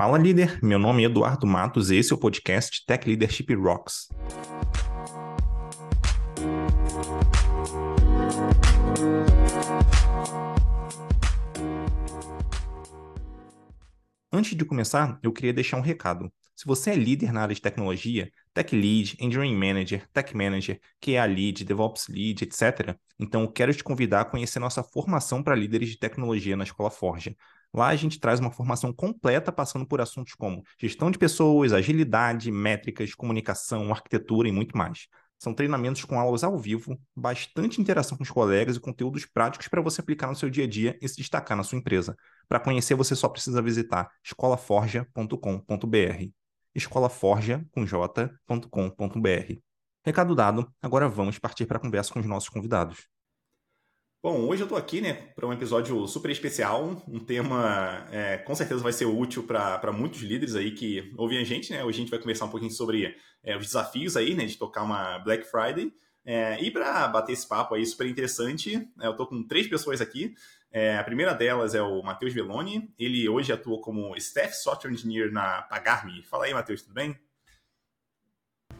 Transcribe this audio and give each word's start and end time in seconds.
Fala 0.00 0.16
líder, 0.16 0.58
meu 0.62 0.78
nome 0.78 1.02
é 1.02 1.06
Eduardo 1.06 1.46
Matos 1.46 1.90
e 1.90 1.96
esse 1.96 2.10
é 2.10 2.16
o 2.16 2.18
podcast 2.18 2.86
Tech 2.86 3.06
Leadership 3.06 3.54
Rocks. 3.54 4.08
Antes 14.32 14.56
de 14.56 14.64
começar, 14.64 15.20
eu 15.22 15.30
queria 15.34 15.52
deixar 15.52 15.76
um 15.76 15.82
recado. 15.82 16.32
Se 16.56 16.64
você 16.64 16.92
é 16.92 16.94
líder 16.94 17.30
na 17.30 17.42
área 17.42 17.54
de 17.54 17.60
tecnologia, 17.60 18.30
Tech 18.54 18.74
Lead, 18.74 19.18
Engineering 19.20 19.54
Manager, 19.54 20.08
Tech 20.14 20.34
Manager, 20.34 20.80
QA 20.98 21.26
Lead, 21.26 21.62
DevOps 21.62 22.08
Lead, 22.08 22.44
etc., 22.44 22.96
então 23.18 23.42
eu 23.42 23.52
quero 23.52 23.74
te 23.74 23.84
convidar 23.84 24.22
a 24.22 24.24
conhecer 24.24 24.60
nossa 24.60 24.82
formação 24.82 25.42
para 25.42 25.54
líderes 25.54 25.90
de 25.90 25.98
tecnologia 25.98 26.56
na 26.56 26.64
Escola 26.64 26.90
Forja. 26.90 27.36
Lá 27.72 27.88
a 27.88 27.96
gente 27.96 28.18
traz 28.18 28.40
uma 28.40 28.50
formação 28.50 28.92
completa 28.92 29.52
passando 29.52 29.86
por 29.86 30.00
assuntos 30.00 30.34
como 30.34 30.64
gestão 30.78 31.10
de 31.10 31.18
pessoas, 31.18 31.72
agilidade, 31.72 32.50
métricas, 32.50 33.14
comunicação, 33.14 33.92
arquitetura 33.92 34.48
e 34.48 34.52
muito 34.52 34.76
mais. 34.76 35.06
São 35.38 35.54
treinamentos 35.54 36.04
com 36.04 36.20
aulas 36.20 36.44
ao 36.44 36.58
vivo, 36.58 37.00
bastante 37.16 37.80
interação 37.80 38.18
com 38.18 38.22
os 38.22 38.30
colegas 38.30 38.76
e 38.76 38.80
conteúdos 38.80 39.24
práticos 39.24 39.68
para 39.68 39.80
você 39.80 40.02
aplicar 40.02 40.26
no 40.26 40.36
seu 40.36 40.50
dia 40.50 40.64
a 40.64 40.68
dia 40.68 40.98
e 41.00 41.08
se 41.08 41.16
destacar 41.16 41.56
na 41.56 41.62
sua 41.62 41.78
empresa. 41.78 42.14
Para 42.46 42.60
conhecer, 42.60 42.94
você 42.94 43.16
só 43.16 43.28
precisa 43.28 43.62
visitar 43.62 44.10
escolaforja.com.br. 44.22 46.30
escolaforja 46.74 47.64
com 47.72 47.86
j.com.br. 47.86 49.54
Recado 50.04 50.34
dado, 50.34 50.70
agora 50.82 51.08
vamos 51.08 51.38
partir 51.38 51.64
para 51.64 51.78
a 51.78 51.80
conversa 51.80 52.12
com 52.12 52.20
os 52.20 52.26
nossos 52.26 52.50
convidados. 52.50 53.19
Bom, 54.22 54.46
hoje 54.46 54.60
eu 54.60 54.66
estou 54.66 54.76
aqui 54.76 55.00
né, 55.00 55.14
para 55.34 55.46
um 55.46 55.52
episódio 55.52 56.06
super 56.06 56.30
especial, 56.30 57.02
um 57.08 57.18
tema 57.18 58.06
é, 58.12 58.36
com 58.36 58.54
certeza 58.54 58.82
vai 58.82 58.92
ser 58.92 59.06
útil 59.06 59.44
para 59.44 59.90
muitos 59.94 60.20
líderes 60.20 60.54
aí 60.54 60.72
que 60.72 61.10
ouvem 61.16 61.38
a 61.38 61.44
gente. 61.44 61.72
Né? 61.72 61.82
Hoje 61.82 61.96
a 61.96 62.00
gente 62.02 62.10
vai 62.10 62.18
conversar 62.18 62.44
um 62.44 62.50
pouquinho 62.50 62.70
sobre 62.70 63.16
é, 63.42 63.56
os 63.56 63.64
desafios 63.64 64.18
aí 64.18 64.34
né, 64.34 64.44
de 64.44 64.58
tocar 64.58 64.82
uma 64.82 65.18
Black 65.20 65.44
Friday. 65.44 65.90
É, 66.22 66.62
e 66.62 66.70
para 66.70 67.08
bater 67.08 67.32
esse 67.32 67.48
papo 67.48 67.74
aí 67.74 67.86
super 67.86 68.06
interessante, 68.06 68.76
é, 69.00 69.06
eu 69.06 69.12
estou 69.12 69.26
com 69.26 69.42
três 69.42 69.66
pessoas 69.66 70.02
aqui. 70.02 70.34
É, 70.70 70.98
a 70.98 71.04
primeira 71.04 71.32
delas 71.32 71.74
é 71.74 71.80
o 71.80 72.02
Matheus 72.02 72.34
Veloni. 72.34 72.92
Ele 72.98 73.26
hoje 73.26 73.54
atua 73.54 73.80
como 73.80 74.14
Staff 74.16 74.54
Software 74.54 74.92
Engineer 74.92 75.32
na 75.32 75.62
Pagarme. 75.62 76.22
Fala 76.24 76.44
aí, 76.44 76.52
Matheus, 76.52 76.82
tudo 76.82 76.92
bem? 76.92 77.18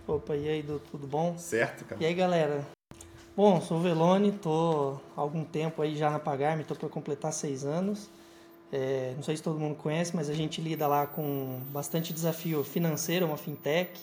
Opa, 0.06 0.36
e 0.36 0.46
aí, 0.50 0.62
tudo 0.90 1.06
bom? 1.06 1.38
Certo, 1.38 1.86
cara. 1.86 2.02
E 2.02 2.04
aí, 2.04 2.12
galera? 2.12 2.62
Bom, 3.36 3.60
sou 3.60 3.78
o 3.78 3.80
Velone, 3.80 4.32
tô 4.32 4.98
há 5.16 5.20
algum 5.20 5.44
tempo 5.44 5.80
aí 5.80 5.96
já 5.96 6.10
na 6.10 6.18
Pagarme, 6.18 6.64
tô 6.64 6.74
para 6.74 6.88
completar 6.88 7.32
seis 7.32 7.64
anos. 7.64 8.10
É, 8.72 9.12
não 9.16 9.22
sei 9.22 9.36
se 9.36 9.42
todo 9.42 9.58
mundo 9.58 9.76
conhece, 9.76 10.14
mas 10.14 10.28
a 10.28 10.34
gente 10.34 10.60
lida 10.60 10.86
lá 10.86 11.06
com 11.06 11.60
bastante 11.70 12.12
desafio 12.12 12.62
financeiro, 12.64 13.26
uma 13.26 13.36
fintech. 13.36 14.00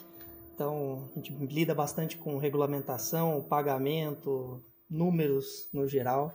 Então, 0.56 1.08
a 1.12 1.20
gente 1.20 1.34
lida 1.34 1.76
bastante 1.76 2.18
com 2.18 2.38
regulamentação, 2.38 3.46
pagamento, 3.48 4.62
números 4.90 5.70
no 5.74 5.88
geral. 5.88 6.34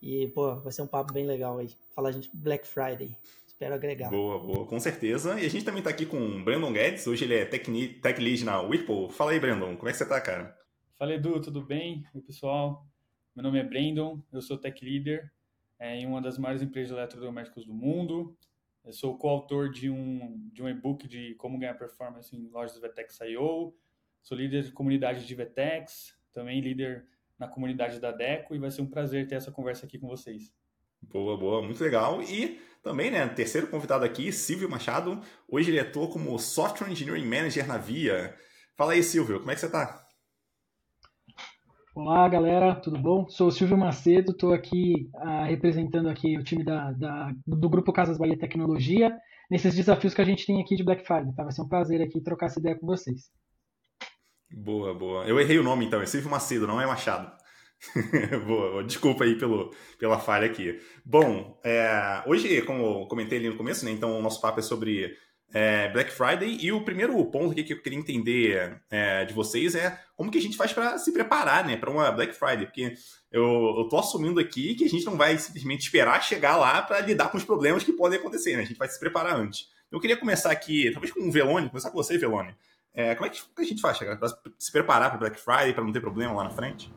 E, 0.00 0.28
pô, 0.28 0.54
vai 0.56 0.72
ser 0.72 0.82
um 0.82 0.86
papo 0.86 1.12
bem 1.12 1.26
legal 1.26 1.58
aí. 1.58 1.68
Falar 1.94 2.12
de 2.12 2.30
Black 2.32 2.66
Friday. 2.66 3.14
Espero 3.46 3.74
agregar. 3.74 4.08
Boa, 4.08 4.38
boa, 4.38 4.66
com 4.66 4.80
certeza. 4.80 5.38
E 5.38 5.44
a 5.44 5.50
gente 5.50 5.64
também 5.64 5.80
está 5.80 5.90
aqui 5.90 6.06
com 6.06 6.16
o 6.16 6.42
Brandon 6.42 6.72
Guedes. 6.72 7.06
Hoje 7.06 7.24
ele 7.24 7.34
é 7.34 7.44
Tech, 7.44 7.70
tech 8.00 8.20
Lead 8.20 8.44
na 8.44 8.62
Whirlpool. 8.62 9.10
Fala 9.10 9.32
aí, 9.32 9.40
Brandon, 9.40 9.76
como 9.76 9.88
é 9.88 9.92
que 9.92 9.98
você 9.98 10.06
tá, 10.06 10.18
cara? 10.20 10.58
Fala 11.00 11.14
Edu, 11.14 11.40
tudo 11.40 11.62
bem? 11.62 12.04
Oi 12.14 12.20
pessoal, 12.20 12.86
meu 13.34 13.42
nome 13.42 13.58
é 13.58 13.64
Brandon, 13.64 14.22
eu 14.30 14.42
sou 14.42 14.58
Tech 14.58 14.84
Leader 14.84 15.32
é, 15.78 15.96
em 15.96 16.04
uma 16.04 16.20
das 16.20 16.36
maiores 16.36 16.60
empresas 16.60 16.90
de 16.90 16.94
eletrodomésticos 16.94 17.64
do 17.64 17.72
mundo. 17.72 18.36
Eu 18.84 18.92
sou 18.92 19.16
coautor 19.16 19.70
de 19.70 19.88
um, 19.88 20.46
de 20.52 20.62
um 20.62 20.68
e-book 20.68 21.08
de 21.08 21.34
como 21.36 21.58
ganhar 21.58 21.72
performance 21.72 22.36
em 22.36 22.50
lojas 22.50 22.78
VTEX.io. 22.78 23.74
Sou 24.20 24.36
líder 24.36 24.64
de 24.64 24.72
comunidade 24.72 25.26
de 25.26 25.34
VTEX, 25.34 26.14
também 26.34 26.60
líder 26.60 27.06
na 27.38 27.48
comunidade 27.48 27.98
da 27.98 28.12
Deco 28.12 28.54
e 28.54 28.58
vai 28.58 28.70
ser 28.70 28.82
um 28.82 28.86
prazer 28.90 29.26
ter 29.26 29.36
essa 29.36 29.50
conversa 29.50 29.86
aqui 29.86 29.98
com 29.98 30.06
vocês. 30.06 30.52
Boa, 31.00 31.34
boa, 31.34 31.62
muito 31.62 31.82
legal. 31.82 32.22
E 32.22 32.60
também, 32.82 33.10
né, 33.10 33.26
terceiro 33.26 33.68
convidado 33.68 34.04
aqui, 34.04 34.30
Silvio 34.30 34.68
Machado. 34.68 35.18
Hoje 35.48 35.70
ele 35.70 35.80
atua 35.80 36.10
como 36.10 36.38
Software 36.38 36.90
Engineering 36.90 37.24
Manager 37.24 37.66
na 37.66 37.78
Via. 37.78 38.36
Fala 38.76 38.92
aí, 38.92 39.02
Silvio, 39.02 39.38
como 39.38 39.50
é 39.50 39.54
que 39.54 39.60
você 39.60 39.66
está? 39.66 40.09
Olá, 41.92 42.28
galera, 42.28 42.76
tudo 42.76 42.96
bom? 42.96 43.28
Sou 43.28 43.48
o 43.48 43.50
Silvio 43.50 43.76
Macedo, 43.76 44.30
estou 44.30 44.54
aqui 44.54 45.10
uh, 45.12 45.44
representando 45.48 46.08
aqui 46.08 46.38
o 46.38 46.44
time 46.44 46.62
da, 46.62 46.92
da, 46.92 47.32
do 47.44 47.68
Grupo 47.68 47.92
Casas 47.92 48.16
Bahia 48.16 48.38
Tecnologia, 48.38 49.12
nesses 49.50 49.74
desafios 49.74 50.14
que 50.14 50.20
a 50.20 50.24
gente 50.24 50.46
tem 50.46 50.62
aqui 50.62 50.76
de 50.76 50.84
Black 50.84 51.04
Friday. 51.04 51.34
Tá? 51.34 51.42
Vai 51.42 51.50
ser 51.50 51.62
um 51.62 51.68
prazer 51.68 52.00
aqui 52.00 52.20
trocar 52.22 52.46
essa 52.46 52.60
ideia 52.60 52.78
com 52.78 52.86
vocês. 52.86 53.32
Boa, 54.52 54.94
boa. 54.94 55.24
Eu 55.24 55.40
errei 55.40 55.58
o 55.58 55.64
nome 55.64 55.84
então, 55.84 56.00
é 56.00 56.06
Silvio 56.06 56.30
Macedo, 56.30 56.64
não 56.64 56.80
é 56.80 56.86
Machado. 56.86 57.32
boa, 58.46 58.84
desculpa 58.84 59.24
aí 59.24 59.36
pelo, 59.36 59.74
pela 59.98 60.20
falha 60.20 60.46
aqui. 60.46 60.78
Bom, 61.04 61.58
é, 61.64 62.22
hoje, 62.24 62.62
como 62.62 62.84
eu 62.84 63.06
comentei 63.08 63.38
ali 63.38 63.48
no 63.48 63.56
começo, 63.56 63.84
né, 63.84 63.90
então 63.90 64.16
o 64.16 64.22
nosso 64.22 64.40
papo 64.40 64.60
é 64.60 64.62
sobre 64.62 65.12
é, 65.52 65.88
Black 65.88 66.10
Friday. 66.10 66.58
E 66.60 66.72
o 66.72 66.84
primeiro 66.84 67.24
ponto 67.26 67.54
que 67.54 67.72
eu 67.72 67.82
queria 67.82 67.98
entender 67.98 68.80
é, 68.90 69.24
de 69.24 69.34
vocês 69.34 69.74
é 69.74 69.98
como 70.16 70.30
que 70.30 70.38
a 70.38 70.42
gente 70.42 70.56
faz 70.56 70.72
para 70.72 70.98
se 70.98 71.12
preparar 71.12 71.66
né, 71.66 71.76
para 71.76 71.90
uma 71.90 72.10
Black 72.10 72.34
Friday. 72.34 72.66
Porque 72.66 72.94
eu, 73.30 73.86
tô 73.90 73.98
assumindo 73.98 74.40
aqui 74.40 74.74
que 74.74 74.84
a 74.84 74.88
gente 74.88 75.04
não 75.04 75.16
vai 75.16 75.36
simplesmente 75.38 75.82
esperar 75.82 76.22
chegar 76.22 76.56
lá 76.56 76.82
para 76.82 77.00
lidar 77.00 77.30
com 77.30 77.38
os 77.38 77.44
problemas 77.44 77.84
que 77.84 77.92
podem 77.92 78.18
acontecer. 78.18 78.56
Né? 78.56 78.62
A 78.62 78.66
gente 78.66 78.78
vai 78.78 78.88
se 78.88 78.98
preparar 78.98 79.36
antes. 79.36 79.68
Eu 79.90 80.00
queria 80.00 80.16
começar 80.16 80.50
aqui, 80.50 80.90
talvez 80.92 81.12
com 81.12 81.20
o 81.20 81.32
Velone, 81.32 81.68
começar 81.68 81.90
com 81.90 81.96
você, 81.96 82.16
Velone. 82.16 82.54
É, 82.94 83.14
como 83.14 83.26
é 83.26 83.30
que 83.30 83.40
a 83.56 83.64
gente 83.64 83.80
faz 83.80 83.98
para 83.98 84.18
se 84.58 84.72
preparar 84.72 85.10
para 85.10 85.18
Black 85.18 85.40
Friday, 85.40 85.72
para 85.72 85.84
não 85.84 85.92
ter 85.92 86.00
problema 86.00 86.32
lá 86.32 86.44
na 86.44 86.50
frente? 86.50 86.92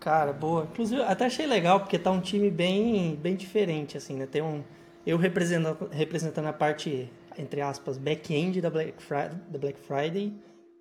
Cara, 0.00 0.32
boa. 0.32 0.68
Inclusive, 0.70 1.02
até 1.02 1.26
achei 1.26 1.46
legal, 1.46 1.80
porque 1.80 1.98
tá 1.98 2.10
um 2.10 2.20
time 2.20 2.50
bem, 2.50 3.16
bem 3.16 3.34
diferente, 3.34 3.96
assim, 3.96 4.16
né? 4.16 4.26
Tem 4.26 4.42
um. 4.42 4.62
Eu 5.04 5.16
representando, 5.16 5.88
representando 5.90 6.46
a 6.46 6.52
parte 6.52 7.10
entre 7.38 7.60
aspas, 7.60 7.98
back-end 7.98 8.60
da 8.60 8.68
da 8.70 9.58
Black 9.58 9.78
Friday, 9.80 10.34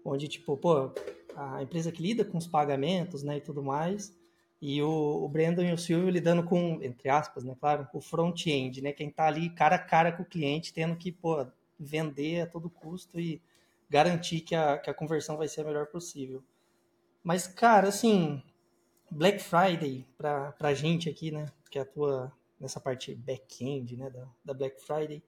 onde, 0.03 0.27
tipo, 0.27 0.55
pô, 0.55 0.91
a 1.35 1.61
empresa 1.61 1.91
que 1.91 2.01
lida 2.01 2.23
com 2.23 2.37
os 2.37 2.47
pagamentos, 2.47 3.23
né, 3.23 3.37
e 3.37 3.41
tudo 3.41 3.63
mais, 3.63 4.15
e 4.61 4.81
o, 4.81 5.23
o 5.23 5.27
Brandon 5.27 5.63
e 5.63 5.73
o 5.73 5.77
Silvio 5.77 6.09
lidando 6.09 6.43
com, 6.43 6.79
entre 6.81 7.09
aspas, 7.09 7.43
né, 7.43 7.55
claro, 7.59 7.87
o 7.93 8.01
front-end, 8.01 8.81
né, 8.81 8.91
quem 8.91 9.09
tá 9.09 9.25
ali 9.25 9.49
cara 9.49 9.75
a 9.75 9.79
cara 9.79 10.11
com 10.11 10.23
o 10.23 10.25
cliente, 10.25 10.73
tendo 10.73 10.95
que, 10.95 11.11
pô, 11.11 11.45
vender 11.79 12.41
a 12.41 12.47
todo 12.47 12.69
custo 12.69 13.19
e 13.19 13.41
garantir 13.89 14.41
que 14.41 14.55
a, 14.55 14.77
que 14.77 14.89
a 14.89 14.93
conversão 14.93 15.37
vai 15.37 15.47
ser 15.47 15.61
a 15.61 15.65
melhor 15.65 15.87
possível. 15.87 16.43
Mas, 17.23 17.47
cara, 17.47 17.89
assim, 17.89 18.41
Black 19.11 19.39
Friday, 19.39 20.05
pra, 20.17 20.51
pra 20.53 20.73
gente 20.73 21.09
aqui, 21.09 21.31
né, 21.31 21.45
que 21.69 21.77
atua 21.77 22.31
nessa 22.59 22.79
parte 22.79 23.13
back-end, 23.13 23.97
né, 23.97 24.09
da, 24.09 24.27
da 24.43 24.53
Black 24.53 24.81
Friday, 24.81 25.21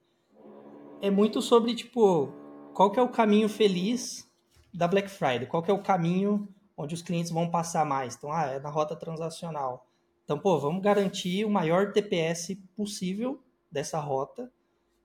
é 1.00 1.10
muito 1.10 1.40
sobre, 1.40 1.74
tipo, 1.74 2.32
qual 2.74 2.90
que 2.90 2.98
é 2.98 3.02
o 3.02 3.08
caminho 3.08 3.48
feliz 3.48 4.28
da 4.72 4.88
Black 4.88 5.08
Friday? 5.08 5.46
Qual 5.46 5.62
que 5.62 5.70
é 5.70 5.74
o 5.74 5.82
caminho 5.82 6.48
onde 6.76 6.94
os 6.94 7.02
clientes 7.02 7.30
vão 7.30 7.50
passar 7.50 7.84
mais? 7.84 8.16
Então, 8.16 8.32
ah, 8.32 8.46
é 8.46 8.58
na 8.58 8.68
rota 8.68 8.96
transacional. 8.96 9.86
Então, 10.24 10.38
pô, 10.38 10.58
vamos 10.58 10.82
garantir 10.82 11.44
o 11.44 11.50
maior 11.50 11.92
TPS 11.92 12.56
possível 12.76 13.40
dessa 13.70 13.98
rota 13.98 14.50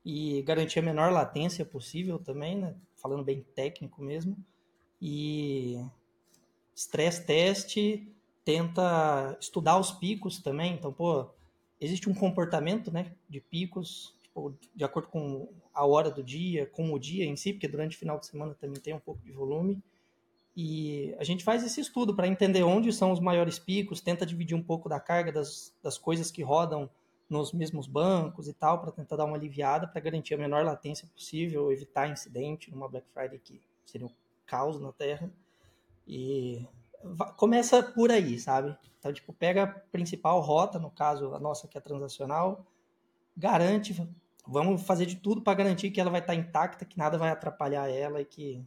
e 0.05 0.41
garantir 0.41 0.79
a 0.79 0.83
menor 0.83 1.11
latência 1.11 1.63
possível 1.63 2.19
também, 2.19 2.57
né? 2.57 2.75
Falando 2.95 3.23
bem 3.23 3.45
técnico 3.55 4.01
mesmo. 4.01 4.35
E 5.01 5.79
stress 6.75 7.25
test 7.25 7.77
tenta 8.43 9.37
estudar 9.39 9.77
os 9.77 9.91
picos 9.91 10.39
também. 10.39 10.73
Então, 10.73 10.91
pô, 10.91 11.27
existe 11.79 12.09
um 12.09 12.13
comportamento, 12.13 12.91
né, 12.91 13.13
de 13.29 13.39
picos 13.39 14.13
tipo, 14.33 14.57
de 14.75 14.83
acordo 14.83 15.07
com 15.09 15.47
a 15.73 15.85
hora 15.85 16.11
do 16.11 16.23
dia, 16.23 16.65
com 16.67 16.93
o 16.93 16.99
dia 16.99 17.25
em 17.25 17.35
si, 17.35 17.53
porque 17.53 17.67
durante 17.67 17.95
o 17.95 17.99
final 17.99 18.19
de 18.19 18.27
semana 18.27 18.53
também 18.53 18.79
tem 18.79 18.93
um 18.93 18.99
pouco 18.99 19.21
de 19.23 19.31
volume. 19.31 19.81
E 20.55 21.15
a 21.17 21.23
gente 21.23 21.43
faz 21.43 21.63
esse 21.63 21.81
estudo 21.81 22.15
para 22.15 22.27
entender 22.27 22.61
onde 22.63 22.93
são 22.93 23.11
os 23.11 23.19
maiores 23.19 23.57
picos, 23.57 24.01
tenta 24.01 24.25
dividir 24.25 24.55
um 24.55 24.61
pouco 24.61 24.87
da 24.87 24.99
carga 24.99 25.31
das, 25.31 25.73
das 25.81 25.97
coisas 25.97 26.29
que 26.29 26.43
rodam 26.43 26.89
nos 27.27 27.51
mesmos 27.51 27.87
bancos 27.87 28.47
e 28.47 28.53
tal, 28.53 28.79
para 28.79 28.91
tentar 28.91 29.15
dar 29.15 29.25
uma 29.25 29.35
aliviada, 29.35 29.87
para 29.87 29.99
garantir 29.99 30.35
a 30.35 30.37
menor 30.37 30.63
latência 30.63 31.07
possível, 31.07 31.71
evitar 31.71 32.07
incidente 32.07 32.69
numa 32.69 32.87
Black 32.87 33.07
Friday 33.11 33.39
que 33.39 33.59
seria 33.83 34.05
um 34.05 34.11
caos 34.45 34.79
na 34.79 34.91
Terra. 34.91 35.31
E 36.07 36.67
começa 37.35 37.81
por 37.81 38.11
aí, 38.11 38.39
sabe? 38.39 38.77
Então, 38.99 39.11
tipo, 39.11 39.33
pega 39.33 39.63
a 39.63 39.67
principal 39.67 40.39
rota, 40.41 40.77
no 40.77 40.91
caso 40.91 41.33
a 41.33 41.39
nossa 41.39 41.67
que 41.67 41.77
é 41.77 41.81
transacional, 41.81 42.65
garante 43.35 43.93
vamos 44.47 44.83
fazer 44.83 45.05
de 45.05 45.15
tudo 45.15 45.41
para 45.41 45.53
garantir 45.53 45.91
que 45.91 45.99
ela 45.99 46.09
vai 46.09 46.19
estar 46.19 46.33
tá 46.33 46.39
intacta, 46.39 46.85
que 46.85 46.97
nada 46.97 47.17
vai 47.17 47.29
atrapalhar 47.29 47.89
ela 47.89 48.21
e 48.21 48.25
que 48.25 48.63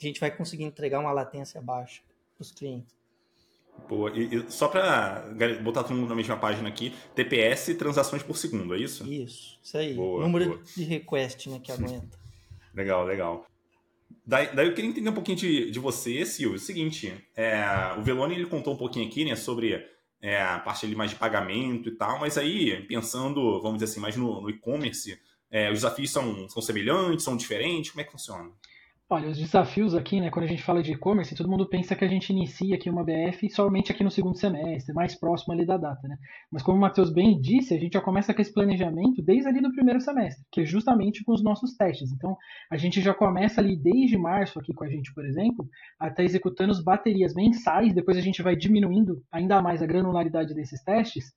a 0.00 0.06
gente 0.06 0.20
vai 0.20 0.30
conseguir 0.30 0.64
entregar 0.64 1.00
uma 1.00 1.12
latência 1.12 1.60
baixa 1.60 2.02
para 2.36 2.42
os 2.42 2.52
clientes. 2.52 2.96
Boa. 3.88 4.10
E, 4.10 4.34
e 4.34 4.50
só 4.50 4.68
para 4.68 5.24
botar 5.62 5.84
todo 5.84 5.96
mundo 5.96 6.08
na 6.08 6.14
mesma 6.14 6.36
página 6.36 6.68
aqui, 6.68 6.94
TPS 7.14 7.74
transações 7.76 8.22
por 8.22 8.36
segundo, 8.36 8.74
é 8.74 8.78
isso? 8.78 9.06
Isso, 9.10 9.58
isso 9.62 9.76
aí. 9.76 9.94
Boa, 9.94 10.22
Número 10.22 10.46
boa. 10.46 10.62
de 10.76 10.84
request 10.84 11.48
né, 11.48 11.60
que 11.62 11.70
aguenta. 11.70 12.18
Legal, 12.74 13.04
legal. 13.04 13.44
Daí, 14.24 14.54
daí, 14.54 14.68
eu 14.68 14.74
queria 14.74 14.90
entender 14.90 15.08
um 15.08 15.14
pouquinho 15.14 15.36
de, 15.36 15.70
de 15.70 15.80
você, 15.80 16.24
Silvio. 16.24 16.56
O 16.56 16.60
seguinte, 16.60 17.12
é, 17.34 17.64
o 17.98 18.02
Velone 18.02 18.34
ele 18.34 18.46
contou 18.46 18.74
um 18.74 18.76
pouquinho 18.76 19.08
aqui, 19.08 19.24
né, 19.24 19.34
sobre 19.34 19.84
é, 20.20 20.42
a 20.42 20.58
parte 20.58 20.84
ali 20.84 20.94
mais 20.94 21.10
de 21.10 21.16
pagamento 21.16 21.88
e 21.88 21.92
tal, 21.92 22.18
mas 22.18 22.36
aí, 22.36 22.82
pensando, 22.86 23.60
vamos 23.60 23.78
dizer 23.78 23.90
assim, 23.90 24.00
mais 24.00 24.16
no, 24.16 24.40
no 24.40 24.50
e-commerce, 24.50 25.20
é, 25.50 25.68
os 25.68 25.76
desafios 25.76 26.10
são, 26.10 26.48
são 26.48 26.60
semelhantes, 26.60 27.24
são 27.24 27.36
diferentes? 27.36 27.90
Como 27.90 28.00
é 28.00 28.04
que 28.04 28.12
funciona? 28.12 28.50
Olha, 29.10 29.30
os 29.30 29.38
desafios 29.38 29.94
aqui, 29.94 30.20
né, 30.20 30.28
quando 30.28 30.44
a 30.44 30.48
gente 30.48 30.62
fala 30.62 30.82
de 30.82 30.92
e-commerce, 30.92 31.34
todo 31.34 31.48
mundo 31.48 31.66
pensa 31.66 31.96
que 31.96 32.04
a 32.04 32.08
gente 32.08 32.28
inicia 32.28 32.74
aqui 32.74 32.90
uma 32.90 33.02
BF 33.02 33.48
somente 33.48 33.90
aqui 33.90 34.04
no 34.04 34.10
segundo 34.10 34.36
semestre, 34.36 34.92
mais 34.92 35.18
próximo 35.18 35.54
ali 35.54 35.64
da 35.64 35.78
data, 35.78 36.06
né? 36.06 36.18
Mas 36.52 36.62
como 36.62 36.76
o 36.76 36.80
Matheus 36.82 37.10
bem 37.10 37.40
disse, 37.40 37.72
a 37.72 37.78
gente 37.78 37.94
já 37.94 38.02
começa 38.02 38.34
com 38.34 38.42
esse 38.42 38.52
planejamento 38.52 39.22
desde 39.22 39.48
ali 39.48 39.62
do 39.62 39.72
primeiro 39.72 39.98
semestre, 39.98 40.44
que 40.52 40.60
é 40.60 40.64
justamente 40.66 41.24
com 41.24 41.32
os 41.32 41.42
nossos 41.42 41.74
testes. 41.74 42.12
Então, 42.12 42.36
a 42.70 42.76
gente 42.76 43.00
já 43.00 43.14
começa 43.14 43.62
ali 43.62 43.76
desde 43.76 44.18
março 44.18 44.58
aqui 44.58 44.74
com 44.74 44.84
a 44.84 44.90
gente, 44.90 45.10
por 45.14 45.24
exemplo, 45.24 45.66
até 45.98 46.22
executando 46.22 46.72
as 46.72 46.84
baterias 46.84 47.32
mensais, 47.32 47.94
depois 47.94 48.18
a 48.18 48.20
gente 48.20 48.42
vai 48.42 48.56
diminuindo 48.56 49.22
ainda 49.32 49.62
mais 49.62 49.80
a 49.80 49.86
granularidade 49.86 50.52
desses 50.52 50.84
testes, 50.84 51.32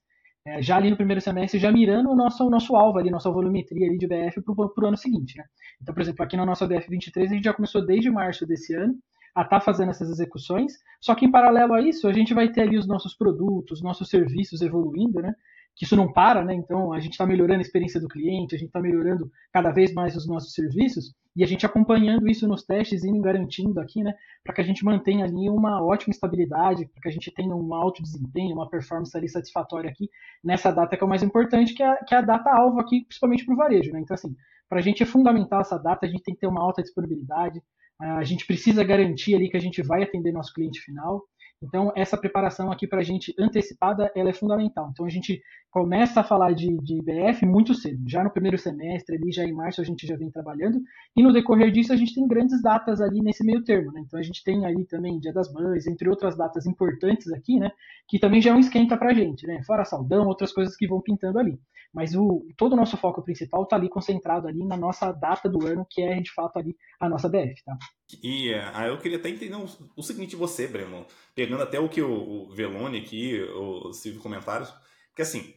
é, 0.45 0.61
já 0.61 0.77
ali 0.77 0.89
no 0.89 0.95
primeiro 0.95 1.21
semestre, 1.21 1.59
já 1.59 1.71
mirando 1.71 2.09
o 2.09 2.15
nosso, 2.15 2.45
o 2.45 2.49
nosso 2.49 2.75
alvo 2.75 2.97
ali, 2.97 3.11
nossa 3.11 3.29
volumetria 3.29 3.87
ali 3.87 3.97
de 3.97 4.07
BF 4.07 4.41
para 4.41 4.53
o 4.55 4.87
ano 4.87 4.97
seguinte. 4.97 5.37
Né? 5.37 5.43
Então, 5.81 5.93
por 5.93 6.01
exemplo, 6.01 6.23
aqui 6.23 6.35
na 6.35 6.45
nossa 6.45 6.67
BF23, 6.67 7.25
a 7.25 7.33
gente 7.33 7.43
já 7.43 7.53
começou 7.53 7.85
desde 7.85 8.09
março 8.09 8.45
desse 8.45 8.73
ano 8.73 8.95
a 9.35 9.43
estar 9.43 9.59
tá 9.59 9.61
fazendo 9.61 9.91
essas 9.91 10.09
execuções, 10.09 10.73
só 10.99 11.15
que 11.15 11.25
em 11.25 11.31
paralelo 11.31 11.73
a 11.73 11.81
isso, 11.81 12.07
a 12.07 12.13
gente 12.13 12.33
vai 12.33 12.51
ter 12.51 12.61
ali 12.61 12.77
os 12.77 12.87
nossos 12.87 13.15
produtos, 13.15 13.81
nossos 13.81 14.09
serviços 14.09 14.61
evoluindo, 14.61 15.21
né? 15.21 15.33
Que 15.75 15.85
isso 15.85 15.95
não 15.95 16.11
para, 16.11 16.43
né? 16.43 16.53
Então 16.53 16.93
a 16.93 16.99
gente 16.99 17.13
está 17.13 17.25
melhorando 17.25 17.59
a 17.59 17.61
experiência 17.61 17.99
do 17.99 18.07
cliente, 18.07 18.55
a 18.55 18.57
gente 18.57 18.67
está 18.67 18.81
melhorando 18.81 19.31
cada 19.51 19.71
vez 19.71 19.93
mais 19.93 20.15
os 20.15 20.27
nossos 20.27 20.53
serviços 20.53 21.13
e 21.35 21.43
a 21.43 21.47
gente 21.47 21.65
acompanhando 21.65 22.27
isso 22.29 22.47
nos 22.47 22.63
testes 22.63 23.03
e 23.03 23.19
garantindo 23.19 23.79
aqui, 23.79 24.03
né? 24.03 24.13
Para 24.43 24.53
que 24.53 24.61
a 24.61 24.63
gente 24.63 24.83
mantenha 24.83 25.25
ali 25.25 25.49
uma 25.49 25.83
ótima 25.83 26.11
estabilidade, 26.11 26.85
para 26.87 27.01
que 27.01 27.09
a 27.09 27.11
gente 27.11 27.31
tenha 27.31 27.55
um 27.55 27.73
alto 27.73 28.03
desempenho, 28.03 28.55
uma 28.55 28.69
performance 28.69 29.15
ali 29.17 29.29
satisfatória 29.29 29.89
aqui 29.89 30.09
nessa 30.43 30.71
data 30.71 30.97
que 30.97 31.03
é 31.03 31.05
o 31.05 31.09
mais 31.09 31.23
importante, 31.23 31.73
que 31.73 31.81
é, 31.81 31.95
que 32.05 32.13
é 32.13 32.17
a 32.17 32.21
data 32.21 32.51
alvo 32.51 32.79
aqui, 32.79 33.05
principalmente 33.05 33.45
para 33.45 33.53
o 33.53 33.57
varejo, 33.57 33.91
né? 33.91 34.01
Então 34.01 34.15
assim, 34.15 34.35
para 34.67 34.79
a 34.79 34.81
gente 34.81 35.03
é 35.03 35.05
fundamental 35.05 35.61
essa 35.61 35.77
data, 35.77 36.05
a 36.05 36.09
gente 36.09 36.23
tem 36.23 36.33
que 36.33 36.41
ter 36.41 36.47
uma 36.47 36.61
alta 36.61 36.81
disponibilidade, 36.81 37.61
a 37.99 38.23
gente 38.23 38.45
precisa 38.47 38.83
garantir 38.83 39.35
ali 39.35 39.49
que 39.49 39.57
a 39.57 39.61
gente 39.61 39.81
vai 39.83 40.01
atender 40.03 40.31
nosso 40.31 40.53
cliente 40.53 40.81
final. 40.81 41.23
Então, 41.63 41.91
essa 41.95 42.17
preparação 42.17 42.71
aqui 42.71 42.87
para 42.87 43.01
a 43.01 43.03
gente 43.03 43.35
antecipada, 43.37 44.11
ela 44.15 44.29
é 44.29 44.33
fundamental. 44.33 44.89
Então, 44.91 45.05
a 45.05 45.09
gente 45.09 45.41
começa 45.69 46.21
a 46.21 46.23
falar 46.23 46.53
de, 46.53 46.75
de 46.77 46.97
IBF 46.97 47.45
muito 47.45 47.75
cedo. 47.75 48.01
Já 48.09 48.23
no 48.23 48.31
primeiro 48.31 48.57
semestre, 48.57 49.15
ali 49.15 49.31
já 49.31 49.43
em 49.43 49.53
março, 49.53 49.79
a 49.79 49.83
gente 49.83 50.07
já 50.07 50.17
vem 50.17 50.31
trabalhando. 50.31 50.81
E 51.15 51.21
no 51.21 51.31
decorrer 51.31 51.71
disso, 51.71 51.93
a 51.93 51.95
gente 51.95 52.15
tem 52.15 52.27
grandes 52.27 52.61
datas 52.63 52.99
ali 52.99 53.21
nesse 53.21 53.45
meio 53.45 53.63
termo. 53.63 53.91
Né? 53.91 54.01
Então, 54.01 54.19
a 54.19 54.23
gente 54.23 54.43
tem 54.43 54.65
ali 54.65 54.85
também 54.85 55.19
Dia 55.19 55.31
das 55.31 55.53
Mães, 55.53 55.85
entre 55.85 56.09
outras 56.09 56.35
datas 56.35 56.65
importantes 56.65 57.31
aqui, 57.31 57.59
né? 57.59 57.71
que 58.07 58.17
também 58.17 58.41
já 58.41 58.51
é 58.51 58.53
um 58.53 58.59
esquenta 58.59 58.97
para 58.97 59.11
a 59.11 59.13
gente. 59.13 59.45
Né? 59.45 59.61
Fora 59.63 59.85
Saldão, 59.85 60.27
outras 60.27 60.51
coisas 60.51 60.75
que 60.75 60.87
vão 60.87 60.99
pintando 60.99 61.37
ali. 61.37 61.59
Mas 61.93 62.15
o, 62.15 62.45
todo 62.57 62.73
o 62.73 62.75
nosso 62.75 62.97
foco 62.97 63.21
principal 63.21 63.63
está 63.63 63.75
ali 63.75 63.89
concentrado 63.89 64.47
ali 64.47 64.65
na 64.65 64.77
nossa 64.77 65.11
data 65.11 65.49
do 65.49 65.67
ano, 65.67 65.85
que 65.89 66.01
é 66.01 66.19
de 66.21 66.33
fato 66.33 66.57
ali 66.57 66.75
a 66.99 67.09
nossa 67.09 67.27
BF. 67.27 67.63
Tá? 67.65 67.77
E 68.21 68.53
uh, 68.53 68.87
eu 68.87 68.97
queria 68.97 69.17
até 69.17 69.29
entender 69.29 69.55
o, 69.95 70.03
seguinte 70.03 70.35
você, 70.35 70.67
Breno, 70.67 71.05
pegando 71.35 71.63
até 71.63 71.79
o 71.79 71.89
que 71.89 72.01
o, 72.01 72.11
o 72.11 72.55
Velone 72.55 72.99
aqui, 72.99 73.41
o 73.41 73.93
Silvio 73.93 74.21
comentários, 74.21 74.73
que 75.15 75.21
assim, 75.21 75.53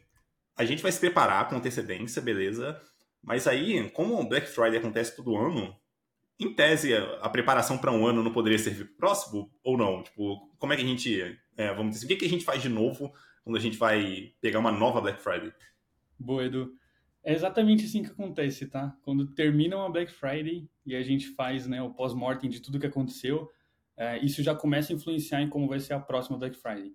a 0.56 0.65
gente 0.65 0.83
vai 0.83 0.93
se 0.93 1.01
preparar 1.01 1.49
com 1.49 1.56
antecedência, 1.56 2.23
beleza, 2.23 2.81
mas 3.23 3.47
aí, 3.47 3.89
como 3.91 4.21
o 4.21 4.29
Black 4.29 4.47
Friday 4.47 4.77
acontece 4.77 5.17
todo 5.17 5.37
ano, 5.37 5.75
em 6.39 6.53
tese, 6.53 6.95
a, 6.95 7.29
preparação 7.29 7.79
para 7.79 7.93
um 7.93 8.06
ano 8.06 8.23
não 8.23 8.33
poderia 8.33 8.59
servir 8.59 8.85
para 8.85 8.95
o 8.95 8.97
próximo 8.97 9.50
ou 9.62 9.79
não? 9.79 10.03
Tipo, 10.03 10.55
como 10.59 10.73
é 10.73 10.77
que 10.77 10.83
a 10.83 10.87
gente, 10.87 11.39
é, 11.57 11.73
vamos 11.75 11.95
dizer, 11.95 12.07
o 12.07 12.09
que, 12.09 12.17
que 12.17 12.27
a 12.27 12.29
gente 12.29 12.45
faz 12.45 12.61
de 12.61 12.69
novo 12.69 13.12
quando 13.43 13.57
a 13.57 13.61
gente 13.61 13.77
vai 13.79 14.33
pegar 14.41 14.59
uma 14.59 14.73
nova 14.73 15.00
Black 15.00 15.23
Friday? 15.23 15.53
Boa, 16.19 16.45
Edu. 16.45 16.73
É 17.25 17.32
exatamente 17.32 17.87
assim 17.87 18.03
que 18.03 18.11
acontece, 18.11 18.67
tá? 18.67 18.94
Quando 19.03 19.26
termina 19.26 19.76
uma 19.76 19.91
Black 19.91 20.12
Friday 20.12 20.69
e 20.85 20.94
a 20.94 21.03
gente 21.03 21.29
faz 21.29 21.67
né, 21.67 21.81
o 21.81 21.94
pós-mortem 21.94 22.50
de 22.50 22.61
tudo 22.61 22.79
que 22.79 22.87
aconteceu, 22.87 23.50
é, 23.97 24.23
isso 24.23 24.43
já 24.43 24.55
começa 24.55 24.93
a 24.93 24.97
influenciar 24.97 25.41
em 25.41 25.49
como 25.49 25.67
vai 25.67 25.81
ser 25.81 25.94
a 25.94 26.00
próxima 26.00 26.37
Black 26.37 26.55
Friday. 26.56 26.94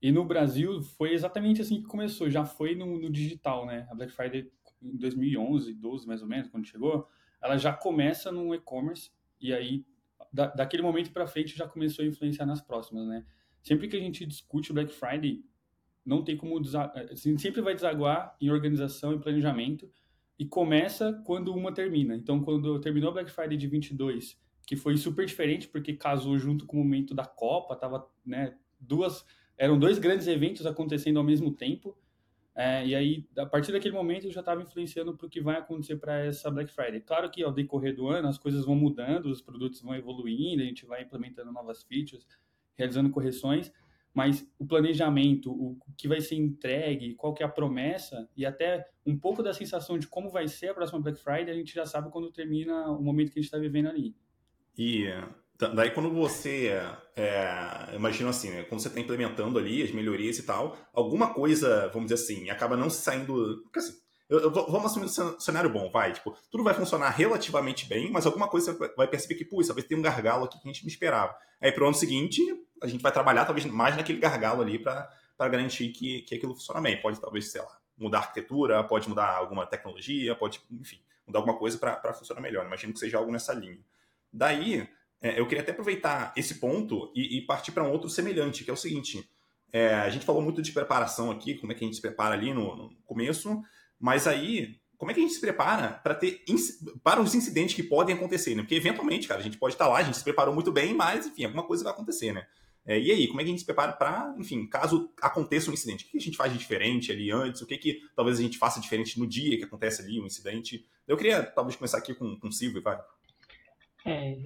E 0.00 0.12
no 0.12 0.26
Brasil 0.26 0.82
foi 0.82 1.14
exatamente 1.14 1.62
assim 1.62 1.80
que 1.80 1.86
começou, 1.86 2.28
já 2.28 2.44
foi 2.44 2.74
no, 2.74 2.98
no 2.98 3.10
digital, 3.10 3.64
né? 3.64 3.86
A 3.90 3.94
Black 3.94 4.12
Friday 4.12 4.50
em 4.82 4.96
2011, 4.96 5.72
12 5.72 6.06
mais 6.06 6.20
ou 6.20 6.28
menos, 6.28 6.48
quando 6.48 6.66
chegou, 6.66 7.08
ela 7.40 7.56
já 7.56 7.72
começa 7.72 8.30
no 8.30 8.54
e-commerce 8.54 9.10
e 9.40 9.54
aí 9.54 9.86
da, 10.30 10.48
daquele 10.48 10.82
momento 10.82 11.12
para 11.12 11.26
frente 11.26 11.56
já 11.56 11.66
começou 11.66 12.04
a 12.04 12.08
influenciar 12.08 12.44
nas 12.44 12.60
próximas, 12.60 13.06
né? 13.06 13.24
Sempre 13.62 13.88
que 13.88 13.96
a 13.96 14.00
gente 14.00 14.26
discute 14.26 14.72
Black 14.72 14.92
Friday, 14.92 15.44
não 16.04 16.22
tem 16.24 16.36
como 16.36 16.60
assim, 17.10 17.36
sempre 17.38 17.60
vai 17.60 17.74
desaguar 17.74 18.36
em 18.40 18.50
organização 18.50 19.14
e 19.14 19.18
planejamento 19.18 19.88
e 20.38 20.44
começa 20.44 21.12
quando 21.24 21.54
uma 21.54 21.72
termina. 21.72 22.16
Então, 22.16 22.42
quando 22.42 22.80
terminou 22.80 23.10
a 23.10 23.12
Black 23.12 23.30
Friday 23.30 23.56
de 23.56 23.66
22, 23.68 24.40
que 24.66 24.76
foi 24.76 24.96
super 24.96 25.24
diferente 25.26 25.68
porque 25.68 25.92
casou 25.92 26.38
junto 26.38 26.66
com 26.66 26.76
o 26.76 26.80
momento 26.80 27.14
da 27.14 27.24
Copa, 27.24 27.76
tava, 27.76 28.08
né, 28.24 28.56
duas 28.80 29.24
eram 29.56 29.78
dois 29.78 29.98
grandes 29.98 30.26
eventos 30.26 30.66
acontecendo 30.66 31.18
ao 31.18 31.24
mesmo 31.24 31.52
tempo. 31.52 31.96
É, 32.54 32.86
e 32.86 32.94
aí, 32.94 33.28
a 33.38 33.46
partir 33.46 33.72
daquele 33.72 33.94
momento, 33.94 34.26
eu 34.26 34.32
já 34.32 34.40
estava 34.40 34.60
influenciando 34.60 35.16
para 35.16 35.26
o 35.26 35.30
que 35.30 35.40
vai 35.40 35.56
acontecer 35.56 35.96
para 35.96 36.18
essa 36.18 36.50
Black 36.50 36.70
Friday. 36.72 37.00
Claro 37.00 37.30
que 37.30 37.42
ao 37.42 37.52
decorrer 37.52 37.94
do 37.94 38.08
ano, 38.08 38.28
as 38.28 38.36
coisas 38.36 38.64
vão 38.64 38.74
mudando, 38.74 39.26
os 39.26 39.40
produtos 39.40 39.80
vão 39.80 39.94
evoluindo, 39.94 40.62
a 40.62 40.66
gente 40.66 40.84
vai 40.84 41.02
implementando 41.02 41.52
novas 41.52 41.82
features, 41.84 42.26
realizando 42.74 43.10
correções, 43.10 43.72
mas 44.14 44.46
o 44.58 44.66
planejamento, 44.66 45.50
o 45.50 45.78
que 45.96 46.06
vai 46.06 46.20
ser 46.20 46.36
entregue, 46.36 47.14
qual 47.14 47.32
que 47.32 47.42
é 47.42 47.46
a 47.46 47.48
promessa 47.48 48.28
e 48.36 48.44
até 48.44 48.86
um 49.06 49.18
pouco 49.18 49.42
da 49.42 49.54
sensação 49.54 49.98
de 49.98 50.06
como 50.06 50.30
vai 50.30 50.46
ser 50.48 50.68
a 50.68 50.74
próxima 50.74 51.00
Black 51.00 51.18
Friday, 51.18 51.50
a 51.50 51.54
gente 51.54 51.74
já 51.74 51.86
sabe 51.86 52.10
quando 52.10 52.30
termina 52.30 52.90
o 52.90 53.02
momento 53.02 53.32
que 53.32 53.38
a 53.38 53.42
gente 53.42 53.48
está 53.48 53.58
vivendo 53.58 53.88
ali. 53.88 54.14
E 54.76 55.06
daí 55.74 55.90
quando 55.90 56.10
você, 56.10 56.72
é, 57.16 57.94
imagina 57.94 58.30
assim, 58.30 58.50
né, 58.50 58.62
quando 58.64 58.80
você 58.80 58.88
está 58.88 59.00
implementando 59.00 59.58
ali 59.58 59.82
as 59.82 59.92
melhorias 59.92 60.38
e 60.38 60.42
tal, 60.42 60.76
alguma 60.92 61.32
coisa, 61.32 61.88
vamos 61.88 62.10
dizer 62.10 62.22
assim, 62.22 62.50
acaba 62.50 62.76
não 62.76 62.90
saindo, 62.90 63.64
assim, 63.74 63.94
eu, 64.28 64.40
eu, 64.40 64.50
vamos 64.50 64.86
assumir 64.86 65.06
um 65.06 65.40
cenário 65.40 65.70
bom, 65.70 65.90
vai, 65.90 66.12
tipo, 66.12 66.34
tudo 66.50 66.64
vai 66.64 66.72
funcionar 66.74 67.10
relativamente 67.10 67.86
bem, 67.86 68.10
mas 68.10 68.24
alguma 68.24 68.48
coisa 68.48 68.72
você 68.72 68.94
vai 68.96 69.06
perceber 69.06 69.34
que, 69.34 69.44
pô, 69.44 69.62
talvez 69.62 69.86
tenha 69.86 69.98
um 69.98 70.02
gargalo 70.02 70.44
aqui 70.44 70.58
que 70.58 70.68
a 70.68 70.72
gente 70.72 70.82
não 70.82 70.88
esperava. 70.88 71.36
Aí 71.60 71.70
pro 71.70 71.86
ano 71.86 71.94
seguinte, 71.94 72.40
a 72.82 72.86
gente 72.86 73.00
vai 73.00 73.12
trabalhar 73.12 73.44
talvez 73.44 73.64
mais 73.66 73.96
naquele 73.96 74.18
gargalo 74.18 74.62
ali 74.62 74.78
para 74.78 75.08
garantir 75.38 75.88
que, 75.88 76.22
que 76.22 76.34
aquilo 76.34 76.54
funciona 76.54 76.80
bem. 76.80 77.00
Pode 77.00 77.20
talvez, 77.20 77.50
sei 77.50 77.60
lá, 77.60 77.78
mudar 77.96 78.18
a 78.18 78.20
arquitetura, 78.22 78.82
pode 78.84 79.08
mudar 79.08 79.28
alguma 79.36 79.66
tecnologia, 79.66 80.34
pode, 80.34 80.60
enfim, 80.70 81.00
mudar 81.26 81.38
alguma 81.38 81.56
coisa 81.56 81.78
para 81.78 82.12
funcionar 82.12 82.40
melhor. 82.40 82.66
Imagino 82.66 82.92
que 82.92 82.98
seja 82.98 83.18
algo 83.18 83.30
nessa 83.30 83.52
linha. 83.54 83.78
Daí, 84.32 84.88
é, 85.20 85.38
eu 85.38 85.46
queria 85.46 85.62
até 85.62 85.72
aproveitar 85.72 86.32
esse 86.36 86.56
ponto 86.56 87.12
e, 87.14 87.38
e 87.38 87.46
partir 87.46 87.72
para 87.72 87.84
um 87.84 87.92
outro 87.92 88.10
semelhante, 88.10 88.64
que 88.64 88.70
é 88.70 88.72
o 88.72 88.76
seguinte. 88.76 89.28
É, 89.72 89.94
a 89.94 90.10
gente 90.10 90.26
falou 90.26 90.42
muito 90.42 90.60
de 90.60 90.72
preparação 90.72 91.30
aqui, 91.30 91.54
como 91.54 91.72
é 91.72 91.74
que 91.74 91.84
a 91.84 91.86
gente 91.86 91.96
se 91.96 92.02
prepara 92.02 92.34
ali 92.34 92.52
no, 92.52 92.76
no 92.76 92.96
começo, 93.06 93.62
mas 93.98 94.26
aí, 94.26 94.80
como 94.98 95.10
é 95.10 95.14
que 95.14 95.20
a 95.20 95.22
gente 95.22 95.34
se 95.34 95.40
prepara 95.40 95.88
para 95.88 96.14
ter 96.14 96.44
para 97.02 97.20
os 97.20 97.34
incidentes 97.34 97.74
que 97.74 97.82
podem 97.82 98.14
acontecer, 98.14 98.54
né? 98.54 98.62
Porque 98.62 98.74
eventualmente, 98.74 99.28
cara, 99.28 99.40
a 99.40 99.42
gente 99.42 99.56
pode 99.56 99.74
estar 99.74 99.88
lá, 99.88 99.98
a 99.98 100.02
gente 100.02 100.18
se 100.18 100.24
preparou 100.24 100.52
muito 100.52 100.72
bem, 100.72 100.92
mas 100.92 101.26
enfim, 101.26 101.44
alguma 101.44 101.62
coisa 101.62 101.84
vai 101.84 101.92
acontecer, 101.92 102.32
né? 102.32 102.46
É, 102.84 102.98
e 102.98 103.12
aí, 103.12 103.28
como 103.28 103.40
é 103.40 103.44
que 103.44 103.48
a 103.48 103.52
gente 103.52 103.60
se 103.60 103.66
prepara 103.66 103.92
para, 103.92 104.34
enfim, 104.38 104.66
caso 104.66 105.10
aconteça 105.20 105.70
um 105.70 105.74
incidente? 105.74 106.04
O 106.04 106.08
que 106.08 106.18
a 106.18 106.20
gente 106.20 106.36
faz 106.36 106.52
de 106.52 106.58
diferente 106.58 107.12
ali 107.12 107.30
antes? 107.30 107.62
O 107.62 107.66
que, 107.66 107.78
que 107.78 108.00
talvez 108.16 108.38
a 108.38 108.42
gente 108.42 108.58
faça 108.58 108.80
diferente 108.80 109.18
no 109.18 109.26
dia 109.26 109.56
que 109.56 109.64
acontece 109.64 110.02
ali 110.02 110.20
um 110.20 110.26
incidente? 110.26 110.84
Eu 111.06 111.16
queria 111.16 111.42
talvez 111.44 111.76
começar 111.76 111.98
aqui 111.98 112.14
com, 112.14 112.36
com 112.38 112.48
o 112.48 112.52
Silvio, 112.52 112.82
vai. 112.82 112.98
É, 114.04 114.36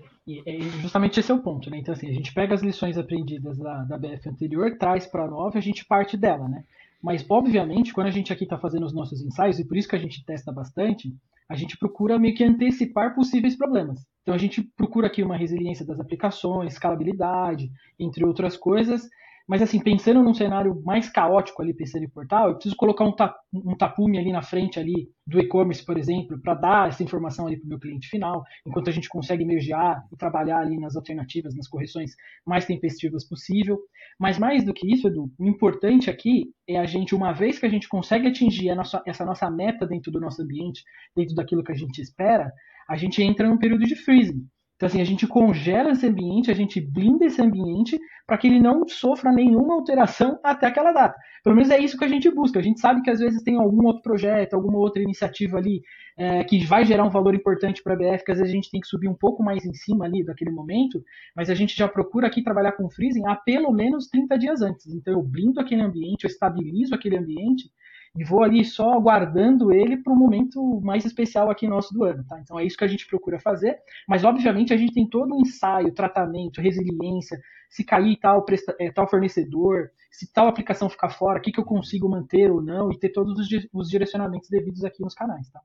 é, 0.47 0.61
justamente 0.83 1.19
esse 1.19 1.33
é 1.33 1.35
o 1.35 1.43
ponto, 1.43 1.71
né? 1.71 1.79
Então, 1.79 1.95
assim, 1.95 2.11
a 2.11 2.13
gente 2.13 2.35
pega 2.35 2.55
as 2.55 2.63
lições 2.63 2.99
aprendidas 2.99 3.57
da, 3.57 3.85
da 3.85 3.97
BF 3.97 4.29
anterior, 4.29 4.77
traz 4.77 5.07
para 5.07 5.25
a 5.25 5.31
nova 5.31 5.57
e 5.57 5.59
a 5.59 5.63
gente 5.63 5.87
parte 5.87 6.15
dela, 6.17 6.47
né? 6.47 6.63
Mas, 7.03 7.25
obviamente, 7.29 7.93
quando 7.93 8.09
a 8.09 8.11
gente 8.11 8.33
aqui 8.33 8.45
está 8.45 8.59
fazendo 8.59 8.85
os 8.85 8.93
nossos 8.93 9.23
ensaios, 9.23 9.59
e 9.59 9.65
por 9.67 9.77
isso 9.77 9.89
que 9.89 9.97
a 9.97 9.99
gente 9.99 10.25
testa 10.25 10.53
bastante, 10.53 11.15
a 11.49 11.55
gente 11.55 11.79
procura 11.79 12.19
meio 12.19 12.35
que 12.35 12.45
antecipar 12.45 13.15
possíveis 13.15 13.57
problemas. 13.57 14.05
Então 14.27 14.35
a 14.35 14.39
gente 14.39 14.61
procura 14.61 15.07
aqui 15.07 15.23
uma 15.23 15.37
resiliência 15.37 15.87
das 15.87 16.01
aplicações, 16.01 16.73
escalabilidade, 16.73 17.71
entre 17.97 18.27
outras 18.27 18.57
coisas, 18.57 19.09
Mas 19.49 19.63
assim, 19.63 19.79
pensando 19.81 20.23
num 20.23 20.35
cenário 20.35 20.83
mais 20.85 21.09
caótico 21.09 21.63
ali, 21.63 21.73
pensando 21.73 22.05
em 22.05 22.09
portal, 22.09 22.49
eu 22.49 22.55
preciso 22.55 22.75
colocar 22.75 23.05
um, 23.05 23.15
um 23.53 23.77
tapume 23.77 24.19
ali 24.19 24.33
na 24.33 24.43
frente 24.43 24.81
ali 24.81 25.09
do 25.25 25.39
e-commerce, 25.39 25.85
por 25.85 25.97
exemplo, 25.97 26.41
para 26.41 26.55
dar 26.55 26.89
essa 26.89 27.03
informação 27.03 27.47
ali 27.47 27.57
para 27.57 27.67
o 27.67 27.69
meu 27.69 27.79
cliente 27.79 28.09
final, 28.09 28.43
enquanto 28.67 28.89
a 28.89 28.93
gente 28.93 29.09
consegue 29.09 29.45
mergear 29.45 30.05
e 30.13 30.17
trabalhar 30.17 30.59
ali 30.59 30.79
nas 30.79 30.97
alternativas, 30.97 31.55
nas 31.55 31.69
correções 31.69 32.13
mais 32.45 32.67
tempestivas 32.67 33.27
possível. 33.27 33.79
Mas 34.19 34.37
mais 34.37 34.65
do 34.65 34.75
que 34.75 34.93
isso, 34.93 35.07
Edu, 35.07 35.31
o 35.39 35.47
importante 35.47 36.11
aqui 36.11 36.47
é 36.69 36.79
a 36.79 36.87
gente, 36.87 37.15
uma 37.15 37.33
vez 37.33 37.59
que 37.59 37.67
a 37.67 37.71
gente 37.71 37.89
consegue 37.89 38.27
atingir 38.27 38.75
nossa, 38.75 39.01
essa 39.07 39.25
nossa 39.25 39.49
meta 39.49 39.87
dentro 39.87 40.11
do 40.11 40.21
nosso 40.21 40.43
ambiente, 40.43 40.83
dentro 41.15 41.37
daquilo 41.37 41.63
que 41.63 41.73
a 41.73 41.77
gente 41.77 42.01
espera, 42.01 42.53
a 42.89 42.97
gente 42.97 43.23
entra 43.23 43.49
num 43.49 43.59
período 43.59 43.85
de 43.85 43.95
freezing. 43.95 44.45
Então, 44.77 44.89
assim, 44.89 45.01
a 45.01 45.05
gente 45.05 45.27
congela 45.27 45.91
esse 45.91 46.07
ambiente, 46.07 46.51
a 46.51 46.55
gente 46.55 46.81
blinda 46.81 47.25
esse 47.25 47.41
ambiente 47.41 47.99
para 48.27 48.37
que 48.37 48.49
ele 48.49 48.61
não 48.61 48.87
sofra 48.89 49.33
nenhuma 49.33 49.75
alteração 49.75 50.39
até 50.43 50.67
aquela 50.67 50.93
data. 50.93 51.17
Pelo 51.45 51.55
menos 51.55 51.71
é 51.71 51.79
isso 51.79 51.97
que 51.97 52.05
a 52.05 52.09
gente 52.09 52.29
busca. 52.29 52.59
A 52.59 52.63
gente 52.63 52.81
sabe 52.81 53.01
que 53.03 53.11
às 53.11 53.21
vezes 53.21 53.43
tem 53.43 53.57
algum 53.57 53.87
outro 53.87 54.03
projeto, 54.03 54.55
alguma 54.55 54.79
outra 54.79 55.01
iniciativa 55.01 55.59
ali 55.59 55.81
é, 56.19 56.43
que 56.43 56.65
vai 56.65 56.85
gerar 56.85 57.05
um 57.05 57.11
valor 57.11 57.35
importante 57.35 57.83
para 57.83 57.95
a 57.95 57.97
BF, 57.97 58.25
que 58.25 58.33
às 58.33 58.39
vezes 58.39 58.53
a 58.53 58.57
gente 58.57 58.71
tem 58.71 58.81
que 58.81 58.89
subir 58.89 59.09
um 59.09 59.15
pouco 59.15 59.45
mais 59.45 59.65
em 59.65 59.73
cima 59.75 60.07
ali 60.07 60.25
daquele 60.25 60.51
momento, 60.51 61.03
mas 61.37 61.49
a 61.49 61.55
gente 61.55 61.77
já 61.77 61.87
procura 61.87 62.27
aqui 62.27 62.43
trabalhar 62.43 62.73
com 62.73 62.91
freezing 62.91 63.27
há 63.27 63.37
pelo 63.37 63.71
menos 63.71 64.09
30 64.09 64.39
dias 64.39 64.61
antes. 64.61 64.87
Então, 64.89 65.15
eu 65.15 65.23
blindo 65.23 65.61
aquele 65.61 65.83
ambiente, 65.83 66.25
eu 66.25 66.29
estabilizo 66.29 66.95
aquele 66.95 67.17
ambiente 67.17 67.71
e 68.17 68.25
vou 68.25 68.43
ali 68.43 68.65
só 68.65 68.95
aguardando 68.95 69.73
ele 69.73 69.97
para 69.99 70.13
o 70.13 70.17
momento 70.17 70.81
mais 70.81 71.05
especial 71.05 71.51
aqui 71.51 71.69
nosso 71.69 71.93
do 71.93 72.05
ano. 72.05 72.25
Tá? 72.25 72.41
Então 72.41 72.59
é 72.59 72.65
isso 72.65 72.77
que 72.77 72.85
a 72.85 72.89
gente 72.89 73.07
procura 73.07 73.39
fazer, 73.39 73.77
mas 74.09 74.25
obviamente 74.25 74.73
a 74.73 74.77
gente 74.77 74.95
tem 74.95 75.09
todo 75.09 75.35
um 75.35 75.41
ensaio, 75.41 75.93
tratamento, 75.93 76.61
resiliência, 76.61 77.39
se 77.69 77.85
cair 77.85 78.17
tal, 78.19 78.45
presta, 78.45 78.75
é, 78.81 78.91
tal 78.91 79.09
fornecedor, 79.09 79.91
se 80.11 80.33
tal 80.33 80.49
aplicação 80.49 80.89
ficar 80.89 81.11
fora, 81.11 81.39
o 81.39 81.43
que, 81.43 81.53
que 81.53 81.61
eu 81.61 81.65
consigo 81.65 82.09
manter 82.09 82.51
ou 82.51 82.63
não, 82.63 82.91
e 82.91 82.99
ter 82.99 83.11
todos 83.11 83.39
os, 83.39 83.49
os 83.73 83.89
direcionamentos 83.89 84.49
devidos 84.49 84.85
aqui 84.85 85.03
nos 85.03 85.15
canais. 85.15 85.49
Tá? 85.51 85.61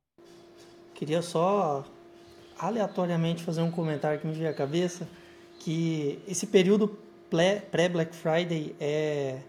Queria 0.93 1.21
só 1.21 1.85
aleatoriamente 2.59 3.43
fazer 3.43 3.61
um 3.61 3.71
comentário 3.71 4.19
que 4.19 4.27
me 4.27 4.33
veio 4.33 4.49
à 4.49 4.53
cabeça, 4.53 5.07
que 5.59 6.19
esse 6.27 6.47
período 6.47 6.97
pré-Black 7.29 8.15
Friday 8.15 8.75
é 8.79 9.39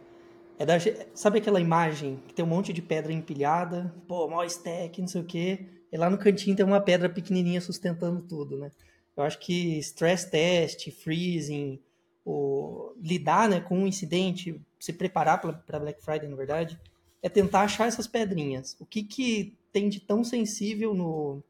é 0.62 0.66
da, 0.66 0.74
sabe 1.12 1.38
aquela 1.38 1.60
imagem 1.60 2.22
que 2.28 2.34
tem 2.34 2.44
um 2.44 2.48
monte 2.48 2.72
de 2.72 2.80
pedra 2.80 3.12
empilhada? 3.12 3.92
Pô, 4.06 4.28
maior 4.28 4.44
stack, 4.44 5.00
não 5.00 5.08
sei 5.08 5.20
o 5.20 5.24
quê. 5.24 5.66
E 5.90 5.96
lá 5.96 6.08
no 6.08 6.16
cantinho 6.16 6.54
tem 6.54 6.64
uma 6.64 6.80
pedra 6.80 7.08
pequenininha 7.08 7.60
sustentando 7.60 8.22
tudo, 8.22 8.56
né? 8.56 8.70
Eu 9.16 9.24
acho 9.24 9.40
que 9.40 9.78
stress 9.78 10.30
test, 10.30 10.88
freezing, 10.92 11.80
o, 12.24 12.94
lidar 13.02 13.48
né, 13.48 13.60
com 13.60 13.76
um 13.76 13.88
incidente, 13.88 14.60
se 14.78 14.92
preparar 14.92 15.40
para 15.40 15.80
Black 15.80 16.00
Friday, 16.00 16.28
na 16.28 16.36
verdade, 16.36 16.80
é 17.20 17.28
tentar 17.28 17.62
achar 17.62 17.88
essas 17.88 18.06
pedrinhas. 18.06 18.76
O 18.78 18.86
que, 18.86 19.02
que 19.02 19.58
tem 19.72 19.88
de 19.88 19.98
tão 19.98 20.22
sensível 20.22 20.94
no, 20.94 21.42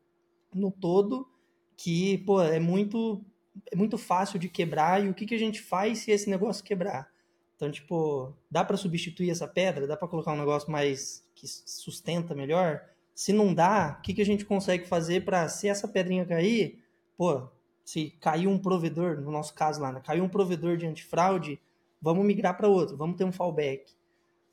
no 0.55 0.71
todo 0.71 1.29
que, 1.77 2.17
pô, 2.19 2.41
é 2.41 2.59
muito, 2.59 3.23
é 3.71 3.77
muito 3.77 3.99
fácil 3.99 4.39
de 4.39 4.49
quebrar 4.49 5.05
e 5.05 5.11
o 5.11 5.15
que, 5.15 5.27
que 5.27 5.35
a 5.35 5.39
gente 5.39 5.61
faz 5.61 5.99
se 5.99 6.11
esse 6.11 6.31
negócio 6.31 6.65
quebrar? 6.65 7.12
Então, 7.63 7.71
tipo, 7.71 8.35
dá 8.51 8.65
para 8.65 8.77
substituir 8.77 9.31
essa 9.31 9.47
pedra? 9.47 9.87
Dá 9.87 9.97
para 9.97 10.09
colocar 10.09 10.33
um 10.33 10.37
negócio 10.37 10.69
mais 10.69 11.25
que 11.33 11.47
sustenta 11.47 12.35
melhor? 12.35 12.83
Se 13.15 13.33
não 13.33 13.55
dá, 13.55 13.99
o 14.01 14.03
que, 14.03 14.15
que 14.15 14.21
a 14.21 14.27
gente 14.27 14.45
consegue 14.45 14.85
fazer 14.85 15.25
para, 15.25 15.49
se 15.49 15.69
essa 15.69 15.87
pedrinha 15.87 16.27
cair, 16.27 16.83
pô, 17.17 17.47
se 17.85 18.11
caiu 18.21 18.51
um 18.51 18.59
provedor, 18.59 19.21
no 19.21 19.31
nosso 19.31 19.55
caso 19.55 19.81
lá, 19.81 19.93
né? 19.93 20.03
caiu 20.05 20.25
um 20.25 20.29
provedor 20.29 20.77
de 20.77 20.89
antifraude, 20.89 21.61
vamos 22.01 22.27
migrar 22.27 22.57
para 22.57 22.67
outro, 22.67 22.97
vamos 22.97 23.17
ter 23.17 23.23
um 23.23 23.31
fallback. 23.31 23.93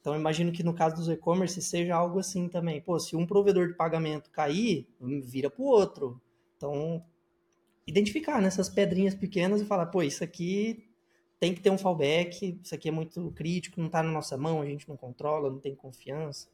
Então, 0.01 0.16
imagino 0.16 0.51
que 0.51 0.62
no 0.62 0.75
caso 0.75 0.96
dos 0.96 1.10
e-commerce 1.10 1.60
seja 1.63 1.96
algo 1.96 2.20
assim 2.20 2.48
também. 2.48 2.80
Pô, 2.80 3.00
se 3.00 3.16
um 3.16 3.25
provedor 3.25 3.70
de 3.70 3.74
pagamento 3.74 4.30
cair, 4.30 4.88
vira 5.24 5.50
para 5.50 5.63
o 5.63 5.66
outro. 5.66 6.22
Então, 6.58 7.04
identificar 7.88 8.39
nessas 8.39 8.70
pedrinhas 8.70 9.16
pequenas 9.16 9.62
e 9.62 9.66
falar, 9.66 9.88
pô, 9.88 10.04
isso 10.04 10.24
aqui 10.24 10.88
tem 11.39 11.53
que 11.53 11.62
ter 11.62 11.69
um 11.69 11.77
fallback, 11.77 12.60
isso 12.62 12.75
aqui 12.75 12.89
é 12.89 12.91
muito 12.91 13.31
crítico, 13.31 13.79
não 13.79 13.88
está 13.88 14.03
na 14.03 14.12
nossa 14.12 14.38
mão, 14.38 14.62
a 14.62 14.65
gente 14.65 14.88
não 14.89 14.98
controla, 14.98 15.50
não 15.50 15.60
tem 15.60 15.74
confiança. 15.74 16.50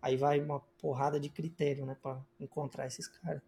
Aí 0.00 0.16
vai 0.16 0.40
uma 0.40 0.60
porrada 0.78 1.18
de 1.18 1.30
critério, 1.30 1.86
né, 1.86 1.96
para 2.00 2.22
encontrar 2.38 2.86
esses 2.86 3.08
caras. 3.08 3.42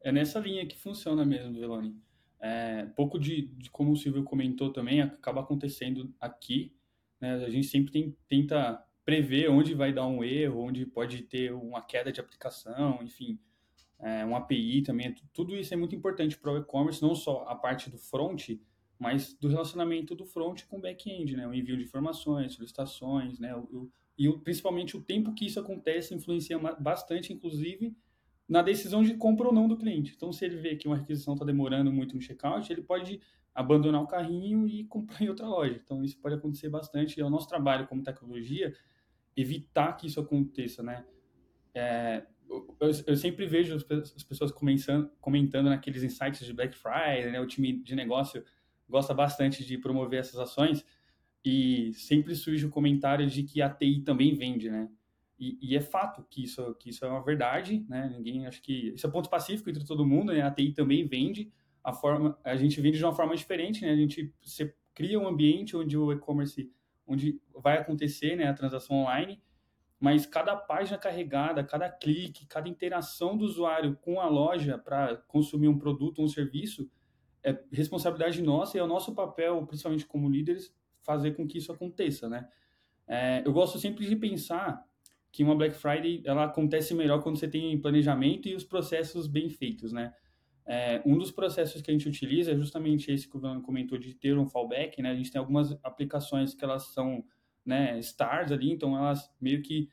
É 0.00 0.12
nessa 0.12 0.38
linha 0.38 0.66
que 0.66 0.78
funciona 0.78 1.24
mesmo, 1.24 1.58
Veloni. 1.58 1.96
É, 2.40 2.86
pouco 2.96 3.18
de, 3.18 3.42
de, 3.42 3.70
como 3.70 3.92
o 3.92 3.96
Silvio 3.96 4.24
comentou 4.24 4.72
também, 4.72 5.00
acaba 5.00 5.40
acontecendo 5.40 6.12
aqui. 6.20 6.74
Né? 7.20 7.34
A 7.34 7.50
gente 7.50 7.66
sempre 7.66 7.92
tem, 7.92 8.16
tenta 8.28 8.84
prever 9.04 9.50
onde 9.50 9.74
vai 9.74 9.92
dar 9.92 10.06
um 10.06 10.22
erro, 10.22 10.62
onde 10.62 10.86
pode 10.86 11.22
ter 11.22 11.52
uma 11.52 11.82
queda 11.82 12.12
de 12.12 12.20
aplicação, 12.20 13.00
enfim, 13.02 13.38
é, 13.98 14.24
um 14.24 14.34
API 14.34 14.82
também. 14.82 15.14
Tudo 15.32 15.56
isso 15.56 15.72
é 15.74 15.76
muito 15.76 15.94
importante 15.94 16.36
para 16.38 16.52
o 16.52 16.58
e-commerce, 16.58 17.02
não 17.02 17.14
só 17.14 17.44
a 17.48 17.54
parte 17.54 17.90
do 17.90 17.98
front, 17.98 18.50
mas 19.02 19.34
do 19.34 19.48
relacionamento 19.48 20.14
do 20.14 20.24
front 20.24 20.62
com 20.66 20.78
o 20.78 20.80
back-end, 20.80 21.36
né? 21.36 21.44
O 21.44 21.52
envio 21.52 21.76
de 21.76 21.82
informações, 21.82 22.54
solicitações, 22.54 23.40
né? 23.40 23.52
O, 23.56 23.62
o, 23.62 23.92
e 24.16 24.28
o, 24.28 24.38
principalmente 24.38 24.96
o 24.96 25.02
tempo 25.02 25.34
que 25.34 25.44
isso 25.44 25.58
acontece 25.58 26.14
influencia 26.14 26.56
bastante, 26.78 27.32
inclusive, 27.32 27.96
na 28.48 28.62
decisão 28.62 29.02
de 29.02 29.14
compra 29.14 29.48
ou 29.48 29.52
não 29.52 29.66
do 29.66 29.76
cliente. 29.76 30.12
Então, 30.14 30.32
se 30.32 30.44
ele 30.44 30.54
vê 30.54 30.76
que 30.76 30.86
uma 30.86 30.96
requisição 30.96 31.34
está 31.34 31.44
demorando 31.44 31.90
muito 31.90 32.14
no 32.14 32.22
checkout, 32.22 32.72
ele 32.72 32.82
pode 32.82 33.20
abandonar 33.52 34.00
o 34.00 34.06
carrinho 34.06 34.68
e 34.68 34.84
comprar 34.86 35.20
em 35.20 35.28
outra 35.28 35.48
loja. 35.48 35.80
Então, 35.82 36.04
isso 36.04 36.16
pode 36.20 36.36
acontecer 36.36 36.68
bastante. 36.68 37.18
E 37.18 37.20
é 37.20 37.24
o 37.24 37.30
nosso 37.30 37.48
trabalho 37.48 37.88
como 37.88 38.04
tecnologia 38.04 38.72
evitar 39.36 39.96
que 39.96 40.06
isso 40.06 40.20
aconteça, 40.20 40.80
né? 40.80 41.04
É, 41.74 42.24
eu, 42.48 42.92
eu, 43.04 43.16
sempre 43.16 43.46
vejo 43.46 43.74
as 43.74 44.22
pessoas 44.22 44.52
comentando, 44.52 45.10
comentando 45.20 45.70
naqueles 45.70 46.04
insights 46.04 46.46
de 46.46 46.52
Black 46.52 46.76
Friday, 46.76 47.32
né? 47.32 47.40
O 47.40 47.46
time 47.48 47.82
de 47.82 47.96
negócio 47.96 48.44
gosta 48.92 49.14
bastante 49.14 49.64
de 49.64 49.78
promover 49.78 50.20
essas 50.20 50.38
ações 50.38 50.84
e 51.42 51.92
sempre 51.94 52.36
surge 52.36 52.66
o 52.66 52.70
comentário 52.70 53.26
de 53.26 53.42
que 53.42 53.62
a 53.62 53.70
TI 53.70 54.02
também 54.02 54.34
vende, 54.34 54.70
né? 54.70 54.88
E, 55.38 55.58
e, 55.60 55.76
é 55.76 55.80
fato 55.80 56.24
que 56.30 56.44
isso, 56.44 56.74
que 56.74 56.90
isso 56.90 57.04
é 57.04 57.08
uma 57.08 57.24
verdade, 57.24 57.84
né? 57.88 58.08
Ninguém 58.14 58.46
acho 58.46 58.62
que 58.62 58.92
isso 58.94 59.04
é 59.04 59.10
ponto 59.10 59.28
pacífico 59.28 59.68
entre 59.68 59.84
todo 59.84 60.06
mundo, 60.06 60.32
né? 60.32 60.42
A 60.42 60.50
TI 60.50 60.72
também 60.72 61.04
vende. 61.04 61.50
A 61.82 61.92
forma, 61.92 62.38
a 62.44 62.54
gente 62.54 62.80
vende 62.80 62.98
de 62.98 63.04
uma 63.04 63.14
forma 63.14 63.34
diferente, 63.34 63.82
né? 63.82 63.90
A 63.90 63.96
gente 63.96 64.32
você 64.40 64.72
cria 64.94 65.18
um 65.18 65.26
ambiente 65.26 65.76
onde 65.76 65.96
o 65.96 66.12
e-commerce, 66.12 66.70
onde 67.04 67.40
vai 67.56 67.78
acontecer, 67.78 68.36
né? 68.36 68.46
A 68.46 68.54
transação 68.54 68.98
online, 68.98 69.42
mas 69.98 70.26
cada 70.26 70.54
página 70.54 70.98
carregada, 70.98 71.64
cada 71.64 71.88
clique, 71.88 72.46
cada 72.46 72.68
interação 72.68 73.36
do 73.36 73.44
usuário 73.44 73.96
com 73.96 74.20
a 74.20 74.28
loja 74.28 74.78
para 74.78 75.16
consumir 75.26 75.66
um 75.66 75.78
produto 75.78 76.20
ou 76.20 76.26
um 76.26 76.28
serviço 76.28 76.88
é 77.44 77.58
responsabilidade 77.72 78.42
nossa 78.42 78.76
e 78.76 78.80
é 78.80 78.82
o 78.82 78.86
nosso 78.86 79.14
papel, 79.14 79.64
principalmente 79.66 80.06
como 80.06 80.28
líderes, 80.28 80.74
fazer 81.02 81.32
com 81.32 81.46
que 81.46 81.58
isso 81.58 81.72
aconteça, 81.72 82.28
né? 82.28 82.48
É, 83.06 83.42
eu 83.44 83.52
gosto 83.52 83.78
sempre 83.78 84.06
de 84.06 84.14
pensar 84.16 84.84
que 85.30 85.42
uma 85.42 85.56
Black 85.56 85.74
Friday 85.74 86.22
ela 86.24 86.44
acontece 86.44 86.94
melhor 86.94 87.22
quando 87.22 87.38
você 87.38 87.48
tem 87.48 87.80
planejamento 87.80 88.48
e 88.48 88.54
os 88.54 88.64
processos 88.64 89.26
bem 89.26 89.48
feitos, 89.48 89.92
né? 89.92 90.12
É, 90.64 91.02
um 91.04 91.18
dos 91.18 91.32
processos 91.32 91.82
que 91.82 91.90
a 91.90 91.94
gente 91.94 92.08
utiliza 92.08 92.52
é 92.52 92.56
justamente 92.56 93.10
esse 93.10 93.28
que 93.28 93.36
o 93.36 93.40
Bruno 93.40 93.60
comentou 93.62 93.98
de 93.98 94.14
ter 94.14 94.38
um 94.38 94.46
fallback, 94.46 95.02
né? 95.02 95.10
A 95.10 95.16
gente 95.16 95.30
tem 95.30 95.38
algumas 95.38 95.72
aplicações 95.82 96.54
que 96.54 96.64
elas 96.64 96.92
são, 96.92 97.24
né, 97.64 97.98
stars 97.98 98.52
ali, 98.52 98.70
então 98.70 98.96
elas 98.96 99.28
meio 99.40 99.62
que 99.62 99.88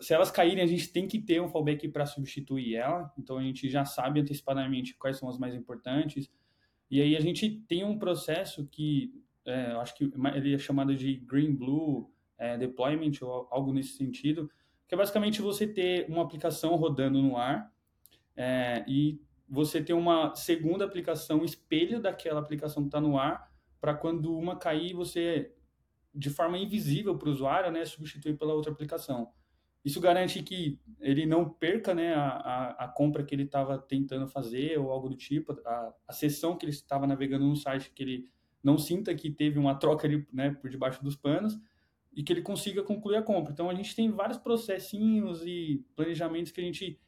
se 0.00 0.14
elas 0.14 0.30
caírem, 0.30 0.62
a 0.62 0.66
gente 0.66 0.90
tem 0.90 1.06
que 1.06 1.18
ter 1.18 1.40
um 1.40 1.48
fallback 1.48 1.86
para 1.88 2.06
substituir 2.06 2.76
ela. 2.76 3.12
Então 3.18 3.38
a 3.38 3.42
gente 3.42 3.68
já 3.68 3.84
sabe 3.84 4.20
antecipadamente 4.20 4.94
quais 4.94 5.18
são 5.18 5.28
as 5.28 5.38
mais 5.38 5.54
importantes. 5.54 6.30
E 6.90 7.00
aí 7.00 7.16
a 7.16 7.20
gente 7.20 7.50
tem 7.68 7.84
um 7.84 7.98
processo 7.98 8.66
que 8.66 9.12
é, 9.44 9.72
acho 9.72 9.94
que 9.94 10.10
ele 10.34 10.54
é 10.54 10.58
chamado 10.58 10.94
de 10.94 11.16
Green 11.16 11.54
Blue 11.54 12.10
é, 12.36 12.58
Deployment 12.58 13.12
ou 13.22 13.48
algo 13.50 13.72
nesse 13.72 13.96
sentido, 13.96 14.50
que 14.86 14.94
é 14.94 14.98
basicamente 14.98 15.40
você 15.40 15.66
ter 15.66 16.06
uma 16.08 16.22
aplicação 16.22 16.74
rodando 16.76 17.22
no 17.22 17.36
ar 17.36 17.72
é, 18.36 18.84
e 18.86 19.20
você 19.48 19.82
ter 19.82 19.92
uma 19.92 20.34
segunda 20.34 20.84
aplicação 20.84 21.44
espelho 21.44 22.00
daquela 22.00 22.40
aplicação 22.40 22.82
que 22.82 22.88
está 22.88 23.00
no 23.00 23.18
ar 23.18 23.50
para 23.80 23.94
quando 23.94 24.36
uma 24.36 24.56
cair 24.56 24.92
você 24.94 25.52
de 26.14 26.30
forma 26.30 26.58
invisível 26.58 27.16
para 27.16 27.28
o 27.28 27.32
usuário, 27.32 27.70
né, 27.70 27.84
substituir 27.84 28.36
pela 28.36 28.54
outra 28.54 28.72
aplicação. 28.72 29.30
Isso 29.86 30.00
garante 30.00 30.42
que 30.42 30.80
ele 31.00 31.24
não 31.24 31.48
perca 31.48 31.94
né, 31.94 32.12
a, 32.12 32.26
a, 32.26 32.70
a 32.86 32.88
compra 32.88 33.22
que 33.22 33.32
ele 33.32 33.44
estava 33.44 33.78
tentando 33.78 34.26
fazer 34.26 34.76
ou 34.80 34.90
algo 34.90 35.08
do 35.08 35.14
tipo, 35.14 35.52
a, 35.64 35.94
a 36.08 36.12
sessão 36.12 36.56
que 36.56 36.66
ele 36.66 36.72
estava 36.72 37.06
navegando 37.06 37.46
no 37.46 37.54
site, 37.54 37.92
que 37.94 38.02
ele 38.02 38.28
não 38.64 38.76
sinta 38.76 39.14
que 39.14 39.30
teve 39.30 39.60
uma 39.60 39.76
troca 39.76 40.04
ali, 40.04 40.26
né, 40.32 40.50
por 40.50 40.68
debaixo 40.68 41.04
dos 41.04 41.14
panos 41.14 41.56
e 42.12 42.24
que 42.24 42.32
ele 42.32 42.42
consiga 42.42 42.82
concluir 42.82 43.14
a 43.14 43.22
compra. 43.22 43.52
Então 43.52 43.70
a 43.70 43.74
gente 43.74 43.94
tem 43.94 44.10
vários 44.10 44.38
processinhos 44.38 45.46
e 45.46 45.84
planejamentos 45.94 46.50
que 46.50 46.60
a 46.60 46.64
gente, 46.64 46.98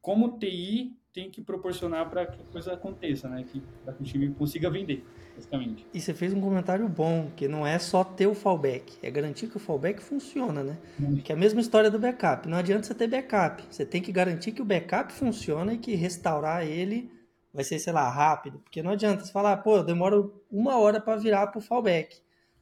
como 0.00 0.38
TI, 0.38 0.96
tem 1.18 1.28
que 1.28 1.42
proporcionar 1.42 2.08
para 2.08 2.26
que 2.26 2.40
a 2.40 2.52
coisa 2.52 2.74
aconteça, 2.74 3.28
né? 3.28 3.44
Que, 3.50 3.60
para 3.84 3.92
que 3.92 4.02
o 4.02 4.06
time 4.06 4.32
consiga 4.34 4.70
vender, 4.70 5.04
basicamente. 5.34 5.84
E 5.92 6.00
você 6.00 6.14
fez 6.14 6.32
um 6.32 6.40
comentário 6.40 6.88
bom, 6.88 7.28
que 7.34 7.48
não 7.48 7.66
é 7.66 7.76
só 7.80 8.04
ter 8.04 8.28
o 8.28 8.36
fallback, 8.36 8.96
é 9.02 9.10
garantir 9.10 9.48
que 9.48 9.56
o 9.56 9.60
fallback 9.60 10.00
funciona, 10.00 10.62
né? 10.62 10.78
Hum. 11.00 11.16
Que 11.16 11.32
é 11.32 11.34
a 11.34 11.38
mesma 11.38 11.60
história 11.60 11.90
do 11.90 11.98
backup. 11.98 12.48
Não 12.48 12.56
adianta 12.56 12.86
você 12.86 12.94
ter 12.94 13.08
backup. 13.08 13.64
Você 13.68 13.84
tem 13.84 14.00
que 14.00 14.12
garantir 14.12 14.52
que 14.52 14.62
o 14.62 14.64
backup 14.64 15.12
funciona 15.12 15.74
e 15.74 15.78
que 15.78 15.96
restaurar 15.96 16.64
ele 16.64 17.10
vai 17.52 17.64
ser, 17.64 17.80
sei 17.80 17.92
lá, 17.92 18.08
rápido. 18.08 18.60
Porque 18.60 18.80
não 18.80 18.92
adianta 18.92 19.24
você 19.24 19.32
falar, 19.32 19.56
pô, 19.56 19.78
eu 19.78 19.84
demoro 19.84 20.40
uma 20.48 20.78
hora 20.78 21.00
para 21.00 21.16
virar 21.16 21.48
pro 21.48 21.60
fallback. 21.60 22.20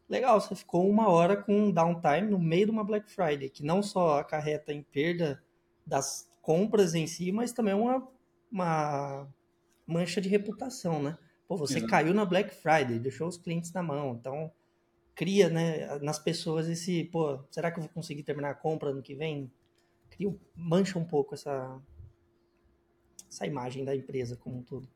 Legal, 0.09 0.41
você 0.41 0.55
ficou 0.55 0.89
uma 0.89 1.11
hora 1.11 1.37
com 1.37 1.55
um 1.55 1.71
downtime 1.71 2.31
no 2.31 2.39
meio 2.39 2.65
de 2.65 2.73
uma 2.73 2.85
Black 2.85 3.11
Friday, 3.11 3.51
que 3.51 3.63
não 3.63 3.83
só 3.83 4.21
acarreta 4.21 4.73
em 4.73 4.83
perda 4.83 5.43
das 5.87 6.27
compras 6.41 6.95
em 6.95 7.07
si, 7.07 7.33
mas 7.33 7.53
também 7.53 7.73
é 7.73 7.77
uma, 7.77 8.09
uma 8.50 9.29
mancha 9.87 10.21
de 10.21 10.29
reputação, 10.29 11.03
né? 11.03 11.19
Pô, 11.49 11.57
você 11.57 11.79
Exato. 11.79 11.91
caiu 11.91 12.15
na 12.15 12.25
Black 12.25 12.55
Friday, 12.55 12.99
deixou 12.99 13.29
os 13.29 13.37
clientes 13.37 13.73
na 13.73 13.83
mão, 13.83 14.17
então 14.19 14.50
cria, 15.15 15.49
né, 15.49 15.99
nas 16.00 16.19
pessoas 16.19 16.69
esse, 16.69 17.05
pô, 17.05 17.38
será 17.50 17.71
que 17.71 17.79
eu 17.79 17.85
vou 17.85 17.93
conseguir 17.93 18.23
terminar 18.23 18.50
a 18.50 18.55
compra 18.55 18.93
no 18.93 19.03
que 19.03 19.15
vem? 19.15 19.50
Cria, 20.11 20.35
mancha 20.55 20.99
um 20.99 21.05
pouco 21.05 21.35
essa 21.35 21.81
essa 23.29 23.47
imagem 23.47 23.85
da 23.85 23.95
empresa 23.95 24.37
como 24.37 24.59
um 24.59 24.62
todo. 24.62 24.88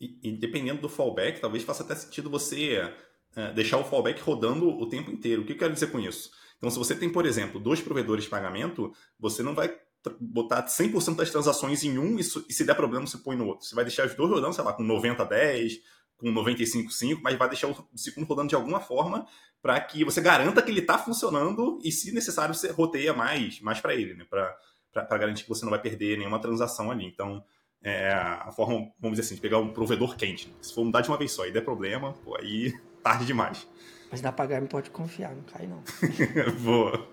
E, 0.00 0.18
e 0.22 0.32
dependendo 0.32 0.80
do 0.80 0.88
fallback, 0.88 1.40
talvez 1.40 1.62
faça 1.62 1.82
até 1.82 1.94
sentido 1.94 2.30
você 2.30 2.92
é, 3.36 3.52
deixar 3.52 3.78
o 3.78 3.84
fallback 3.84 4.20
rodando 4.20 4.68
o 4.68 4.88
tempo 4.88 5.10
inteiro. 5.10 5.42
O 5.42 5.44
que 5.44 5.52
eu 5.52 5.58
quero 5.58 5.72
dizer 5.72 5.90
com 5.90 5.98
isso? 5.98 6.30
Então, 6.58 6.70
se 6.70 6.78
você 6.78 6.94
tem, 6.94 7.10
por 7.10 7.26
exemplo, 7.26 7.60
dois 7.60 7.80
provedores 7.80 8.24
de 8.24 8.30
pagamento, 8.30 8.92
você 9.18 9.42
não 9.42 9.54
vai 9.54 9.76
botar 10.20 10.64
100% 10.64 11.16
das 11.16 11.30
transações 11.30 11.84
em 11.84 11.98
um 11.98 12.18
e, 12.18 12.24
se 12.24 12.64
der 12.64 12.74
problema 12.74 13.06
você 13.06 13.18
põe 13.18 13.36
no 13.36 13.46
outro. 13.46 13.66
Você 13.66 13.74
vai 13.74 13.84
deixar 13.84 14.06
os 14.06 14.14
dois 14.14 14.30
rodando, 14.30 14.54
sei 14.54 14.64
lá, 14.64 14.72
com 14.72 14.82
90 14.82 15.24
10, 15.24 15.80
com 16.16 16.30
95 16.30 16.90
5, 16.90 17.20
mas 17.22 17.36
vai 17.36 17.48
deixar 17.48 17.68
o 17.68 17.86
segundo 17.96 18.26
rodando 18.26 18.48
de 18.48 18.54
alguma 18.54 18.80
forma 18.80 19.26
para 19.60 19.80
que 19.80 20.04
você 20.04 20.20
garanta 20.20 20.62
que 20.62 20.70
ele 20.70 20.80
está 20.80 20.98
funcionando 20.98 21.78
e, 21.82 21.92
se 21.92 22.12
necessário, 22.12 22.54
você 22.54 22.70
roteia 22.70 23.12
mais, 23.12 23.60
mais 23.60 23.80
para 23.80 23.94
ele, 23.94 24.14
né? 24.14 24.24
Para 24.28 25.18
garantir 25.18 25.44
que 25.44 25.48
você 25.48 25.64
não 25.64 25.70
vai 25.70 25.80
perder 25.80 26.18
nenhuma 26.18 26.40
transação 26.40 26.90
ali. 26.90 27.06
Então, 27.06 27.44
é 27.82 28.12
a 28.12 28.50
forma, 28.52 28.92
vamos 29.00 29.18
dizer 29.18 29.26
assim, 29.26 29.34
de 29.36 29.40
pegar 29.40 29.58
um 29.58 29.72
provedor 29.72 30.16
quente. 30.16 30.52
Se 30.60 30.74
for 30.74 30.84
mudar 30.84 31.00
de 31.00 31.08
uma 31.08 31.16
vez 31.16 31.32
só 31.32 31.46
e 31.46 31.52
der 31.52 31.64
problema, 31.64 32.12
pô, 32.24 32.36
aí 32.36 32.72
tarde 33.02 33.26
demais. 33.26 33.66
Mas 34.12 34.20
dá 34.20 34.30
pagar, 34.30 34.60
não 34.60 34.68
pode 34.68 34.90
confiar, 34.90 35.34
não 35.34 35.42
cai 35.44 35.66
não. 35.66 35.82
Boa. 36.62 37.08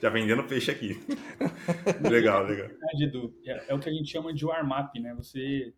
Já 0.00 0.08
vendendo 0.08 0.42
peixe 0.44 0.70
aqui. 0.70 0.98
legal, 2.10 2.44
legal. 2.44 2.70
É, 3.44 3.66
é, 3.68 3.74
o 3.74 3.78
que 3.78 3.90
a 3.90 3.92
gente 3.92 4.10
chama 4.10 4.32
de 4.32 4.46
warm-up, 4.46 4.98
né? 4.98 5.14
Você 5.16 5.74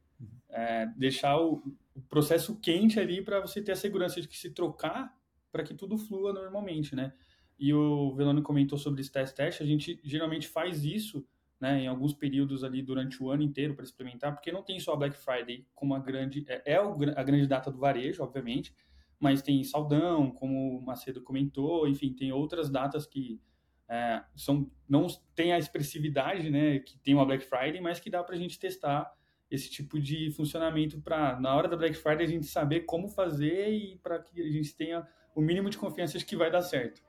é, 0.50 0.87
deixar 0.97 1.37
o, 1.37 1.61
o, 1.97 2.00
processo 2.02 2.61
quente 2.61 3.00
ali 3.00 3.21
para 3.21 3.40
você 3.40 3.61
ter 3.61 3.73
a 3.73 3.76
segurança 3.76 4.21
de 4.21 4.28
que 4.28 4.38
se 4.38 4.50
trocar, 4.50 5.12
para 5.50 5.64
que 5.64 5.75
tudo 5.75 5.99
flua 5.99 6.33
normalmente, 6.33 6.95
né? 6.95 7.12
E 7.59 7.75
o 7.75 8.14
Velano 8.14 8.40
comentou 8.40 8.78
sobre 8.78 9.00
esse 9.00 9.11
test 9.11 9.35
teste, 9.35 9.64
a 9.64 9.66
gente 9.66 9.99
geralmente 10.04 10.47
faz 10.47 10.85
isso 10.85 11.26
né, 11.61 11.81
em 11.81 11.88
alguns 11.88 12.12
períodos 12.12 12.62
ali 12.62 12.83
durante 12.83 13.21
o 13.21 13.31
ano 13.31 13.42
inteiro 13.42 13.75
para 13.75 13.85
experimentar, 13.85 14.33
porque 14.33 14.52
não 14.52 14.62
tem 14.62 14.78
só 14.78 14.92
a 14.92 14.97
Black 14.97 15.16
Friday 15.16 15.66
como 15.75 15.95
a 15.95 15.99
grande 15.99 16.45
é, 16.49 16.75
é 16.75 16.76
a 16.76 17.23
grande 17.25 17.49
data 17.49 17.69
do 17.69 17.78
varejo, 17.78 18.23
obviamente, 18.23 18.73
mas 19.22 19.40
tem 19.40 19.62
Saldão, 19.62 20.32
como 20.32 20.78
o 20.78 20.84
Macedo 20.84 21.22
comentou, 21.22 21.86
enfim, 21.86 22.12
tem 22.12 22.32
outras 22.32 22.68
datas 22.68 23.06
que 23.06 23.40
é, 23.88 24.20
são, 24.34 24.68
não 24.88 25.06
tem 25.32 25.52
a 25.52 25.58
expressividade 25.58 26.50
né, 26.50 26.80
que 26.80 26.98
tem 26.98 27.14
uma 27.14 27.24
Black 27.24 27.44
Friday, 27.44 27.80
mas 27.80 28.00
que 28.00 28.10
dá 28.10 28.24
para 28.24 28.34
a 28.34 28.38
gente 28.38 28.58
testar 28.58 29.08
esse 29.48 29.70
tipo 29.70 30.00
de 30.00 30.32
funcionamento 30.32 31.00
para, 31.00 31.38
na 31.38 31.54
hora 31.54 31.68
da 31.68 31.76
Black 31.76 31.94
Friday, 31.94 32.26
a 32.26 32.28
gente 32.28 32.46
saber 32.46 32.80
como 32.80 33.08
fazer 33.08 33.70
e 33.70 33.96
para 34.02 34.18
que 34.18 34.42
a 34.42 34.50
gente 34.50 34.74
tenha 34.74 35.06
o 35.36 35.40
mínimo 35.40 35.70
de 35.70 35.78
confiança 35.78 36.18
de 36.18 36.24
que 36.24 36.34
vai 36.34 36.50
dar 36.50 36.62
certo. 36.62 37.00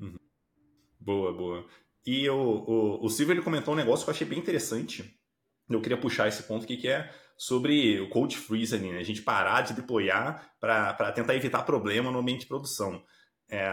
Uhum. 0.00 0.14
Boa, 1.00 1.32
boa. 1.32 1.66
E 2.06 2.30
o, 2.30 2.36
o, 2.36 3.04
o 3.04 3.08
Silvio 3.08 3.32
ele 3.32 3.42
comentou 3.42 3.74
um 3.74 3.76
negócio 3.76 4.04
que 4.04 4.10
eu 4.10 4.14
achei 4.14 4.26
bem 4.26 4.38
interessante. 4.38 5.18
Eu 5.68 5.80
queria 5.80 5.98
puxar 5.98 6.28
esse 6.28 6.44
ponto 6.44 6.62
aqui, 6.62 6.76
que 6.76 6.86
é 6.86 7.12
sobre 7.36 8.00
o 8.00 8.08
code 8.08 8.36
freeze 8.36 8.78
né? 8.78 8.98
A 8.98 9.02
gente 9.02 9.22
parar 9.22 9.60
de 9.62 9.74
deployar 9.74 10.50
para 10.58 11.12
tentar 11.12 11.34
evitar 11.34 11.62
problema 11.62 12.10
no 12.10 12.18
ambiente 12.18 12.40
de 12.40 12.46
produção. 12.46 13.02
É, 13.48 13.70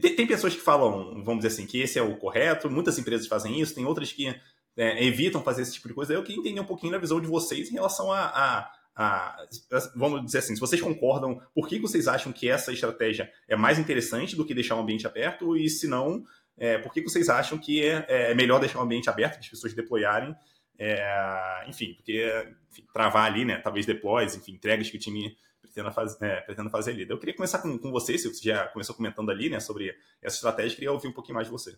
tem, 0.00 0.16
tem, 0.16 0.26
pessoas 0.26 0.54
que 0.54 0.60
falam, 0.60 1.22
vamos 1.22 1.44
dizer 1.44 1.54
assim, 1.54 1.66
que 1.66 1.80
esse 1.80 1.98
é 1.98 2.02
o 2.02 2.16
correto, 2.16 2.70
muitas 2.70 2.98
empresas 2.98 3.28
fazem 3.28 3.60
isso, 3.60 3.74
tem 3.74 3.84
outras 3.84 4.12
que 4.12 4.34
é, 4.76 5.04
evitam 5.04 5.42
fazer 5.42 5.62
esse 5.62 5.74
tipo 5.74 5.88
de 5.88 5.94
coisa. 5.94 6.12
Eu 6.12 6.22
queria 6.24 6.40
entender 6.40 6.60
um 6.60 6.66
pouquinho 6.66 6.92
da 6.92 6.98
visão 6.98 7.20
de 7.20 7.26
vocês 7.26 7.70
em 7.70 7.74
relação 7.74 8.10
a, 8.10 8.24
a, 8.24 8.70
a, 8.96 9.46
vamos 9.94 10.24
dizer 10.24 10.38
assim, 10.38 10.54
se 10.54 10.60
vocês 10.60 10.80
concordam, 10.80 11.40
por 11.54 11.68
que 11.68 11.78
vocês 11.78 12.08
acham 12.08 12.32
que 12.32 12.48
essa 12.48 12.72
estratégia 12.72 13.30
é 13.46 13.54
mais 13.54 13.78
interessante 13.78 14.34
do 14.34 14.44
que 14.44 14.54
deixar 14.54 14.76
o 14.76 14.80
ambiente 14.80 15.06
aberto 15.06 15.56
e 15.56 15.68
se 15.68 15.86
não, 15.86 16.24
é, 16.56 16.78
por 16.78 16.92
que 16.92 17.02
vocês 17.02 17.28
acham 17.28 17.58
que 17.58 17.84
é, 17.84 18.04
é 18.08 18.34
melhor 18.34 18.58
deixar 18.58 18.80
o 18.80 18.82
ambiente 18.82 19.08
aberto, 19.08 19.34
que 19.34 19.44
as 19.44 19.48
pessoas 19.48 19.74
deployarem, 19.74 20.34
é, 20.78 21.64
enfim, 21.68 21.94
porque 21.94 22.48
enfim, 22.70 22.84
travar 22.92 23.26
ali, 23.26 23.44
né, 23.44 23.58
talvez 23.58 23.86
deploys, 23.86 24.36
enfim, 24.36 24.52
entregas 24.52 24.90
que 24.90 24.96
o 24.96 25.00
time 25.00 25.36
pretenda, 25.60 25.92
faz, 25.92 26.20
é, 26.20 26.40
pretenda 26.40 26.70
fazer 26.70 26.92
ali. 26.92 27.06
Eu 27.08 27.18
queria 27.18 27.34
começar 27.34 27.58
com, 27.60 27.78
com 27.78 27.90
você, 27.90 28.18
se 28.18 28.32
você 28.32 28.42
já 28.42 28.66
começou 28.68 28.94
comentando 28.94 29.30
ali, 29.30 29.48
né, 29.48 29.60
sobre 29.60 29.96
essa 30.22 30.36
estratégia, 30.36 30.74
queria 30.74 30.92
ouvir 30.92 31.08
um 31.08 31.12
pouquinho 31.12 31.34
mais 31.34 31.46
de 31.46 31.52
você. 31.52 31.76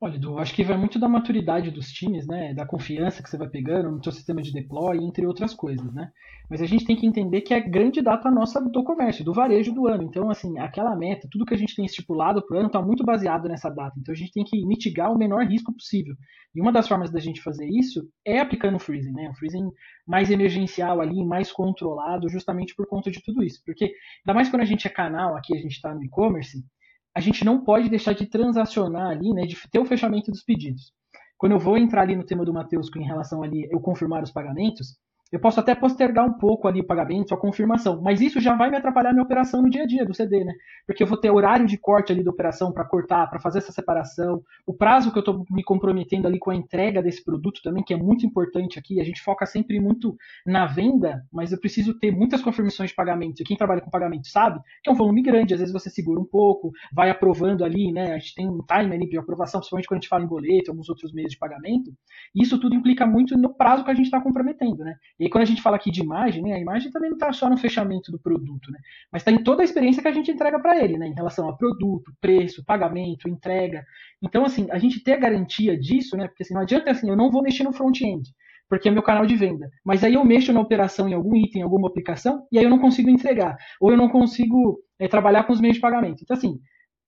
Olha, 0.00 0.14
Edu, 0.14 0.38
acho 0.38 0.54
que 0.54 0.62
vai 0.62 0.76
muito 0.76 0.96
da 0.96 1.08
maturidade 1.08 1.72
dos 1.72 1.90
times, 1.90 2.24
né? 2.24 2.54
Da 2.54 2.64
confiança 2.64 3.20
que 3.20 3.28
você 3.28 3.36
vai 3.36 3.48
pegando 3.48 3.90
no 3.90 4.02
seu 4.02 4.12
sistema 4.12 4.40
de 4.40 4.52
deploy, 4.52 4.96
entre 4.98 5.26
outras 5.26 5.52
coisas, 5.52 5.92
né? 5.92 6.12
Mas 6.48 6.62
a 6.62 6.66
gente 6.66 6.84
tem 6.84 6.94
que 6.94 7.04
entender 7.04 7.40
que 7.40 7.52
é 7.52 7.60
grande 7.60 8.00
data 8.00 8.30
nossa 8.30 8.60
do 8.60 8.84
comércio, 8.84 9.24
do 9.24 9.34
varejo 9.34 9.72
do 9.74 9.88
ano. 9.88 10.04
Então, 10.04 10.30
assim, 10.30 10.56
aquela 10.60 10.94
meta, 10.94 11.26
tudo 11.28 11.44
que 11.44 11.52
a 11.52 11.56
gente 11.56 11.74
tem 11.74 11.84
estipulado 11.84 12.40
para 12.46 12.56
o 12.56 12.58
ano 12.60 12.68
está 12.68 12.80
muito 12.80 13.04
baseado 13.04 13.48
nessa 13.48 13.68
data. 13.70 13.98
Então, 13.98 14.12
a 14.12 14.16
gente 14.16 14.30
tem 14.30 14.44
que 14.44 14.64
mitigar 14.64 15.12
o 15.12 15.18
menor 15.18 15.44
risco 15.44 15.74
possível. 15.74 16.14
E 16.54 16.60
uma 16.60 16.70
das 16.70 16.86
formas 16.86 17.10
da 17.10 17.18
gente 17.18 17.42
fazer 17.42 17.66
isso 17.68 18.08
é 18.24 18.38
aplicando 18.38 18.76
o 18.76 18.78
freezing, 18.78 19.12
né? 19.12 19.28
O 19.30 19.34
freezing 19.34 19.68
mais 20.06 20.30
emergencial 20.30 21.00
ali, 21.00 21.24
mais 21.24 21.50
controlado, 21.50 22.28
justamente 22.28 22.72
por 22.76 22.86
conta 22.86 23.10
de 23.10 23.20
tudo 23.20 23.42
isso. 23.42 23.60
Porque, 23.66 23.86
ainda 24.24 24.32
mais 24.32 24.48
quando 24.48 24.62
a 24.62 24.66
gente 24.66 24.86
é 24.86 24.90
canal, 24.90 25.36
aqui 25.36 25.56
a 25.56 25.60
gente 25.60 25.72
está 25.72 25.92
no 25.92 26.04
e-commerce, 26.04 26.64
a 27.14 27.20
gente 27.20 27.44
não 27.44 27.64
pode 27.64 27.88
deixar 27.88 28.12
de 28.12 28.26
transacionar 28.26 29.10
ali, 29.10 29.32
né, 29.32 29.42
de 29.42 29.56
ter 29.70 29.78
o 29.78 29.86
fechamento 29.86 30.30
dos 30.30 30.42
pedidos. 30.42 30.92
Quando 31.36 31.52
eu 31.52 31.58
vou 31.58 31.76
entrar 31.78 32.02
ali 32.02 32.16
no 32.16 32.24
tema 32.24 32.44
do 32.44 32.52
Matheus 32.52 32.88
em 32.96 33.04
relação 33.04 33.42
ali 33.42 33.68
eu 33.70 33.80
confirmar 33.80 34.22
os 34.22 34.30
pagamentos, 34.30 34.98
eu 35.30 35.38
posso 35.38 35.60
até 35.60 35.74
postergar 35.74 36.26
um 36.26 36.32
pouco 36.32 36.66
ali 36.66 36.80
o 36.80 36.86
pagamento, 36.86 37.34
a 37.34 37.36
confirmação, 37.36 38.00
mas 38.02 38.20
isso 38.20 38.40
já 38.40 38.54
vai 38.56 38.70
me 38.70 38.76
atrapalhar 38.76 39.12
minha 39.12 39.22
operação 39.22 39.60
no 39.60 39.68
dia 39.68 39.82
a 39.82 39.86
dia 39.86 40.04
do 40.04 40.14
CD, 40.14 40.44
né? 40.44 40.54
Porque 40.86 41.02
eu 41.02 41.06
vou 41.06 41.18
ter 41.18 41.30
horário 41.30 41.66
de 41.66 41.76
corte 41.76 42.12
ali 42.12 42.24
da 42.24 42.30
operação 42.30 42.72
para 42.72 42.84
cortar, 42.84 43.28
para 43.28 43.38
fazer 43.38 43.58
essa 43.58 43.72
separação, 43.72 44.42
o 44.66 44.72
prazo 44.72 45.12
que 45.12 45.18
eu 45.18 45.20
estou 45.20 45.44
me 45.50 45.62
comprometendo 45.62 46.26
ali 46.26 46.38
com 46.38 46.50
a 46.50 46.54
entrega 46.54 47.02
desse 47.02 47.22
produto 47.22 47.60
também, 47.62 47.84
que 47.84 47.92
é 47.92 47.96
muito 47.96 48.24
importante 48.24 48.78
aqui. 48.78 49.00
A 49.00 49.04
gente 49.04 49.20
foca 49.20 49.44
sempre 49.44 49.78
muito 49.78 50.16
na 50.46 50.66
venda, 50.66 51.22
mas 51.30 51.52
eu 51.52 51.60
preciso 51.60 51.98
ter 51.98 52.10
muitas 52.10 52.42
confirmações 52.42 52.90
de 52.90 52.96
pagamento. 52.96 53.40
E 53.40 53.44
quem 53.44 53.56
trabalha 53.56 53.80
com 53.80 53.90
pagamento 53.90 54.28
sabe 54.28 54.60
que 54.82 54.88
é 54.88 54.92
um 54.92 54.96
volume 54.96 55.22
grande, 55.22 55.52
às 55.52 55.60
vezes 55.60 55.72
você 55.72 55.90
segura 55.90 56.20
um 56.20 56.24
pouco, 56.24 56.70
vai 56.92 57.10
aprovando 57.10 57.64
ali, 57.64 57.92
né? 57.92 58.14
A 58.14 58.18
gente 58.18 58.34
tem 58.34 58.48
um 58.48 58.62
time 58.62 58.94
ali 58.94 59.08
de 59.08 59.18
aprovação, 59.18 59.60
principalmente 59.60 59.86
quando 59.88 59.98
a 59.98 60.00
gente 60.00 60.08
fala 60.08 60.24
em 60.24 60.28
boleto, 60.28 60.70
alguns 60.70 60.88
outros 60.88 61.12
meios 61.12 61.32
de 61.32 61.38
pagamento. 61.38 61.92
E 62.34 62.42
isso 62.42 62.58
tudo 62.58 62.74
implica 62.74 63.06
muito 63.06 63.36
no 63.36 63.54
prazo 63.54 63.84
que 63.84 63.90
a 63.90 63.94
gente 63.94 64.06
está 64.06 64.20
comprometendo, 64.20 64.84
né? 64.84 64.96
E 65.18 65.28
quando 65.28 65.42
a 65.42 65.46
gente 65.46 65.62
fala 65.62 65.76
aqui 65.76 65.90
de 65.90 66.00
imagem, 66.00 66.42
né, 66.42 66.54
a 66.54 66.60
imagem 66.60 66.90
também 66.90 67.10
não 67.10 67.16
está 67.16 67.32
só 67.32 67.50
no 67.50 67.56
fechamento 67.56 68.12
do 68.12 68.18
produto, 68.18 68.70
né, 68.70 68.78
mas 69.12 69.22
está 69.22 69.32
em 69.32 69.42
toda 69.42 69.62
a 69.62 69.64
experiência 69.64 70.00
que 70.00 70.08
a 70.08 70.12
gente 70.12 70.30
entrega 70.30 70.60
para 70.60 70.82
ele, 70.82 70.96
né, 70.96 71.08
em 71.08 71.14
relação 71.14 71.48
a 71.48 71.56
produto, 71.56 72.12
preço, 72.20 72.64
pagamento, 72.64 73.28
entrega. 73.28 73.84
Então, 74.22 74.44
assim, 74.44 74.68
a 74.70 74.78
gente 74.78 75.02
ter 75.02 75.14
a 75.14 75.18
garantia 75.18 75.78
disso, 75.78 76.16
né, 76.16 76.28
porque 76.28 76.42
assim, 76.42 76.54
não 76.54 76.62
adianta 76.62 76.90
assim, 76.90 77.08
eu 77.08 77.16
não 77.16 77.30
vou 77.30 77.42
mexer 77.42 77.64
no 77.64 77.72
front-end, 77.72 78.30
porque 78.68 78.88
é 78.88 78.92
meu 78.92 79.02
canal 79.02 79.26
de 79.26 79.34
venda. 79.34 79.70
Mas 79.84 80.04
aí 80.04 80.14
eu 80.14 80.24
mexo 80.24 80.52
na 80.52 80.60
operação 80.60 81.08
em 81.08 81.14
algum 81.14 81.34
item, 81.34 81.62
em 81.62 81.64
alguma 81.64 81.88
aplicação, 81.88 82.46
e 82.52 82.58
aí 82.58 82.64
eu 82.64 82.70
não 82.70 82.78
consigo 82.78 83.08
entregar. 83.08 83.56
Ou 83.80 83.90
eu 83.90 83.96
não 83.96 84.08
consigo 84.08 84.80
é, 84.98 85.08
trabalhar 85.08 85.44
com 85.44 85.52
os 85.52 85.60
meios 85.60 85.76
de 85.76 85.80
pagamento. 85.80 86.22
Então, 86.22 86.36
assim, 86.36 86.60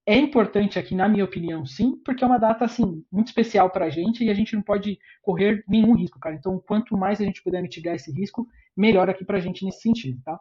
é 0.05 0.17
importante 0.17 0.79
aqui, 0.79 0.95
na 0.95 1.07
minha 1.07 1.23
opinião, 1.23 1.65
sim, 1.65 1.95
porque 2.03 2.23
é 2.23 2.27
uma 2.27 2.39
data 2.39 2.65
assim 2.65 3.05
muito 3.11 3.27
especial 3.27 3.69
para 3.69 3.85
a 3.85 3.89
gente 3.89 4.23
e 4.23 4.29
a 4.29 4.33
gente 4.33 4.55
não 4.55 4.63
pode 4.63 4.99
correr 5.21 5.63
nenhum 5.67 5.95
risco, 5.95 6.19
cara. 6.19 6.35
Então, 6.35 6.59
quanto 6.59 6.97
mais 6.97 7.21
a 7.21 7.23
gente 7.23 7.43
puder 7.43 7.61
mitigar 7.61 7.95
esse 7.95 8.11
risco, 8.11 8.47
melhor 8.75 9.09
aqui 9.09 9.23
para 9.23 9.37
a 9.37 9.41
gente 9.41 9.63
nesse 9.63 9.81
sentido, 9.81 10.19
tá? 10.23 10.39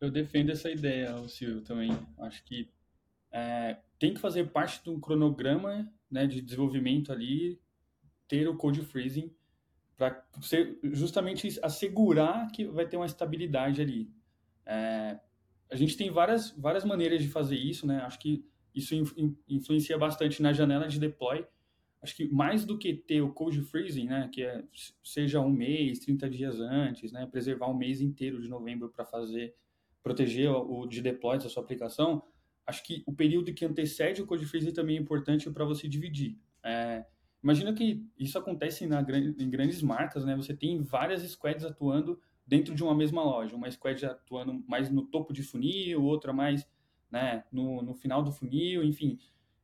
Eu 0.00 0.10
defendo 0.10 0.50
essa 0.50 0.70
ideia, 0.70 1.16
Silvio, 1.28 1.62
também. 1.62 1.90
Acho 2.18 2.44
que 2.44 2.70
é, 3.32 3.78
tem 3.98 4.14
que 4.14 4.20
fazer 4.20 4.50
parte 4.50 4.82
de 4.82 4.90
um 4.90 5.00
cronograma 5.00 5.90
né, 6.10 6.26
de 6.26 6.40
desenvolvimento 6.40 7.12
ali, 7.12 7.60
ter 8.26 8.48
o 8.48 8.56
code 8.56 8.82
freezing 8.82 9.32
para 9.96 10.24
justamente 10.84 11.58
assegurar 11.62 12.50
que 12.52 12.64
vai 12.64 12.86
ter 12.86 12.96
uma 12.96 13.06
estabilidade 13.06 13.82
ali. 13.82 14.10
É, 14.64 15.18
a 15.70 15.76
gente 15.76 15.96
tem 15.96 16.10
várias, 16.10 16.50
várias 16.52 16.84
maneiras 16.84 17.22
de 17.22 17.28
fazer 17.28 17.56
isso, 17.56 17.86
né? 17.86 18.00
Acho 18.02 18.18
que 18.18 18.44
isso 18.74 18.94
influencia 19.48 19.98
bastante 19.98 20.42
na 20.42 20.52
janela 20.52 20.86
de 20.86 20.98
deploy, 20.98 21.44
acho 22.02 22.16
que 22.16 22.28
mais 22.28 22.64
do 22.64 22.78
que 22.78 22.94
ter 22.94 23.20
o 23.20 23.32
code 23.32 23.60
freezing, 23.62 24.06
né, 24.06 24.28
que 24.32 24.42
é, 24.42 24.64
seja 25.02 25.40
um 25.40 25.50
mês, 25.50 25.98
30 25.98 26.30
dias 26.30 26.60
antes, 26.60 27.12
né, 27.12 27.26
preservar 27.26 27.68
um 27.68 27.76
mês 27.76 28.00
inteiro 28.00 28.40
de 28.40 28.48
novembro 28.48 28.88
para 28.88 29.04
fazer, 29.04 29.54
proteger 30.02 30.50
o, 30.50 30.86
de 30.86 31.02
deploy 31.02 31.38
da 31.38 31.48
sua 31.48 31.62
aplicação, 31.62 32.22
acho 32.66 32.82
que 32.84 33.02
o 33.06 33.12
período 33.12 33.52
que 33.52 33.64
antecede 33.64 34.22
o 34.22 34.26
code 34.26 34.46
freezing 34.46 34.72
também 34.72 34.96
é 34.96 35.00
importante 35.00 35.50
para 35.50 35.64
você 35.64 35.88
dividir. 35.88 36.38
É, 36.64 37.04
imagina 37.42 37.72
que 37.74 38.06
isso 38.18 38.38
acontece 38.38 38.86
na, 38.86 39.00
em 39.00 39.50
grandes 39.50 39.82
marcas, 39.82 40.24
né, 40.24 40.34
você 40.36 40.54
tem 40.54 40.80
várias 40.82 41.22
squads 41.22 41.64
atuando 41.64 42.18
dentro 42.50 42.74
de 42.74 42.82
uma 42.82 42.96
mesma 42.96 43.22
loja, 43.22 43.54
uma 43.54 43.70
squad 43.70 44.04
atuando 44.04 44.64
mais 44.66 44.90
no 44.90 45.06
topo 45.06 45.32
de 45.32 45.40
funil, 45.40 46.02
outra 46.02 46.32
mais 46.32 46.68
né, 47.08 47.44
no, 47.52 47.80
no 47.80 47.94
final 47.94 48.24
do 48.24 48.32
funil, 48.32 48.82
enfim, 48.82 49.20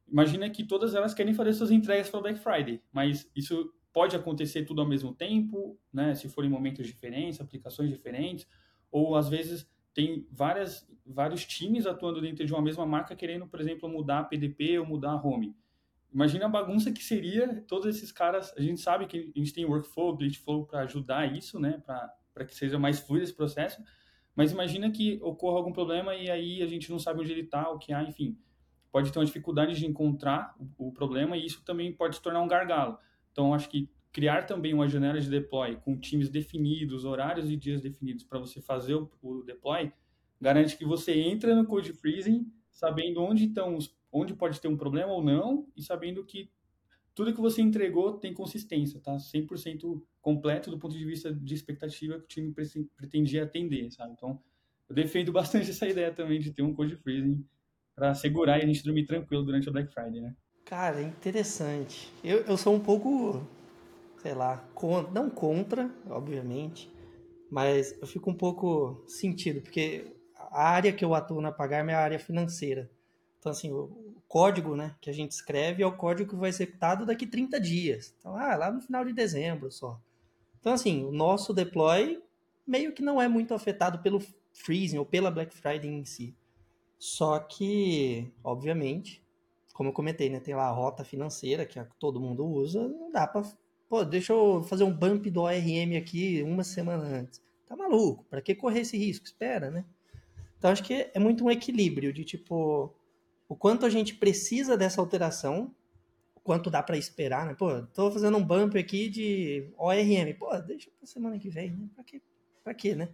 imagina 0.06 0.48
que 0.48 0.62
todas 0.62 0.94
elas 0.94 1.12
querem 1.12 1.34
fazer 1.34 1.52
suas 1.52 1.72
entregas 1.72 2.08
para 2.08 2.20
Black 2.20 2.38
Friday, 2.38 2.80
mas 2.92 3.28
isso 3.34 3.74
pode 3.92 4.14
acontecer 4.14 4.64
tudo 4.64 4.82
ao 4.82 4.86
mesmo 4.86 5.12
tempo, 5.12 5.76
né? 5.92 6.14
Se 6.14 6.28
forem 6.28 6.48
momentos 6.48 6.86
diferentes, 6.86 7.40
aplicações 7.40 7.90
diferentes, 7.90 8.46
ou 8.88 9.16
às 9.16 9.28
vezes 9.28 9.68
tem 9.92 10.24
várias, 10.30 10.88
vários 11.04 11.44
times 11.44 11.86
atuando 11.86 12.20
dentro 12.20 12.46
de 12.46 12.52
uma 12.52 12.62
mesma 12.62 12.86
marca 12.86 13.16
querendo, 13.16 13.48
por 13.48 13.60
exemplo, 13.60 13.88
mudar 13.88 14.20
a 14.20 14.24
PDP 14.24 14.78
ou 14.78 14.86
mudar 14.86 15.10
a 15.10 15.20
home. 15.20 15.56
Imagina 16.12 16.46
a 16.46 16.48
bagunça 16.48 16.92
que 16.92 17.02
seria 17.02 17.64
todos 17.66 17.86
esses 17.86 18.12
caras. 18.12 18.54
A 18.56 18.60
gente 18.60 18.80
sabe 18.80 19.06
que 19.06 19.32
a 19.34 19.38
gente 19.38 19.52
tem 19.52 19.64
workflow, 19.64 20.16
glitchflow 20.16 20.66
para 20.66 20.82
ajudar 20.82 21.34
isso, 21.36 21.58
né? 21.58 21.82
Para 21.84 22.14
que 22.44 22.54
seja 22.54 22.78
mais 22.78 23.00
fluido 23.00 23.24
esse 23.24 23.34
processo. 23.34 23.82
Mas 24.34 24.52
imagina 24.52 24.90
que 24.90 25.18
ocorra 25.22 25.56
algum 25.56 25.72
problema 25.72 26.14
e 26.14 26.30
aí 26.30 26.62
a 26.62 26.66
gente 26.66 26.90
não 26.90 26.98
sabe 26.98 27.20
onde 27.20 27.32
ele 27.32 27.42
está, 27.42 27.70
o 27.70 27.78
que 27.78 27.92
há, 27.92 28.02
enfim 28.02 28.36
pode 28.96 29.12
ter 29.12 29.18
uma 29.18 29.26
dificuldade 29.26 29.74
de 29.74 29.84
encontrar 29.84 30.56
o, 30.78 30.90
problema 30.90 31.36
e 31.36 31.44
isso 31.44 31.62
também 31.66 31.92
pode 31.92 32.16
se 32.16 32.22
tornar 32.22 32.40
um 32.40 32.48
gargalo. 32.48 32.96
Então, 33.30 33.52
acho 33.52 33.68
que 33.68 33.90
criar 34.10 34.46
também 34.46 34.72
uma 34.72 34.88
janela 34.88 35.20
de 35.20 35.28
deploy 35.28 35.76
com 35.76 36.00
times 36.00 36.30
definidos, 36.30 37.04
horários 37.04 37.50
e 37.50 37.58
dias 37.58 37.82
definidos 37.82 38.24
para 38.24 38.38
você 38.38 38.58
fazer 38.62 38.94
o, 38.94 39.42
deploy, 39.44 39.92
garante 40.40 40.78
que 40.78 40.86
você 40.86 41.12
entra 41.12 41.54
no 41.54 41.66
code 41.66 41.92
freezing 41.92 42.50
sabendo 42.70 43.22
onde 43.22 43.44
estão 43.44 43.76
onde 44.10 44.32
pode 44.32 44.58
ter 44.58 44.68
um 44.68 44.78
problema 44.78 45.12
ou 45.12 45.22
não 45.22 45.66
e 45.76 45.82
sabendo 45.82 46.24
que 46.24 46.50
tudo 47.16 47.32
que 47.32 47.40
você 47.40 47.62
entregou 47.62 48.12
tem 48.12 48.34
consistência, 48.34 49.00
tá? 49.00 49.16
100% 49.16 50.02
completo 50.20 50.70
do 50.70 50.78
ponto 50.78 50.94
de 50.94 51.04
vista 51.04 51.32
de 51.32 51.54
expectativa 51.54 52.18
que 52.18 52.24
o 52.24 52.28
time 52.28 52.54
pretendia 52.94 53.44
atender, 53.44 53.90
sabe? 53.90 54.12
Então, 54.12 54.38
eu 54.86 54.94
defendo 54.94 55.32
bastante 55.32 55.70
essa 55.72 55.88
ideia 55.88 56.12
também 56.12 56.38
de 56.38 56.52
ter 56.52 56.62
um 56.62 56.74
code 56.74 56.94
freezing 56.96 57.42
para 57.94 58.14
segurar 58.14 58.58
e 58.58 58.64
a 58.64 58.66
gente 58.66 58.84
dormir 58.84 59.06
tranquilo 59.06 59.42
durante 59.42 59.66
o 59.66 59.72
Black 59.72 59.90
Friday, 59.94 60.20
né? 60.20 60.36
Cara, 60.66 61.00
interessante. 61.00 62.12
Eu, 62.22 62.40
eu 62.40 62.56
sou 62.58 62.74
um 62.74 62.80
pouco, 62.80 63.42
sei 64.18 64.34
lá, 64.34 64.58
con 64.74 65.10
não 65.10 65.30
contra, 65.30 65.90
obviamente, 66.10 66.90
mas 67.50 67.98
eu 67.98 68.06
fico 68.06 68.30
um 68.30 68.34
pouco 68.34 69.02
sentido, 69.06 69.62
porque 69.62 70.04
a 70.36 70.68
área 70.68 70.92
que 70.92 71.04
eu 71.04 71.14
atuo 71.14 71.40
na 71.40 71.50
Pagarme 71.50 71.92
é 71.92 71.94
a 71.94 72.00
área 72.00 72.18
financeira. 72.18 72.90
Então, 73.38 73.50
assim, 73.50 73.72
o 73.72 74.05
código 74.28 74.76
né, 74.76 74.94
que 75.00 75.08
a 75.08 75.12
gente 75.12 75.32
escreve 75.32 75.82
é 75.82 75.86
o 75.86 75.96
código 75.96 76.30
que 76.30 76.36
vai 76.36 76.52
ser 76.52 76.64
executado 76.64 77.06
daqui 77.06 77.26
30 77.26 77.60
dias. 77.60 78.14
Então, 78.18 78.36
ah, 78.36 78.56
lá 78.56 78.70
no 78.70 78.80
final 78.80 79.04
de 79.04 79.12
dezembro 79.12 79.70
só. 79.70 80.00
Então, 80.60 80.72
assim, 80.72 81.04
o 81.04 81.12
nosso 81.12 81.54
deploy 81.54 82.22
meio 82.66 82.92
que 82.92 83.02
não 83.02 83.22
é 83.22 83.28
muito 83.28 83.54
afetado 83.54 84.00
pelo 84.00 84.20
freezing 84.52 84.98
ou 84.98 85.06
pela 85.06 85.30
Black 85.30 85.54
Friday 85.54 85.88
em 85.88 86.04
si. 86.04 86.34
Só 86.98 87.38
que, 87.38 88.32
obviamente, 88.42 89.22
como 89.72 89.90
eu 89.90 89.92
comentei, 89.92 90.28
né, 90.30 90.40
tem 90.40 90.54
lá 90.54 90.66
a 90.66 90.72
rota 90.72 91.04
financeira 91.04 91.66
que 91.66 91.80
todo 91.98 92.20
mundo 92.20 92.44
usa, 92.46 92.88
não 92.88 93.12
dá 93.12 93.26
para, 93.26 93.42
pô, 93.88 94.04
deixa 94.04 94.32
eu 94.32 94.62
fazer 94.64 94.84
um 94.84 94.92
bump 94.92 95.30
do 95.30 95.42
ORM 95.42 95.96
aqui 95.96 96.42
uma 96.42 96.64
semana 96.64 97.04
antes. 97.04 97.40
Tá 97.66 97.76
maluco? 97.76 98.24
Para 98.30 98.40
que 98.40 98.54
correr 98.54 98.80
esse 98.80 98.96
risco? 98.96 99.26
Espera, 99.26 99.70
né? 99.70 99.84
Então 100.58 100.70
acho 100.70 100.82
que 100.82 101.10
é 101.12 101.18
muito 101.18 101.44
um 101.44 101.50
equilíbrio 101.50 102.12
de 102.12 102.24
tipo 102.24 102.94
o 103.48 103.56
quanto 103.56 103.86
a 103.86 103.90
gente 103.90 104.14
precisa 104.14 104.76
dessa 104.76 105.00
alteração, 105.00 105.74
o 106.34 106.40
quanto 106.40 106.70
dá 106.70 106.82
para 106.82 106.96
esperar, 106.96 107.46
né? 107.46 107.54
Pô, 107.54 107.82
tô 107.82 108.10
fazendo 108.10 108.36
um 108.36 108.44
bump 108.44 108.76
aqui 108.76 109.08
de 109.08 109.70
ORM. 109.76 110.34
Pô, 110.38 110.56
deixa 110.58 110.90
pra 110.98 111.06
semana 111.06 111.38
que 111.38 111.48
vem, 111.48 111.70
né? 111.70 111.88
Pra 111.94 112.04
quê? 112.04 112.22
Pra 112.62 112.74
quê, 112.74 112.94
né? 112.94 113.08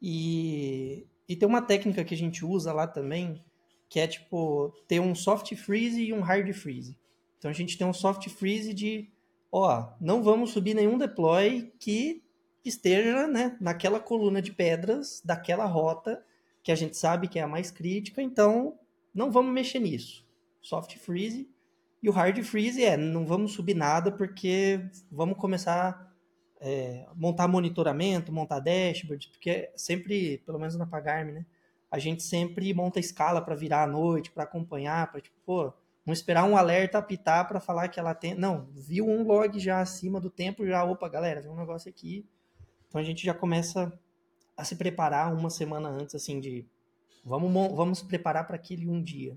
E 0.00 1.06
e 1.30 1.36
tem 1.36 1.48
uma 1.48 1.62
técnica 1.62 2.02
que 2.02 2.12
a 2.12 2.16
gente 2.16 2.44
usa 2.44 2.72
lá 2.72 2.88
também, 2.88 3.40
que 3.88 4.00
é 4.00 4.06
tipo 4.08 4.74
ter 4.88 4.98
um 4.98 5.14
soft 5.14 5.54
freeze 5.54 6.02
e 6.02 6.12
um 6.12 6.22
hard 6.22 6.52
freeze. 6.52 6.98
Então 7.38 7.48
a 7.48 7.54
gente 7.54 7.78
tem 7.78 7.86
um 7.86 7.92
soft 7.92 8.28
freeze 8.28 8.74
de, 8.74 9.08
ó, 9.52 9.92
não 10.00 10.24
vamos 10.24 10.50
subir 10.50 10.74
nenhum 10.74 10.98
deploy 10.98 11.72
que 11.78 12.20
esteja, 12.64 13.28
né, 13.28 13.56
naquela 13.60 14.00
coluna 14.00 14.42
de 14.42 14.52
pedras 14.52 15.22
daquela 15.24 15.66
rota 15.66 16.20
que 16.64 16.72
a 16.72 16.74
gente 16.74 16.96
sabe 16.96 17.28
que 17.28 17.38
é 17.38 17.42
a 17.42 17.46
mais 17.46 17.70
crítica, 17.70 18.20
então 18.20 18.76
não 19.14 19.30
vamos 19.30 19.52
mexer 19.52 19.78
nisso. 19.78 20.26
Soft 20.60 20.96
freeze 20.96 21.48
e 22.02 22.08
o 22.08 22.12
hard 22.12 22.42
freeze 22.42 22.84
é, 22.84 22.96
não 22.96 23.26
vamos 23.26 23.52
subir 23.52 23.74
nada 23.74 24.10
porque 24.10 24.80
vamos 25.10 25.36
começar 25.36 26.10
é, 26.60 27.06
montar 27.14 27.48
monitoramento, 27.48 28.30
montar 28.30 28.60
dashboard, 28.60 29.28
porque 29.28 29.70
sempre, 29.74 30.38
pelo 30.44 30.58
menos 30.58 30.76
na 30.76 30.86
Pagarme, 30.86 31.32
né? 31.32 31.46
A 31.90 31.98
gente 31.98 32.22
sempre 32.22 32.72
monta 32.72 33.00
escala 33.00 33.40
para 33.40 33.54
virar 33.54 33.82
à 33.82 33.86
noite, 33.86 34.30
para 34.30 34.44
acompanhar, 34.44 35.10
para 35.10 35.20
tipo, 35.20 35.36
pô, 35.44 35.72
não 36.06 36.12
esperar 36.12 36.44
um 36.44 36.56
alerta 36.56 36.98
apitar 36.98 37.48
para 37.48 37.58
falar 37.58 37.88
que 37.88 37.98
ela 37.98 38.14
tem. 38.14 38.34
Não, 38.34 38.68
viu 38.72 39.08
um 39.08 39.24
log 39.24 39.58
já 39.58 39.80
acima 39.80 40.20
do 40.20 40.30
tempo, 40.30 40.66
já, 40.66 40.84
opa, 40.84 41.08
galera, 41.08 41.42
tem 41.42 41.50
um 41.50 41.56
negócio 41.56 41.88
aqui. 41.88 42.24
Então 42.88 43.00
a 43.00 43.04
gente 43.04 43.24
já 43.24 43.34
começa 43.34 43.92
a 44.56 44.64
se 44.64 44.76
preparar 44.76 45.34
uma 45.34 45.50
semana 45.50 45.88
antes, 45.88 46.14
assim, 46.14 46.38
de 46.38 46.64
vamos, 47.24 47.52
vamos 47.74 48.02
preparar 48.02 48.46
para 48.46 48.56
aquele 48.56 48.88
um 48.88 49.02
dia. 49.02 49.36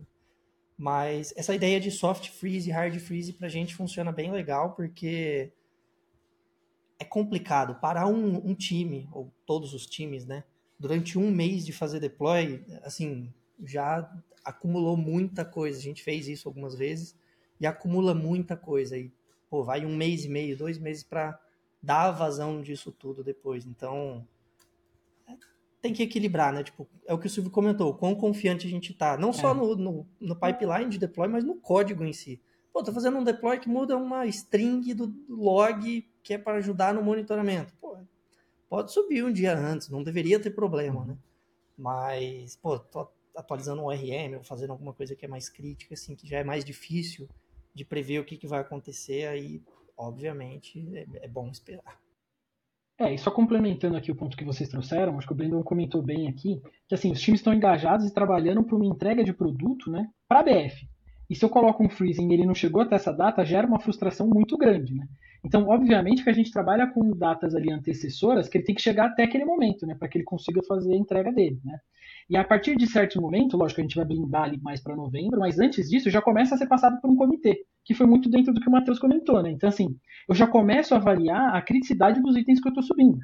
Mas 0.77 1.33
essa 1.35 1.53
ideia 1.53 1.79
de 1.79 1.91
soft 1.91 2.29
freeze 2.29 2.69
e 2.69 2.73
hard 2.73 2.97
freeze 2.99 3.33
para 3.33 3.47
a 3.47 3.49
gente 3.49 3.75
funciona 3.75 4.11
bem 4.11 4.31
legal, 4.31 4.71
porque 4.71 5.51
é 6.99 7.05
complicado. 7.05 7.75
Parar 7.75 8.07
um, 8.07 8.35
um, 8.47 8.55
time, 8.55 9.07
ou 9.11 9.31
todos 9.45 9.73
os 9.73 9.85
times, 9.85 10.25
né? 10.25 10.43
Durante 10.79 11.17
um 11.17 11.29
mês 11.29 11.65
de 11.65 11.71
fazer 11.71 11.99
deploy, 11.99 12.63
assim, 12.81 13.31
já 13.63 14.11
acumulou 14.43 14.97
muita 14.97 15.45
coisa. 15.45 15.77
A 15.77 15.81
gente 15.81 16.03
fez 16.03 16.27
isso 16.27 16.47
algumas 16.47 16.75
vezes 16.75 17.15
e 17.59 17.67
acumula 17.67 18.13
muita 18.13 18.57
coisa. 18.57 18.97
E, 18.97 19.11
pô, 19.49 19.63
vai 19.63 19.85
um 19.85 19.95
mês 19.95 20.25
e 20.25 20.29
meio, 20.29 20.57
dois 20.57 20.77
meses 20.77 21.03
para 21.03 21.39
dar 21.81 22.07
a 22.07 22.11
vazão 22.11 22.61
disso 22.61 22.91
tudo 22.91 23.23
depois. 23.23 23.65
Então, 23.65 24.27
tem 25.83 25.93
que 25.93 26.01
equilibrar, 26.01 26.53
né? 26.53 26.63
Tipo, 26.63 26.87
é 27.05 27.13
o 27.13 27.19
que 27.19 27.27
o 27.27 27.29
Silvio 27.29 27.51
comentou, 27.51 27.93
quão 27.93 28.15
confiante 28.15 28.65
a 28.65 28.69
gente 28.69 28.93
tá. 28.93 29.17
Não 29.17 29.33
só 29.33 29.51
é. 29.51 29.53
no, 29.53 29.75
no, 29.75 30.07
no, 30.17 30.33
pipeline 30.33 30.89
de 30.89 30.97
deploy, 30.97 31.27
mas 31.27 31.43
no 31.43 31.55
código 31.55 32.05
em 32.05 32.13
si. 32.13 32.41
Pô, 32.71 32.81
tô 32.81 32.93
fazendo 32.93 33.17
um 33.17 33.23
deploy 33.23 33.59
que 33.59 33.67
muda 33.67 33.97
uma 33.97 34.25
string 34.27 34.93
do 34.93 35.13
log 35.27 36.09
que 36.23 36.35
é 36.35 36.37
para 36.37 36.59
ajudar 36.59 36.93
no 36.93 37.03
monitoramento. 37.03 37.73
Pô, 37.81 37.97
pode 38.69 38.93
subir 38.93 39.25
um 39.25 39.33
dia 39.33 39.57
antes, 39.57 39.89
não 39.89 40.01
deveria 40.01 40.39
ter 40.39 40.51
problema, 40.51 41.03
né? 41.03 41.17
Mas, 41.77 42.55
pô, 42.55 42.79
tô 42.79 43.05
atualizando 43.35 43.81
um 43.81 43.85
ORM 43.85 44.37
ou 44.37 44.43
fazendo 44.43 44.71
alguma 44.71 44.93
coisa 44.93 45.17
que 45.17 45.25
é 45.25 45.27
mais 45.27 45.49
crítica, 45.49 45.95
assim, 45.95 46.15
que 46.15 46.25
já 46.25 46.37
é 46.37 46.45
mais 46.45 46.63
difícil 46.63 47.27
de 47.73 47.83
prever 47.83 48.19
o 48.19 48.25
que, 48.25 48.37
que 48.37 48.47
vai 48.47 48.61
acontecer, 48.61 49.27
aí, 49.27 49.61
obviamente, 49.97 50.87
é, 50.95 51.25
é 51.25 51.27
bom 51.27 51.49
esperar. 51.49 52.01
É, 53.03 53.13
e 53.13 53.17
só 53.17 53.29
complementando 53.29 53.97
aqui 53.97 54.09
o 54.09 54.15
ponto 54.15 54.37
que 54.37 54.45
vocês 54.45 54.69
trouxeram, 54.69 55.17
acho 55.17 55.27
que 55.27 55.33
o 55.33 55.35
Brandon 55.35 55.61
comentou 55.61 56.01
bem 56.01 56.29
aqui, 56.29 56.61
que 56.87 56.95
assim, 56.95 57.11
os 57.11 57.19
times 57.19 57.41
estão 57.41 57.53
engajados 57.53 58.05
e 58.05 58.13
trabalhando 58.13 58.63
para 58.63 58.77
uma 58.77 58.85
entrega 58.85 59.25
de 59.25 59.33
produto, 59.33 59.91
né, 59.91 60.07
para 60.25 60.39
a 60.39 60.43
BF. 60.43 60.87
E 61.29 61.35
se 61.35 61.43
eu 61.43 61.49
coloco 61.49 61.83
um 61.83 61.89
freezing 61.89 62.29
e 62.29 62.33
ele 62.33 62.45
não 62.45 62.55
chegou 62.55 62.81
até 62.81 62.95
essa 62.95 63.11
data, 63.11 63.43
gera 63.43 63.67
uma 63.67 63.79
frustração 63.79 64.25
muito 64.25 64.57
grande, 64.57 64.95
né? 64.95 65.05
Então, 65.43 65.67
obviamente 65.67 66.23
que 66.23 66.29
a 66.29 66.33
gente 66.33 66.51
trabalha 66.51 66.87
com 66.87 67.11
datas 67.11 67.53
ali 67.53 67.71
antecessoras 67.71 68.47
que 68.47 68.57
ele 68.57 68.65
tem 68.65 68.75
que 68.75 68.81
chegar 68.81 69.07
até 69.07 69.23
aquele 69.23 69.43
momento, 69.43 69.85
né, 69.85 69.93
para 69.93 70.07
que 70.07 70.17
ele 70.17 70.25
consiga 70.25 70.61
fazer 70.63 70.93
a 70.93 70.97
entrega 70.97 71.31
dele, 71.31 71.59
né? 71.65 71.77
E 72.29 72.37
a 72.37 72.43
partir 72.43 72.77
de 72.77 72.87
certo 72.87 73.21
momento, 73.21 73.57
lógico 73.57 73.81
a 73.81 73.83
gente 73.83 73.97
vai 73.97 74.05
blindar 74.05 74.43
ali 74.43 74.59
mais 74.61 74.81
para 74.81 74.95
novembro, 74.95 75.39
mas 75.39 75.59
antes 75.59 75.89
disso 75.89 76.09
já 76.09 76.21
começa 76.21 76.55
a 76.55 76.57
ser 76.57 76.67
passado 76.67 76.99
por 77.01 77.09
um 77.09 77.15
comitê, 77.17 77.65
que 77.83 77.93
foi 77.93 78.07
muito 78.07 78.29
dentro 78.29 78.53
do 78.53 78.61
que 78.61 78.69
o 78.69 78.71
Matheus 78.71 78.97
comentou, 78.99 79.43
né? 79.43 79.51
Então, 79.51 79.67
assim, 79.67 79.95
eu 80.29 80.33
já 80.33 80.47
começo 80.47 80.93
a 80.93 80.97
avaliar 80.97 81.53
a 81.53 81.61
criticidade 81.61 82.21
dos 82.21 82.37
itens 82.37 82.61
que 82.61 82.67
eu 82.67 82.71
estou 82.71 82.83
subindo. 82.83 83.19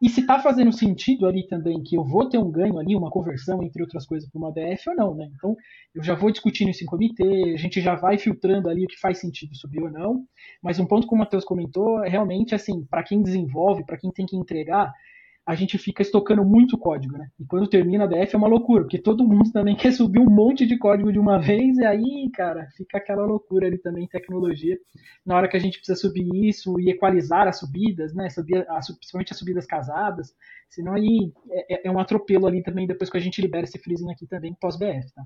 E 0.00 0.08
se 0.08 0.20
está 0.20 0.38
fazendo 0.38 0.72
sentido 0.72 1.26
ali 1.26 1.46
também 1.48 1.82
que 1.82 1.96
eu 1.96 2.04
vou 2.04 2.28
ter 2.28 2.38
um 2.38 2.50
ganho 2.50 2.78
ali, 2.78 2.94
uma 2.94 3.10
conversão, 3.10 3.62
entre 3.64 3.82
outras 3.82 4.06
coisas, 4.06 4.30
para 4.30 4.38
uma 4.38 4.52
BF 4.52 4.90
ou 4.90 4.96
não, 4.96 5.14
né? 5.14 5.28
Então, 5.34 5.56
eu 5.92 6.02
já 6.04 6.14
vou 6.14 6.30
discutindo 6.30 6.70
isso 6.70 6.84
em 6.84 6.86
comitê, 6.86 7.52
a 7.52 7.56
gente 7.56 7.80
já 7.80 7.96
vai 7.96 8.16
filtrando 8.16 8.68
ali 8.68 8.84
o 8.84 8.88
que 8.88 8.98
faz 9.00 9.18
sentido 9.18 9.56
subir 9.56 9.82
ou 9.82 9.90
não. 9.90 10.24
Mas 10.62 10.78
um 10.78 10.86
ponto 10.86 11.08
que 11.08 11.14
o 11.14 11.18
Matheus 11.18 11.44
comentou 11.44 12.04
é 12.04 12.08
realmente, 12.08 12.54
assim, 12.54 12.84
para 12.84 13.02
quem 13.02 13.20
desenvolve, 13.20 13.84
para 13.84 13.98
quem 13.98 14.12
tem 14.12 14.24
que 14.24 14.36
entregar, 14.36 14.92
a 15.48 15.54
gente 15.54 15.78
fica 15.78 16.02
estocando 16.02 16.44
muito 16.44 16.76
código, 16.76 17.16
né? 17.16 17.30
E 17.40 17.46
quando 17.46 17.66
termina 17.66 18.04
a 18.04 18.06
BF 18.06 18.34
é 18.34 18.36
uma 18.36 18.46
loucura, 18.46 18.82
porque 18.82 18.98
todo 18.98 19.26
mundo 19.26 19.50
também 19.50 19.74
quer 19.80 19.94
subir 19.94 20.20
um 20.20 20.28
monte 20.28 20.66
de 20.66 20.76
código 20.76 21.10
de 21.10 21.18
uma 21.18 21.38
vez, 21.38 21.78
e 21.78 21.86
aí, 21.86 22.30
cara, 22.34 22.68
fica 22.76 22.98
aquela 22.98 23.24
loucura 23.24 23.66
ali 23.66 23.78
também 23.78 24.04
em 24.04 24.08
tecnologia. 24.08 24.78
Na 25.24 25.36
hora 25.36 25.48
que 25.48 25.56
a 25.56 25.58
gente 25.58 25.78
precisa 25.78 25.98
subir 25.98 26.28
isso 26.46 26.78
e 26.78 26.90
equalizar 26.90 27.48
as 27.48 27.60
subidas, 27.60 28.14
né? 28.14 28.28
Subir, 28.28 28.66
principalmente 28.98 29.32
as 29.32 29.38
subidas 29.38 29.64
casadas, 29.64 30.36
senão 30.68 30.92
aí 30.92 31.32
é, 31.50 31.76
é, 31.76 31.88
é, 31.88 31.90
um 31.90 31.98
atropelo 31.98 32.46
ali 32.46 32.62
também 32.62 32.86
depois 32.86 33.08
que 33.08 33.16
a 33.16 33.20
gente 33.20 33.40
libera 33.40 33.64
esse 33.64 33.78
freezing 33.78 34.12
aqui 34.12 34.26
também 34.26 34.54
pós-BF, 34.60 35.14
tá? 35.14 35.24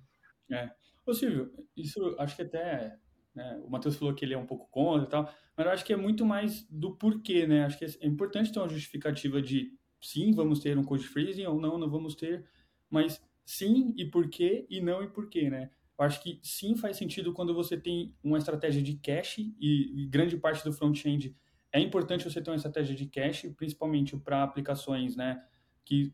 É. 0.52 0.70
Ô 1.04 1.12
Silvio, 1.12 1.50
isso 1.76 2.14
acho 2.16 2.37
que 2.37 2.42
até 2.42 2.94
né, 3.35 3.61
o 3.64 3.68
Matheus 3.68 3.96
falou 3.96 4.14
que 4.14 4.24
ele 4.24 4.35
é 4.35 4.38
um 4.38 4.46
pouco 4.46 4.68
contra 4.70 5.04
e 5.04 5.11
tal, 5.11 5.24
mas 5.56 5.66
eu 5.66 5.72
acho 5.72 5.85
que 5.85 5.92
é 5.92 5.96
muito 5.96 6.24
mais 6.24 6.64
do 6.70 6.96
porquê, 6.96 7.44
né? 7.44 7.64
Acho 7.64 7.76
que 7.76 7.85
é 7.85 8.06
importante 8.06 8.52
ter 8.52 8.61
uma 8.61 8.68
justificativa 8.68 9.42
de 9.42 9.82
sim, 10.03 10.33
vamos 10.33 10.61
ter 10.61 10.77
um 10.77 10.85
code 10.85 11.07
freezing 11.07 11.47
ou 11.47 11.61
não, 11.61 11.79
não 11.79 11.88
vamos 11.88 12.15
ter, 12.15 12.45
mas 12.91 13.23
sim 13.45 13.95
e 13.97 14.05
por 14.05 14.29
quê 14.29 14.67
e 14.69 14.81
não 14.81 15.03
e 15.03 15.09
por 15.09 15.29
quê, 15.29 15.49
né? 15.49 15.71
Eu 15.99 16.05
acho 16.05 16.23
que 16.23 16.41
sim 16.43 16.77
faz 16.77 16.97
sentido 16.97 17.33
quando 17.33 17.55
você 17.55 17.77
tem 17.77 18.15
uma 18.23 18.38
estratégia 18.38 18.83
de 18.83 18.95
cache 18.97 19.55
e, 19.61 20.03
e 20.03 20.07
grande 20.07 20.37
parte 20.37 20.65
do 20.65 20.73
front-end 20.73 21.35
é 21.73 21.81
importante 21.81 22.25
você 22.25 22.43
ter 22.43 22.51
uma 22.51 22.57
estratégia 22.57 22.95
de 22.95 23.07
cache, 23.07 23.51
principalmente 23.51 24.17
para 24.17 24.43
aplicações, 24.43 25.17
né, 25.17 25.43
que 25.85 26.12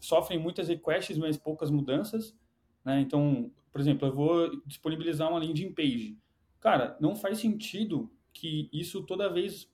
sofrem 0.00 0.38
muitas 0.38 0.68
requests, 0.68 1.18
mas 1.18 1.36
poucas 1.36 1.70
mudanças, 1.70 2.36
né? 2.84 3.00
Então, 3.00 3.50
por 3.72 3.80
exemplo, 3.80 4.08
eu 4.08 4.14
vou 4.14 4.62
disponibilizar 4.66 5.28
uma 5.28 5.38
landing 5.38 5.72
page. 5.72 6.18
Cara, 6.60 6.96
não 7.00 7.16
faz 7.16 7.38
sentido 7.38 8.10
que 8.32 8.68
isso 8.72 9.02
toda 9.04 9.32
vez 9.32 9.70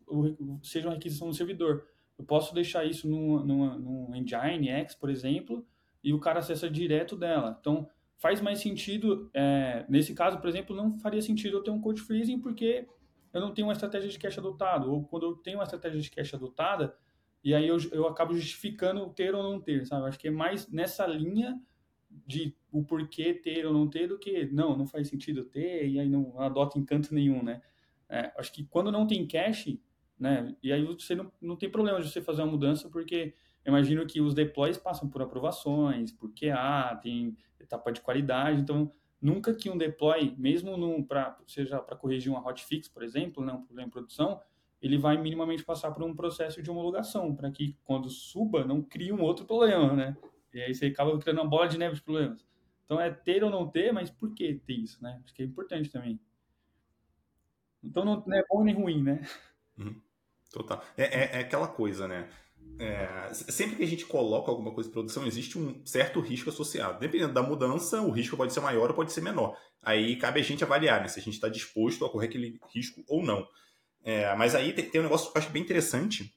seja 0.62 0.88
uma 0.88 0.94
requisição 0.94 1.28
do 1.28 1.34
servidor. 1.34 1.86
Eu 2.18 2.24
posso 2.24 2.54
deixar 2.54 2.84
isso 2.84 3.08
num, 3.08 3.44
num, 3.44 3.78
num 3.78 4.14
Engine 4.14 4.68
X, 4.68 4.94
por 4.94 5.10
exemplo, 5.10 5.66
e 6.02 6.12
o 6.14 6.20
cara 6.20 6.38
acessa 6.38 6.68
direto 6.70 7.16
dela. 7.16 7.56
Então, 7.60 7.88
faz 8.16 8.40
mais 8.40 8.60
sentido, 8.60 9.30
é, 9.34 9.84
nesse 9.88 10.14
caso, 10.14 10.38
por 10.38 10.48
exemplo, 10.48 10.74
não 10.74 10.98
faria 10.98 11.20
sentido 11.20 11.58
eu 11.58 11.62
ter 11.62 11.70
um 11.70 11.80
code 11.80 12.00
freezing 12.00 12.40
porque 12.40 12.86
eu 13.32 13.40
não 13.40 13.52
tenho 13.52 13.66
uma 13.66 13.74
estratégia 13.74 14.08
de 14.08 14.18
cache 14.18 14.38
adotado. 14.38 14.90
Ou 14.90 15.04
quando 15.04 15.26
eu 15.26 15.34
tenho 15.34 15.58
uma 15.58 15.64
estratégia 15.64 16.00
de 16.00 16.10
cache 16.10 16.34
adotada, 16.34 16.96
e 17.44 17.54
aí 17.54 17.68
eu, 17.68 17.76
eu 17.92 18.06
acabo 18.08 18.34
justificando 18.34 19.08
ter 19.10 19.34
ou 19.34 19.42
não 19.42 19.60
ter, 19.60 19.86
sabe? 19.86 20.08
Acho 20.08 20.18
que 20.18 20.28
é 20.28 20.30
mais 20.30 20.70
nessa 20.70 21.06
linha 21.06 21.60
de 22.26 22.56
o 22.72 22.82
porquê 22.82 23.34
ter 23.34 23.66
ou 23.66 23.72
não 23.72 23.88
ter 23.88 24.08
do 24.08 24.18
que 24.18 24.46
não, 24.46 24.76
não 24.76 24.86
faz 24.86 25.08
sentido 25.08 25.44
ter 25.44 25.86
e 25.86 26.00
aí 26.00 26.08
não 26.08 26.40
adota 26.40 26.78
encanto 26.78 27.14
nenhum, 27.14 27.42
né? 27.42 27.62
É, 28.08 28.32
acho 28.38 28.52
que 28.52 28.64
quando 28.64 28.90
não 28.90 29.06
tem 29.06 29.26
cache, 29.26 29.80
né? 30.18 30.54
E 30.62 30.72
aí 30.72 30.84
você 30.84 31.14
não, 31.14 31.30
não 31.40 31.56
tem 31.56 31.70
problema 31.70 32.00
de 32.00 32.10
você 32.10 32.20
fazer 32.20 32.42
uma 32.42 32.52
mudança, 32.52 32.88
porque 32.88 33.34
imagino 33.66 34.06
que 34.06 34.20
os 34.20 34.34
deploys 34.34 34.78
passam 34.78 35.08
por 35.08 35.22
aprovações, 35.22 36.12
por 36.12 36.32
QA, 36.32 36.96
tem 37.02 37.36
etapa 37.60 37.92
de 37.92 38.00
qualidade, 38.00 38.60
então 38.60 38.92
nunca 39.20 39.54
que 39.54 39.68
um 39.68 39.76
deploy, 39.76 40.34
mesmo 40.38 41.04
pra, 41.06 41.36
seja 41.46 41.80
para 41.80 41.96
corrigir 41.96 42.30
uma 42.30 42.46
hotfix, 42.46 42.88
por 42.88 43.02
exemplo, 43.02 43.44
né, 43.44 43.52
um 43.52 43.64
problema 43.64 43.88
em 43.88 43.90
produção, 43.90 44.40
ele 44.80 44.98
vai 44.98 45.16
minimamente 45.20 45.64
passar 45.64 45.90
por 45.90 46.02
um 46.02 46.14
processo 46.14 46.62
de 46.62 46.70
homologação, 46.70 47.34
para 47.34 47.50
que 47.50 47.76
quando 47.84 48.08
suba 48.08 48.64
não 48.64 48.82
crie 48.82 49.12
um 49.12 49.22
outro 49.22 49.44
problema, 49.44 49.92
né? 49.94 50.16
E 50.52 50.60
aí 50.60 50.74
você 50.74 50.86
acaba 50.86 51.18
criando 51.18 51.40
uma 51.40 51.48
bola 51.48 51.66
de 51.66 51.78
neve 51.78 51.96
de 51.96 52.02
problemas. 52.02 52.46
Então 52.84 53.00
é 53.00 53.10
ter 53.10 53.42
ou 53.42 53.50
não 53.50 53.68
ter, 53.68 53.92
mas 53.92 54.10
por 54.10 54.32
que 54.34 54.54
ter 54.54 54.74
isso, 54.74 55.02
né? 55.02 55.20
Acho 55.24 55.34
que 55.34 55.42
é 55.42 55.46
importante 55.46 55.90
também. 55.90 56.20
Então 57.82 58.04
não, 58.04 58.22
não 58.26 58.36
é 58.36 58.44
bom 58.48 58.62
nem 58.64 58.74
ruim, 58.74 59.02
né? 59.02 59.22
Uhum. 59.78 60.00
Total. 60.52 60.82
É, 60.96 61.04
é, 61.04 61.30
é, 61.34 61.38
aquela 61.40 61.68
coisa, 61.68 62.06
né? 62.06 62.28
É, 62.78 63.32
sempre 63.32 63.76
que 63.76 63.82
a 63.82 63.86
gente 63.86 64.04
coloca 64.04 64.50
alguma 64.50 64.72
coisa 64.72 64.88
em 64.88 64.92
produção, 64.92 65.26
existe 65.26 65.58
um 65.58 65.84
certo 65.84 66.20
risco 66.20 66.50
associado. 66.50 67.00
Dependendo 67.00 67.32
da 67.32 67.42
mudança, 67.42 68.02
o 68.02 68.10
risco 68.10 68.36
pode 68.36 68.52
ser 68.52 68.60
maior 68.60 68.90
ou 68.90 68.94
pode 68.94 69.12
ser 69.12 69.22
menor. 69.22 69.56
Aí 69.82 70.16
cabe 70.16 70.40
a 70.40 70.42
gente 70.42 70.64
avaliar 70.64 71.00
né, 71.00 71.08
se 71.08 71.18
a 71.18 71.22
gente 71.22 71.34
está 71.34 71.48
disposto 71.48 72.04
a 72.04 72.10
correr 72.10 72.26
aquele 72.26 72.58
risco 72.74 73.02
ou 73.08 73.22
não. 73.22 73.46
É, 74.04 74.34
mas 74.36 74.54
aí 74.54 74.72
tem, 74.72 74.88
tem, 74.88 75.00
um 75.00 75.04
negócio 75.04 75.30
que 75.30 75.38
eu 75.38 75.42
acho 75.42 75.50
bem 75.50 75.62
interessante, 75.62 76.34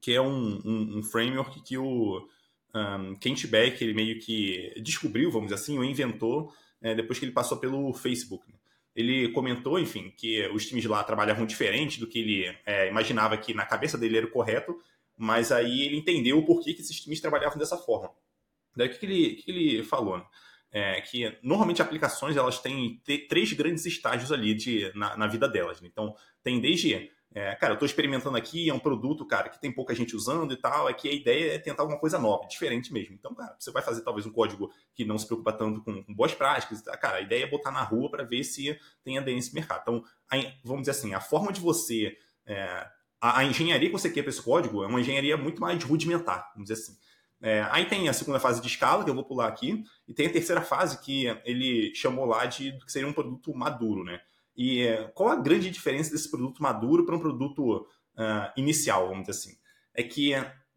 que 0.00 0.12
é 0.12 0.20
um, 0.20 0.60
um, 0.64 0.98
um 0.98 1.02
framework 1.02 1.62
que 1.62 1.78
o 1.78 2.28
um, 2.74 3.14
Kent 3.16 3.46
Beck 3.46 3.82
ele 3.82 3.94
meio 3.94 4.18
que 4.20 4.74
descobriu, 4.82 5.30
vamos 5.30 5.48
dizer 5.48 5.62
assim, 5.62 5.78
ou 5.78 5.84
inventou 5.84 6.52
é, 6.80 6.94
depois 6.94 7.18
que 7.18 7.24
ele 7.24 7.32
passou 7.32 7.58
pelo 7.58 7.92
Facebook. 7.94 8.46
Né? 8.50 8.57
Ele 8.98 9.28
comentou, 9.28 9.78
enfim, 9.78 10.12
que 10.16 10.44
os 10.48 10.66
times 10.66 10.84
lá 10.84 11.04
trabalhavam 11.04 11.46
diferente 11.46 12.00
do 12.00 12.06
que 12.08 12.18
ele 12.18 12.56
é, 12.66 12.88
imaginava 12.88 13.36
que 13.38 13.54
na 13.54 13.64
cabeça 13.64 13.96
dele 13.96 14.16
era 14.16 14.26
o 14.26 14.30
correto, 14.30 14.76
mas 15.16 15.52
aí 15.52 15.82
ele 15.82 15.96
entendeu 15.96 16.36
o 16.36 16.44
porquê 16.44 16.74
que 16.74 16.80
esses 16.80 17.00
times 17.00 17.20
trabalhavam 17.20 17.56
dessa 17.56 17.78
forma. 17.78 18.10
Daí 18.74 18.88
o 18.88 18.90
que, 18.90 18.98
que, 18.98 19.06
ele, 19.06 19.34
que 19.36 19.50
ele 19.52 19.84
falou? 19.84 20.18
Né? 20.18 20.24
É, 20.72 21.00
que 21.00 21.32
normalmente 21.44 21.80
aplicações 21.80 22.36
elas 22.36 22.58
têm 22.58 23.00
três 23.28 23.52
grandes 23.52 23.86
estágios 23.86 24.32
ali 24.32 24.52
de, 24.52 24.90
na, 24.96 25.16
na 25.16 25.28
vida 25.28 25.48
delas. 25.48 25.80
Né? 25.80 25.88
Então, 25.90 26.16
tem 26.42 26.60
desde 26.60 27.08
é, 27.34 27.54
cara, 27.56 27.72
eu 27.72 27.74
estou 27.74 27.86
experimentando 27.86 28.36
aqui, 28.36 28.70
é 28.70 28.74
um 28.74 28.78
produto, 28.78 29.26
cara, 29.26 29.50
que 29.50 29.60
tem 29.60 29.70
pouca 29.70 29.94
gente 29.94 30.16
usando 30.16 30.52
e 30.52 30.56
tal, 30.56 30.88
é 30.88 30.94
que 30.94 31.08
a 31.08 31.12
ideia 31.12 31.54
é 31.54 31.58
tentar 31.58 31.82
alguma 31.82 31.98
coisa 31.98 32.18
nova, 32.18 32.48
diferente 32.48 32.92
mesmo. 32.92 33.14
Então, 33.14 33.34
cara, 33.34 33.54
você 33.58 33.70
vai 33.70 33.82
fazer 33.82 34.02
talvez 34.02 34.26
um 34.26 34.32
código 34.32 34.72
que 34.94 35.04
não 35.04 35.18
se 35.18 35.26
preocupa 35.26 35.52
tanto 35.52 35.82
com, 35.82 36.02
com 36.02 36.14
boas 36.14 36.34
práticas, 36.34 36.80
tá? 36.80 36.96
cara, 36.96 37.18
a 37.18 37.20
ideia 37.20 37.44
é 37.44 37.46
botar 37.46 37.70
na 37.70 37.82
rua 37.82 38.10
para 38.10 38.24
ver 38.24 38.44
se 38.44 38.78
tem 39.04 39.18
aderência 39.18 39.50
no 39.50 39.56
mercado. 39.56 39.82
Então, 39.82 40.04
vamos 40.64 40.82
dizer 40.82 40.92
assim, 40.92 41.14
a 41.14 41.20
forma 41.20 41.52
de 41.52 41.60
você... 41.60 42.16
É, 42.46 42.86
a, 43.20 43.40
a, 43.40 43.44
engenharia 43.44 43.88
que 43.88 43.92
você 43.92 44.08
quer 44.08 44.22
para 44.22 44.30
esse 44.30 44.40
código 44.40 44.82
é 44.82 44.86
uma 44.86 45.00
engenharia 45.00 45.36
muito 45.36 45.60
mais 45.60 45.82
rudimentar, 45.84 46.50
vamos 46.54 46.68
dizer 46.68 46.82
assim. 46.82 46.96
É, 47.40 47.66
aí 47.70 47.86
tem 47.86 48.08
a 48.08 48.12
segunda 48.12 48.40
fase 48.40 48.60
de 48.60 48.66
escala, 48.66 49.04
que 49.04 49.10
eu 49.10 49.14
vou 49.14 49.24
pular 49.24 49.48
aqui, 49.48 49.84
e 50.06 50.14
tem 50.14 50.26
a 50.26 50.32
terceira 50.32 50.62
fase 50.62 50.98
que 51.00 51.26
ele 51.44 51.94
chamou 51.94 52.24
lá 52.24 52.46
de 52.46 52.72
que 52.84 52.90
seria 52.90 53.08
um 53.08 53.12
produto 53.12 53.54
maduro, 53.54 54.02
né? 54.02 54.20
E 54.58 54.82
é, 54.82 55.04
qual 55.14 55.28
a 55.28 55.36
grande 55.36 55.70
diferença 55.70 56.10
desse 56.10 56.28
produto 56.28 56.60
maduro 56.60 57.06
para 57.06 57.14
um 57.14 57.20
produto 57.20 57.76
uh, 57.76 58.50
inicial, 58.56 59.08
vamos 59.08 59.28
dizer 59.28 59.38
assim? 59.38 59.56
É 59.94 60.02
que 60.02 60.32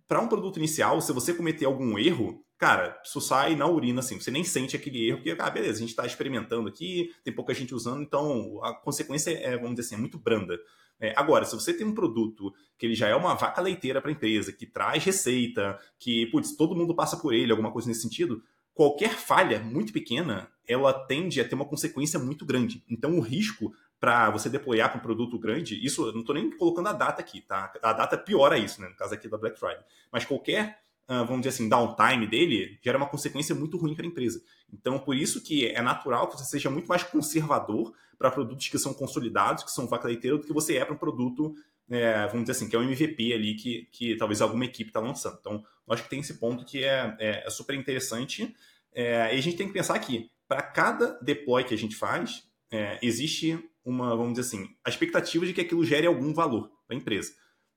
para 0.07 0.21
um 0.21 0.27
produto 0.27 0.57
inicial, 0.57 1.01
se 1.01 1.11
você 1.11 1.33
cometer 1.33 1.65
algum 1.65 1.97
erro, 1.97 2.45
cara, 2.59 3.01
isso 3.03 3.19
sai 3.19 3.55
na 3.55 3.65
urina, 3.65 4.01
assim, 4.01 4.19
você 4.19 4.29
nem 4.29 4.43
sente 4.43 4.75
aquele 4.75 5.07
erro, 5.07 5.17
porque, 5.17 5.35
ah, 5.39 5.49
beleza, 5.49 5.77
a 5.77 5.79
gente 5.79 5.89
está 5.89 6.05
experimentando 6.05 6.69
aqui, 6.69 7.09
tem 7.23 7.33
pouca 7.33 7.55
gente 7.55 7.73
usando, 7.73 8.03
então 8.03 8.63
a 8.63 8.71
consequência 8.71 9.31
é, 9.31 9.55
vamos 9.55 9.71
dizer 9.71 9.87
assim, 9.87 9.95
é 9.95 9.97
muito 9.97 10.19
branda. 10.19 10.59
É, 10.99 11.11
agora, 11.17 11.43
se 11.43 11.55
você 11.55 11.73
tem 11.73 11.87
um 11.87 11.95
produto 11.95 12.53
que 12.77 12.85
ele 12.85 12.93
já 12.93 13.07
é 13.07 13.15
uma 13.15 13.33
vaca 13.33 13.59
leiteira 13.61 13.99
para 13.99 14.11
a 14.11 14.13
empresa, 14.13 14.53
que 14.53 14.67
traz 14.67 15.03
receita, 15.03 15.79
que, 15.97 16.27
putz, 16.27 16.55
todo 16.55 16.75
mundo 16.75 16.93
passa 16.93 17.17
por 17.17 17.33
ele, 17.33 17.49
alguma 17.51 17.71
coisa 17.71 17.87
nesse 17.87 18.01
sentido, 18.01 18.43
qualquer 18.73 19.15
falha 19.15 19.59
muito 19.59 19.93
pequena, 19.93 20.49
ela 20.67 20.93
tende 20.93 21.39
a 21.41 21.47
ter 21.47 21.55
uma 21.55 21.65
consequência 21.65 22.19
muito 22.19 22.45
grande. 22.45 22.83
Então, 22.89 23.17
o 23.17 23.21
risco 23.21 23.73
para 23.99 24.31
você 24.31 24.49
deployar 24.49 24.89
para 24.89 24.97
um 24.97 25.01
produto 25.01 25.37
grande, 25.37 25.83
isso 25.85 26.07
eu 26.07 26.13
não 26.13 26.21
estou 26.21 26.33
nem 26.33 26.49
colocando 26.57 26.89
a 26.89 26.93
data 26.93 27.21
aqui, 27.21 27.39
tá? 27.41 27.71
A 27.83 27.93
data 27.93 28.17
piora 28.17 28.57
isso, 28.57 28.81
né? 28.81 28.89
No 28.89 28.95
caso 28.95 29.13
aqui 29.13 29.27
da 29.27 29.37
Black 29.37 29.59
Friday. 29.59 29.83
Mas 30.11 30.25
qualquer, 30.25 30.79
uh, 31.07 31.23
vamos 31.25 31.41
dizer 31.41 31.49
assim, 31.49 31.69
downtime 31.69 32.25
dele 32.25 32.79
gera 32.81 32.97
uma 32.97 33.07
consequência 33.07 33.53
muito 33.53 33.77
ruim 33.77 33.93
para 33.93 34.03
a 34.03 34.07
empresa. 34.07 34.41
Então, 34.73 34.97
por 34.97 35.15
isso 35.15 35.43
que 35.43 35.67
é 35.67 35.81
natural 35.83 36.27
que 36.27 36.37
você 36.37 36.45
seja 36.45 36.69
muito 36.69 36.87
mais 36.87 37.03
conservador 37.03 37.93
para 38.17 38.31
produtos 38.31 38.67
que 38.67 38.79
são 38.79 38.91
consolidados, 38.91 39.63
que 39.63 39.71
são 39.71 39.87
vaca 39.87 40.07
leiteira, 40.07 40.37
do 40.37 40.45
que 40.45 40.53
você 40.53 40.77
é 40.77 40.85
para 40.85 40.95
um 40.95 40.97
produto, 40.97 41.53
é, 41.91 42.25
vamos 42.27 42.43
dizer 42.43 42.53
assim, 42.53 42.69
que 42.69 42.75
é 42.75 42.79
um 42.79 42.83
MVP 42.83 43.33
ali 43.33 43.55
que, 43.55 43.89
que 43.91 44.15
talvez 44.15 44.41
alguma 44.41 44.63
equipe 44.63 44.89
está 44.89 45.01
lançando. 45.01 45.37
Então, 45.39 45.63
acho 45.89 46.03
que 46.03 46.09
tem 46.09 46.21
esse 46.21 46.35
ponto 46.35 46.63
que 46.63 46.83
é, 46.83 47.15
é, 47.19 47.43
é 47.45 47.49
super 47.49 47.75
interessante. 47.75 48.55
É, 48.93 49.35
e 49.35 49.37
a 49.37 49.41
gente 49.41 49.57
tem 49.57 49.67
que 49.67 49.73
pensar 49.73 49.99
que, 49.99 50.31
para 50.47 50.61
cada 50.61 51.19
deploy 51.21 51.63
que 51.65 51.73
a 51.73 51.77
gente 51.77 51.95
faz, 51.95 52.47
é, 52.71 52.97
existe 53.01 53.59
uma, 53.83 54.15
vamos 54.15 54.33
dizer 54.33 54.47
assim, 54.47 54.69
a 54.85 54.89
expectativa 54.89 55.45
de 55.45 55.53
que 55.53 55.61
aquilo 55.61 55.83
gere 55.83 56.07
algum 56.07 56.33
valor 56.33 56.71
para 56.87 56.95
a 56.95 56.99
empresa. 56.99 57.33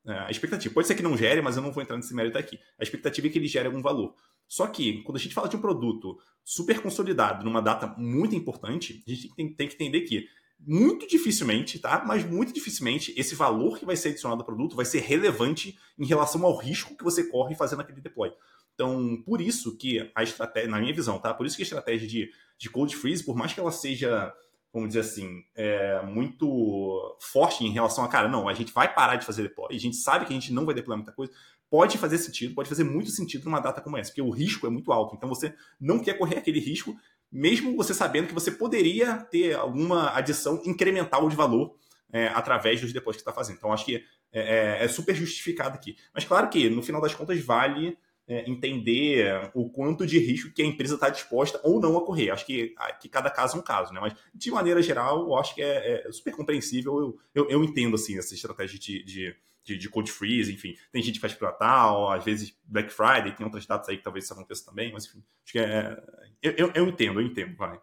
É, 0.07 0.12
a 0.12 0.31
expectativa. 0.31 0.72
Pode 0.72 0.87
ser 0.87 0.94
que 0.94 1.03
não 1.03 1.16
gere, 1.16 1.40
mas 1.42 1.57
eu 1.57 1.62
não 1.62 1.72
vou 1.72 1.83
entrar 1.83 1.96
nesse 1.96 2.14
mérito 2.14 2.38
aqui. 2.38 2.59
A 2.79 2.83
expectativa 2.85 3.27
é 3.27 3.31
que 3.31 3.38
ele 3.38 3.48
gere 3.48 3.66
algum 3.66 3.83
valor. 3.83 4.14
Só 4.46 4.66
que, 4.68 5.03
quando 5.03 5.16
a 5.16 5.20
gente 5.20 5.35
fala 5.35 5.48
de 5.48 5.57
um 5.57 5.61
produto 5.61 6.18
super 6.44 6.81
consolidado 6.81 7.44
numa 7.44 7.61
data 7.61 7.87
muito 7.98 8.37
importante, 8.37 9.03
a 9.07 9.11
gente 9.11 9.35
tem, 9.35 9.53
tem 9.53 9.66
que 9.66 9.74
entender 9.74 10.03
que 10.03 10.29
muito 10.66 11.07
dificilmente, 11.07 11.79
tá? 11.79 12.05
Mas 12.07 12.24
muito 12.24 12.53
dificilmente 12.53 13.12
esse 13.16 13.35
valor 13.35 13.79
que 13.79 13.85
vai 13.85 13.96
ser 13.96 14.11
adicionado 14.11 14.40
ao 14.40 14.46
produto 14.46 14.77
vai 14.77 14.85
ser 14.85 15.00
relevante 15.00 15.79
em 15.98 16.07
relação 16.07 16.44
ao 16.44 16.57
risco 16.57 16.96
que 16.96 17.05
você 17.05 17.24
corre 17.24 17.55
fazendo 17.55 17.81
aquele 17.81 18.00
deploy. 18.00 18.33
Então, 18.74 19.22
por 19.24 19.40
isso 19.40 19.77
que 19.77 20.11
a 20.14 20.22
estratégia, 20.22 20.68
na 20.68 20.81
minha 20.81 20.94
visão, 20.94 21.18
tá? 21.18 21.33
Por 21.33 21.46
isso 21.46 21.57
que 21.57 21.62
a 21.62 21.64
estratégia 21.64 22.09
de, 22.09 22.31
de 22.59 22.70
cold 22.70 22.94
freeze, 22.96 23.24
por 23.24 23.37
mais 23.37 23.53
que 23.53 23.61
ela 23.61 23.70
seja, 23.70 24.35
vamos 24.72 24.88
dizer 24.88 25.00
assim, 25.00 25.44
é, 25.55 26.03
muito 26.03 27.16
forte 27.20 27.64
em 27.64 27.70
relação 27.70 28.05
a, 28.05 28.09
cara, 28.09 28.29
não, 28.29 28.48
a 28.48 28.55
gente 28.55 28.72
vai 28.72 28.92
parar 28.92 29.16
de 29.16 29.24
fazer 29.24 29.42
deploy, 29.42 29.74
a 29.74 29.79
gente 29.79 29.96
sabe 29.96 30.27
que 30.27 30.33
a 30.33 30.35
gente 30.35 30.53
não 30.53 30.64
vai 30.66 30.74
deployar 30.74 30.98
muita 30.98 31.12
coisa, 31.12 31.33
pode 31.70 31.98
fazer 31.98 32.18
sentido, 32.18 32.55
pode 32.55 32.68
fazer 32.68 32.85
muito 32.85 33.11
sentido 33.11 33.44
numa 33.44 33.61
data 33.61 33.81
como 33.81 33.96
essa, 33.96 34.11
porque 34.11 34.22
o 34.22 34.31
risco 34.31 34.66
é 34.66 34.70
muito 34.70 34.92
alto. 34.92 35.14
Então, 35.14 35.29
você 35.29 35.55
não 35.81 36.00
quer 36.00 36.14
correr 36.14 36.38
aquele 36.38 36.59
risco, 36.59 36.96
mesmo 37.34 37.76
você 37.76 37.92
sabendo 37.92 38.28
que 38.28 38.34
você 38.34 38.52
poderia 38.52 39.16
ter 39.16 39.56
alguma 39.56 40.16
adição 40.16 40.62
incremental 40.64 41.28
de 41.28 41.34
valor 41.34 41.74
é, 42.12 42.28
através 42.28 42.80
dos 42.80 42.92
depósitos 42.92 43.24
que 43.24 43.28
está 43.28 43.32
fazendo. 43.32 43.56
Então, 43.56 43.72
acho 43.72 43.84
que 43.84 43.96
é, 44.32 44.80
é, 44.80 44.84
é, 44.84 44.88
super 44.88 45.16
justificado 45.16 45.74
aqui. 45.74 45.96
Mas, 46.14 46.24
claro 46.24 46.48
que, 46.48 46.70
no 46.70 46.80
final 46.80 47.00
das 47.00 47.12
contas, 47.12 47.40
vale 47.44 47.98
é, 48.28 48.48
entender 48.48 49.50
o 49.52 49.68
quanto 49.68 50.06
de 50.06 50.16
risco 50.20 50.52
que 50.52 50.62
a 50.62 50.64
empresa 50.64 50.94
está 50.94 51.08
disposta 51.08 51.60
ou 51.64 51.80
não 51.80 51.98
a 51.98 52.06
correr. 52.06 52.30
Acho 52.30 52.46
que, 52.46 52.72
que 53.00 53.08
cada 53.08 53.28
caso 53.28 53.56
é 53.56 53.60
um 53.60 53.64
caso, 53.64 53.92
né? 53.92 53.98
Mas, 54.00 54.14
de 54.32 54.50
maneira 54.52 54.80
geral, 54.80 55.26
eu 55.26 55.36
acho 55.36 55.56
que 55.56 55.62
é, 55.62 56.06
é 56.06 56.12
super 56.12 56.32
compreensível. 56.36 57.00
Eu, 57.00 57.18
eu, 57.34 57.50
eu, 57.50 57.64
entendo, 57.64 57.96
assim, 57.96 58.16
essa 58.16 58.32
estratégia 58.32 58.78
de, 58.78 59.02
de, 59.02 59.36
de, 59.64 59.76
de 59.76 59.88
code 59.88 60.12
freeze, 60.12 60.54
enfim. 60.54 60.76
Tem 60.92 61.02
gente 61.02 61.14
que 61.16 61.20
faz 61.20 61.34
para 61.34 61.50
Natal, 61.50 62.12
às 62.12 62.24
vezes 62.24 62.56
Black 62.64 62.92
Friday, 62.92 63.34
tem 63.34 63.44
outras 63.44 63.66
datas 63.66 63.88
aí 63.88 63.96
que 63.96 64.04
talvez 64.04 64.24
isso 64.24 64.34
aconteça 64.34 64.64
também, 64.64 64.92
mas, 64.92 65.06
enfim. 65.06 65.22
Acho 65.44 65.52
que 65.52 65.58
é... 65.58 66.00
Eu, 66.44 66.52
eu, 66.59 66.72
eu 66.74 66.88
entendo, 66.88 67.20
eu 67.22 67.26
entendo, 67.26 67.57
vai. 67.57 67.80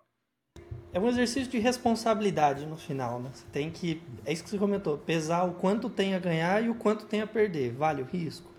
É 0.93 0.99
um 0.99 1.07
exercício 1.07 1.49
de 1.49 1.57
responsabilidade 1.57 2.67
no 2.67 2.77
final, 2.77 3.19
né? 3.19 3.31
Você 3.33 3.45
tem 3.51 3.71
que, 3.71 3.99
é 4.23 4.31
isso 4.31 4.43
que 4.43 4.51
você 4.51 4.57
comentou, 4.59 4.99
pesar 4.99 5.45
o 5.45 5.55
quanto 5.55 5.89
tem 5.89 6.13
a 6.13 6.19
ganhar 6.19 6.63
e 6.63 6.69
o 6.69 6.75
quanto 6.75 7.07
tem 7.07 7.21
a 7.21 7.27
perder. 7.27 7.73
Vale 7.73 8.03
o 8.03 8.05
risco? 8.05 8.51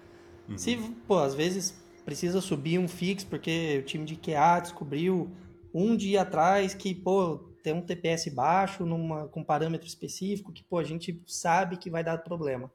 Uhum. 0.48 0.58
Se, 0.58 0.76
pô, 1.06 1.18
às 1.18 1.36
vezes 1.36 1.80
precisa 2.04 2.40
subir 2.40 2.80
um 2.80 2.88
fix 2.88 3.22
porque 3.22 3.78
o 3.78 3.84
time 3.84 4.04
de 4.04 4.16
QA 4.16 4.58
descobriu 4.58 5.30
um 5.72 5.94
dia 5.94 6.22
atrás 6.22 6.74
que, 6.74 6.92
pô, 6.92 7.38
tem 7.62 7.72
um 7.72 7.80
TPS 7.80 8.28
baixo 8.34 8.84
numa, 8.84 9.28
com 9.28 9.44
parâmetro 9.44 9.86
específico 9.86 10.52
que, 10.52 10.64
pô, 10.64 10.78
a 10.78 10.84
gente 10.84 11.22
sabe 11.28 11.76
que 11.76 11.88
vai 11.88 12.02
dar 12.02 12.18
problema. 12.18 12.72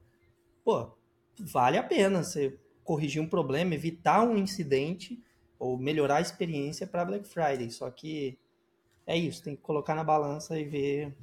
Pô, 0.64 0.92
vale 1.38 1.78
a 1.78 1.84
pena 1.84 2.24
você 2.24 2.58
corrigir 2.86 3.22
um 3.22 3.28
problema, 3.28 3.74
evitar 3.74 4.24
um 4.24 4.38
incidente 4.38 5.22
ou 5.60 5.78
melhorar 5.78 6.18
a 6.18 6.22
experiência 6.22 6.86
para 6.86 7.06
Black 7.06 7.28
Friday. 7.28 7.70
Só 7.72 7.90
que 7.90 8.38
é 9.06 9.18
isso, 9.18 9.44
tem 9.44 9.56
que 9.56 9.62
colocar 9.62 9.96
na 9.96 10.04
balança 10.04 10.60
e 10.60 10.66
ver, 10.66 11.16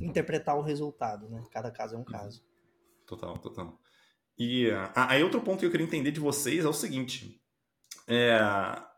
interpretar 0.00 0.56
o 0.56 0.62
resultado, 0.62 1.28
né? 1.28 1.44
Cada 1.50 1.70
caso 1.70 1.94
é 1.94 1.98
um 1.98 2.04
caso. 2.04 2.44
Total, 3.06 3.38
total. 3.38 3.78
E 4.38 4.68
aí 4.94 5.22
outro 5.22 5.40
ponto 5.40 5.60
que 5.60 5.66
eu 5.66 5.70
queria 5.70 5.86
entender 5.86 6.10
de 6.10 6.20
vocês 6.20 6.64
é 6.64 6.68
o 6.68 6.72
seguinte, 6.72 7.40
é, 8.08 8.38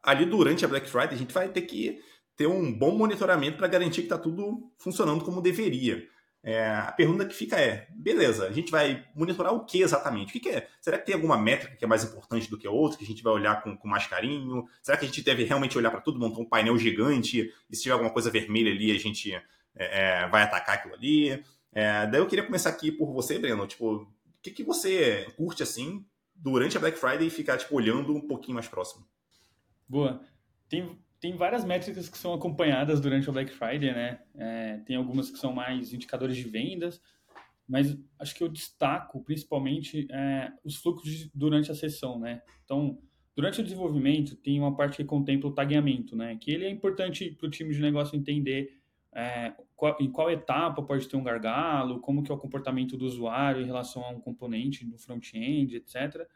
ali 0.02 0.24
durante 0.24 0.64
a 0.64 0.68
Black 0.68 0.88
Friday 0.88 1.14
a 1.14 1.18
gente 1.18 1.34
vai 1.34 1.48
ter 1.48 1.62
que 1.62 2.00
ter 2.36 2.46
um 2.46 2.72
bom 2.72 2.96
monitoramento 2.96 3.58
para 3.58 3.68
garantir 3.68 4.02
que 4.02 4.06
está 4.06 4.18
tudo 4.18 4.72
funcionando 4.78 5.24
como 5.24 5.42
deveria. 5.42 6.08
É, 6.46 6.66
a 6.66 6.92
pergunta 6.92 7.24
que 7.24 7.34
fica 7.34 7.58
é: 7.58 7.88
beleza, 7.90 8.46
a 8.46 8.52
gente 8.52 8.70
vai 8.70 9.02
monitorar 9.14 9.54
o 9.54 9.64
que 9.64 9.80
exatamente? 9.80 10.28
O 10.28 10.32
que, 10.34 10.40
que, 10.40 10.50
é? 10.50 10.68
Será 10.78 10.98
que 10.98 11.06
tem 11.06 11.14
alguma 11.14 11.38
métrica 11.38 11.74
que 11.74 11.82
é 11.82 11.88
mais 11.88 12.04
importante 12.04 12.50
do 12.50 12.58
que 12.58 12.66
a 12.66 12.70
outra, 12.70 12.98
que 12.98 13.04
a 13.04 13.06
gente 13.06 13.22
vai 13.22 13.32
olhar 13.32 13.62
com, 13.62 13.74
com 13.74 13.88
mais 13.88 14.06
carinho? 14.06 14.68
Será 14.82 14.98
que 14.98 15.06
a 15.06 15.08
gente 15.08 15.22
deve 15.22 15.44
realmente 15.44 15.78
olhar 15.78 15.90
para 15.90 16.02
tudo, 16.02 16.18
montar 16.18 16.40
um 16.40 16.44
painel 16.44 16.76
gigante 16.76 17.50
e 17.70 17.74
se 17.74 17.82
tiver 17.82 17.94
alguma 17.94 18.12
coisa 18.12 18.30
vermelha 18.30 18.70
ali, 18.70 18.94
a 18.94 18.98
gente 18.98 19.32
é, 19.32 19.42
é, 19.74 20.28
vai 20.28 20.42
atacar 20.42 20.74
aquilo 20.74 20.94
ali? 20.94 21.42
É, 21.72 22.06
daí 22.06 22.20
eu 22.20 22.26
queria 22.26 22.44
começar 22.44 22.68
aqui 22.68 22.92
por 22.92 23.10
você, 23.10 23.38
Breno. 23.38 23.66
Tipo, 23.66 23.94
o 23.94 24.08
que, 24.42 24.50
que 24.50 24.62
você 24.62 25.26
curte 25.38 25.62
assim 25.62 26.04
durante 26.34 26.76
a 26.76 26.80
Black 26.80 26.98
Friday 26.98 27.26
e 27.26 27.30
ficar 27.30 27.56
tipo, 27.56 27.74
olhando 27.74 28.14
um 28.14 28.20
pouquinho 28.20 28.54
mais 28.54 28.68
próximo? 28.68 29.06
Boa. 29.88 30.20
Tem 30.68 30.98
tem 31.24 31.34
várias 31.34 31.64
métricas 31.64 32.06
que 32.06 32.18
são 32.18 32.34
acompanhadas 32.34 33.00
durante 33.00 33.30
o 33.30 33.32
Black 33.32 33.50
Friday, 33.50 33.94
né? 33.94 34.20
É, 34.34 34.76
tem 34.84 34.94
algumas 34.94 35.30
que 35.30 35.38
são 35.38 35.54
mais 35.54 35.90
indicadores 35.90 36.36
de 36.36 36.42
vendas, 36.42 37.00
mas 37.66 37.96
acho 38.18 38.34
que 38.34 38.44
eu 38.44 38.48
destaco 38.50 39.24
principalmente 39.24 40.06
é, 40.10 40.52
os 40.62 40.76
fluxos 40.76 41.30
durante 41.34 41.70
a 41.70 41.74
sessão, 41.74 42.18
né? 42.18 42.42
Então, 42.62 42.98
durante 43.34 43.58
o 43.58 43.64
desenvolvimento, 43.64 44.36
tem 44.36 44.60
uma 44.60 44.76
parte 44.76 44.98
que 44.98 45.04
contempla 45.04 45.48
o 45.48 45.54
tagueamento, 45.54 46.14
né? 46.14 46.36
Que 46.38 46.50
ele 46.50 46.66
é 46.66 46.68
importante 46.68 47.30
para 47.30 47.46
o 47.46 47.50
time 47.50 47.72
de 47.72 47.80
negócio 47.80 48.14
entender 48.14 48.78
é, 49.10 49.54
qual, 49.74 49.96
em 49.98 50.10
qual 50.10 50.30
etapa 50.30 50.82
pode 50.82 51.08
ter 51.08 51.16
um 51.16 51.24
gargalo, 51.24 52.00
como 52.00 52.22
que 52.22 52.30
é 52.30 52.34
o 52.34 52.38
comportamento 52.38 52.98
do 52.98 53.06
usuário 53.06 53.62
em 53.62 53.66
relação 53.66 54.04
a 54.04 54.10
um 54.10 54.20
componente 54.20 54.84
do 54.84 54.98
front-end, 54.98 55.74
etc. 55.74 56.28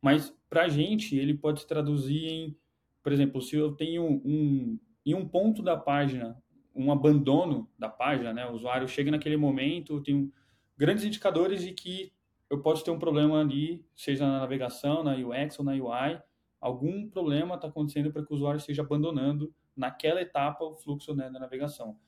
Mas, 0.00 0.36
para 0.50 0.64
a 0.64 0.68
gente, 0.68 1.16
ele 1.16 1.32
pode 1.32 1.60
se 1.60 1.66
traduzir 1.68 2.26
em 2.26 2.56
por 3.02 3.12
exemplo, 3.12 3.42
se 3.42 3.56
eu 3.56 3.72
tenho 3.72 4.04
um, 4.24 4.78
em 5.04 5.14
um 5.14 5.26
ponto 5.26 5.62
da 5.62 5.76
página, 5.76 6.40
um 6.74 6.90
abandono 6.90 7.68
da 7.78 7.88
página, 7.88 8.32
né? 8.32 8.46
O 8.46 8.52
usuário 8.52 8.88
chega 8.88 9.10
naquele 9.10 9.36
momento, 9.36 10.00
tem 10.00 10.32
grandes 10.76 11.04
indicadores 11.04 11.62
de 11.62 11.72
que 11.72 12.12
eu 12.48 12.60
posso 12.60 12.84
ter 12.84 12.90
um 12.90 12.98
problema 12.98 13.40
ali, 13.40 13.84
seja 13.96 14.26
na 14.26 14.40
navegação, 14.40 15.02
na 15.02 15.14
UX 15.14 15.58
ou 15.58 15.64
na 15.64 15.72
UI, 15.72 16.20
algum 16.60 17.08
problema 17.08 17.56
está 17.56 17.66
acontecendo 17.66 18.12
para 18.12 18.24
que 18.24 18.32
o 18.32 18.36
usuário 18.36 18.58
esteja 18.58 18.82
abandonando 18.82 19.52
naquela 19.76 20.20
etapa 20.20 20.64
o 20.64 20.76
fluxo 20.76 21.14
né, 21.14 21.30
da 21.30 21.40
navegação. 21.40 21.98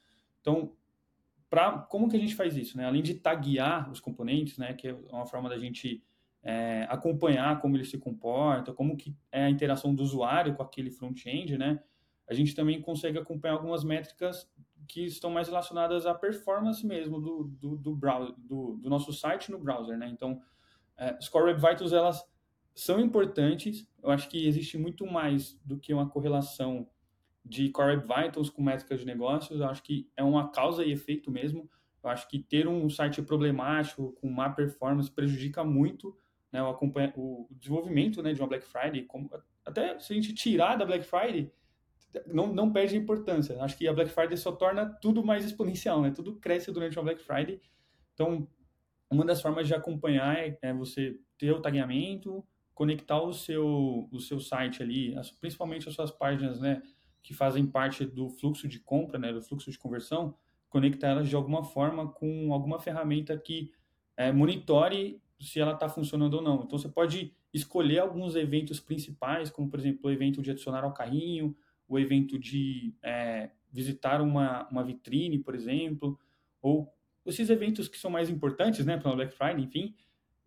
Então, 0.41 0.77
pra, 1.49 1.79
como 1.79 2.09
que 2.09 2.17
a 2.17 2.21
gente 2.21 2.35
faz 2.35 2.57
isso? 2.57 2.77
Né? 2.77 2.85
Além 2.85 3.03
de 3.03 3.15
taguear 3.15 3.91
os 3.91 4.01
componentes, 4.01 4.59
né, 4.59 4.75
que 4.75 4.89
é 4.89 4.95
uma 5.11 5.27
forma 5.27 5.49
da 5.49 5.59
gente 5.59 6.05
é, 6.45 6.87
acompanhar 6.91 7.59
como 7.61 7.75
ele 7.75 7.85
se 7.85 7.97
comporta, 7.97 8.73
como 8.73 8.97
que 8.97 9.17
é 9.33 9.45
a 9.45 9.51
interação 9.51 9.95
do 9.95 10.03
usuário 10.03 10.55
com 10.55 10.63
aquele 10.63 10.91
front-end, 10.91 11.57
né? 11.57 11.83
A 12.29 12.35
gente 12.35 12.55
também 12.55 12.81
consegue 12.81 13.19
acompanhar 13.19 13.55
algumas 13.55 13.83
métricas 13.83 14.47
que 14.87 15.07
estão 15.07 15.31
mais 15.31 15.49
relacionadas 15.49 16.05
à 16.05 16.15
performance 16.15 16.87
mesmo 16.87 17.19
do, 17.19 17.45
do, 17.45 17.77
do, 17.77 17.97
browser, 17.97 18.35
do, 18.37 18.77
do 18.77 18.91
nosso 18.91 19.11
site 19.13 19.51
no 19.51 19.59
browser, 19.59 19.97
né? 19.97 20.09
Então, 20.09 20.41
é, 20.99 21.17
as 21.19 21.29
Core 21.31 21.47
Web 21.47 21.61
Vitals, 21.61 21.95
elas 21.95 22.23
são 22.75 23.01
importantes. 23.01 23.89
Eu 24.03 24.11
acho 24.11 24.29
que 24.29 24.47
existe 24.47 24.77
muito 24.77 25.07
mais 25.07 25.59
do 25.65 25.79
que 25.79 25.95
uma 25.95 26.09
correlação 26.09 26.87
de 27.43 27.71
Core 27.71 27.97
Web 27.97 28.07
Vitals 28.07 28.51
com 28.51 28.63
métricas 28.63 29.01
de 29.01 29.07
negócios. 29.07 29.61
Eu 29.61 29.69
acho 29.69 29.83
que 29.83 30.11
é 30.15 30.23
uma 30.23 30.51
causa 30.51 30.85
e 30.85 30.93
efeito 30.93 31.31
mesmo. 31.31 31.71
Eu 32.03 32.11
acho 32.11 32.29
que 32.29 32.39
ter 32.39 32.69
um 32.69 32.91
site 32.91 33.23
problemático, 33.23 34.13
com 34.21 34.29
má 34.29 34.51
performance, 34.51 35.11
prejudica 35.11 35.65
muito 35.65 36.15
né, 36.55 36.63
o, 36.63 36.79
o 37.17 37.49
desenvolvimento 37.51 38.23
né, 38.23 38.33
de 38.33 38.41
uma 38.41 38.47
Black 38.47 38.65
Friday, 38.65 39.03
como, 39.03 39.29
até 39.65 39.99
se 39.99 40.13
a 40.13 40.17
gente 40.17 40.33
tirar 40.33 40.77
da 40.77 40.87
Black 40.87 41.05
Friday, 41.05 41.53
não, 42.29 42.47
não 42.47 42.73
perde 42.73 42.97
importância. 42.97 43.61
Acho 43.61 43.77
que 43.77 43.89
a 43.89 43.93
Black 43.93 44.09
Friday 44.09 44.37
só 44.37 44.53
torna 44.53 44.87
tudo 44.87 45.25
mais 45.25 45.45
exponencial, 45.45 46.01
né? 46.01 46.13
Tudo 46.13 46.37
cresce 46.37 46.71
durante 46.71 46.97
uma 46.97 47.07
Black 47.07 47.21
Friday. 47.21 47.61
Então, 48.13 48.47
uma 49.11 49.25
das 49.25 49.43
formas 49.43 49.67
de 49.67 49.75
acompanhar 49.75 50.39
é, 50.39 50.57
é 50.63 50.73
você 50.73 51.19
ter 51.37 51.51
o 51.51 51.61
tagueamento, 51.61 52.47
conectar 52.73 53.21
o 53.21 53.33
seu, 53.33 54.09
o 54.13 54.21
seu 54.21 54.39
site 54.39 54.81
ali, 54.81 55.13
as, 55.19 55.33
principalmente 55.33 55.89
as 55.89 55.95
suas 55.97 56.13
páginas, 56.13 56.61
né, 56.61 56.81
que 57.21 57.35
fazem 57.35 57.67
parte 57.67 58.05
do 58.05 58.29
fluxo 58.29 58.69
de 58.69 58.79
compra, 58.79 59.19
né, 59.19 59.33
do 59.33 59.43
fluxo 59.43 59.73
de 59.73 59.79
conversão, 59.79 60.37
conectar 60.69 61.09
elas 61.09 61.29
de 61.29 61.35
alguma 61.35 61.65
forma 61.65 62.13
com 62.13 62.53
alguma 62.53 62.79
ferramenta 62.79 63.37
que 63.37 63.73
é, 64.17 64.31
monitore 64.31 65.21
se 65.41 65.61
ela 65.61 65.73
está 65.73 65.89
funcionando 65.89 66.35
ou 66.35 66.43
não. 66.43 66.63
Então 66.65 66.79
você 66.79 66.89
pode 66.89 67.33
escolher 67.53 68.01
alguns 68.01 68.35
eventos 68.35 68.81
principais, 68.81 69.51
como 69.51 69.69
por 69.69 69.79
exemplo 69.79 70.09
o 70.09 70.13
evento 70.13 70.43
de 70.43 70.51
adicionar 70.51 70.85
ao 70.85 70.93
carrinho, 70.93 71.57
o 71.89 71.99
evento 71.99 72.39
de 72.39 72.95
é, 73.03 73.51
visitar 73.71 74.21
uma, 74.21 74.69
uma 74.69 74.83
vitrine, 74.83 75.39
por 75.39 75.55
exemplo, 75.55 76.19
ou 76.63 76.93
esses 77.27 77.51
eventos 77.51 77.89
que 77.89 77.99
são 77.99 78.11
mais 78.11 78.29
importantes, 78.29 78.85
né, 78.85 78.97
para 78.97 79.11
o 79.11 79.17
Black 79.17 79.35
Friday, 79.35 79.65
enfim, 79.65 79.95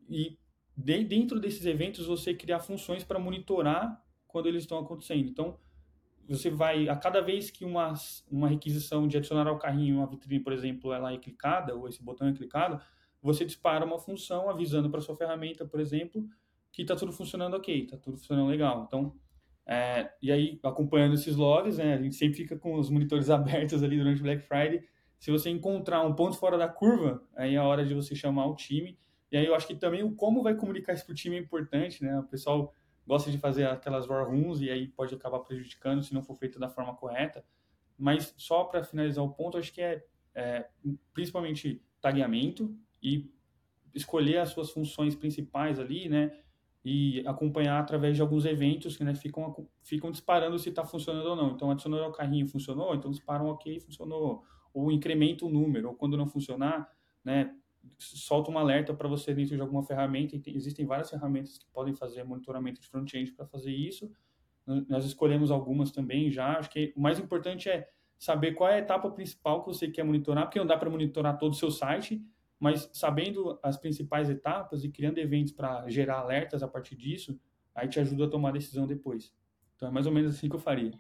e 0.09 0.37
de, 0.75 1.03
dentro 1.03 1.39
desses 1.39 1.65
eventos 1.65 2.05
você 2.05 2.33
criar 2.33 2.59
funções 2.59 3.03
para 3.03 3.19
monitorar 3.19 4.03
quando 4.27 4.47
eles 4.47 4.63
estão 4.63 4.77
acontecendo. 4.79 5.27
Então, 5.27 5.57
você 6.27 6.49
vai, 6.49 6.89
a 6.89 6.95
cada 6.95 7.21
vez 7.21 7.49
que 7.49 7.63
uma, 7.63 7.93
uma 8.29 8.47
requisição 8.47 9.07
de 9.07 9.17
adicionar 9.17 9.47
ao 9.47 9.57
carrinho 9.57 9.97
uma 9.97 10.07
vitrine, 10.07 10.43
por 10.43 10.53
exemplo, 10.53 10.93
ela 10.93 11.13
é 11.13 11.17
clicada, 11.17 11.73
ou 11.73 11.87
esse 11.87 12.03
botão 12.03 12.27
é 12.27 12.33
clicado, 12.33 12.81
você 13.21 13.45
dispara 13.45 13.85
uma 13.85 13.99
função 13.99 14.49
avisando 14.49 14.89
para 14.89 15.01
sua 15.01 15.15
ferramenta, 15.15 15.65
por 15.65 15.79
exemplo, 15.79 16.27
que 16.71 16.81
está 16.83 16.95
tudo 16.95 17.11
funcionando 17.11 17.55
ok, 17.55 17.83
está 17.83 17.97
tudo 17.97 18.17
funcionando 18.17 18.49
legal. 18.49 18.85
Então, 18.87 19.15
é, 19.65 20.09
e 20.21 20.31
aí, 20.31 20.59
acompanhando 20.63 21.15
esses 21.15 21.35
logs, 21.35 21.77
né, 21.77 21.95
a 21.95 22.01
gente 22.01 22.15
sempre 22.15 22.37
fica 22.37 22.57
com 22.57 22.75
os 22.75 22.89
monitores 22.89 23.29
abertos 23.31 23.83
ali 23.83 23.97
durante 23.97 24.21
o 24.21 24.23
Black 24.23 24.43
Friday. 24.43 24.81
Se 25.19 25.31
você 25.31 25.49
encontrar 25.49 26.05
um 26.05 26.13
ponto 26.13 26.37
fora 26.37 26.57
da 26.57 26.67
curva, 26.67 27.21
aí 27.35 27.55
é 27.55 27.57
a 27.57 27.63
hora 27.63 27.85
de 27.85 27.93
você 27.93 28.15
chamar 28.15 28.45
o 28.45 28.55
time. 28.55 28.97
E 29.31 29.37
aí 29.37 29.45
eu 29.45 29.55
acho 29.55 29.67
que 29.67 29.75
também 29.75 30.03
o 30.03 30.15
como 30.15 30.41
vai 30.41 30.55
comunicar 30.55 30.93
isso 30.93 31.05
para 31.05 31.11
o 31.11 31.15
time 31.15 31.35
é 31.35 31.39
importante, 31.39 32.01
né? 32.03 32.17
O 32.19 32.23
pessoal 32.23 32.73
gosta 33.05 33.29
de 33.31 33.37
fazer 33.37 33.65
aquelas 33.65 34.07
war 34.07 34.25
rooms 34.29 34.61
e 34.61 34.69
aí 34.69 34.87
pode 34.87 35.13
acabar 35.15 35.39
prejudicando 35.39 36.03
se 36.03 36.13
não 36.13 36.21
for 36.21 36.35
feito 36.35 36.59
da 36.59 36.69
forma 36.69 36.95
correta. 36.95 37.43
Mas 37.97 38.33
só 38.37 38.63
para 38.63 38.83
finalizar 38.83 39.23
o 39.23 39.33
ponto, 39.33 39.57
acho 39.57 39.73
que 39.73 39.81
é, 39.81 40.05
é 40.35 40.69
principalmente 41.13 41.81
tagueamento, 41.99 42.77
e 43.01 43.29
escolher 43.93 44.37
as 44.37 44.49
suas 44.49 44.69
funções 44.71 45.15
principais 45.15 45.79
ali, 45.79 46.07
né? 46.07 46.31
E 46.83 47.21
acompanhar 47.27 47.79
através 47.79 48.15
de 48.15 48.21
alguns 48.21 48.45
eventos 48.45 48.95
que 48.95 49.03
né, 49.03 49.13
ficam, 49.13 49.67
ficam 49.83 50.09
disparando 50.09 50.57
se 50.57 50.69
está 50.69 50.85
funcionando 50.85 51.27
ou 51.27 51.35
não. 51.35 51.51
Então, 51.51 51.69
adicionou 51.69 52.01
ao 52.01 52.11
carrinho, 52.11 52.47
funcionou? 52.47 52.95
Então, 52.95 53.11
disparam 53.11 53.47
ok, 53.47 53.79
funcionou. 53.79 54.43
Ou 54.73 54.91
incrementa 54.91 55.45
o 55.45 55.49
número. 55.49 55.89
Ou 55.89 55.95
quando 55.95 56.15
não 56.15 56.27
funcionar, 56.27 56.89
né, 57.25 57.53
solta 57.97 58.51
um 58.51 58.57
alerta 58.57 58.93
para 58.93 59.07
você 59.07 59.33
dentro 59.33 59.55
de 59.55 59.61
alguma 59.61 59.83
ferramenta. 59.83 60.39
Tem, 60.39 60.55
existem 60.55 60.85
várias 60.85 61.09
ferramentas 61.09 61.57
que 61.57 61.65
podem 61.73 61.93
fazer 61.93 62.23
monitoramento 62.23 62.79
de 62.79 62.87
front-end 62.87 63.33
para 63.33 63.45
fazer 63.45 63.71
isso. 63.71 64.09
Nós 64.87 65.05
escolhemos 65.05 65.51
algumas 65.51 65.91
também 65.91 66.29
já. 66.29 66.57
Acho 66.57 66.69
que 66.69 66.93
o 66.95 67.01
mais 67.01 67.19
importante 67.19 67.69
é 67.69 67.89
saber 68.17 68.53
qual 68.53 68.69
é 68.69 68.75
a 68.75 68.79
etapa 68.79 69.09
principal 69.11 69.61
que 69.61 69.67
você 69.67 69.89
quer 69.89 70.03
monitorar, 70.03 70.45
porque 70.45 70.59
não 70.59 70.65
dá 70.65 70.77
para 70.77 70.89
monitorar 70.89 71.37
todo 71.37 71.51
o 71.51 71.55
seu 71.55 71.71
site 71.71 72.21
mas 72.59 72.89
sabendo 72.93 73.59
as 73.61 73.77
principais 73.77 74.29
etapas 74.29 74.83
e 74.83 74.89
criando 74.89 75.19
eventos 75.19 75.53
para 75.53 75.87
gerar 75.89 76.19
alertas 76.19 76.63
a 76.63 76.67
partir 76.67 76.95
disso, 76.95 77.39
aí 77.75 77.87
te 77.87 77.99
ajuda 77.99 78.25
a 78.25 78.29
tomar 78.29 78.51
decisão 78.51 78.87
depois. 78.87 79.33
Então 79.75 79.89
é 79.89 79.91
mais 79.91 80.07
ou 80.07 80.11
menos 80.11 80.35
assim 80.35 80.49
que 80.49 80.55
eu 80.55 80.59
faria. 80.59 80.91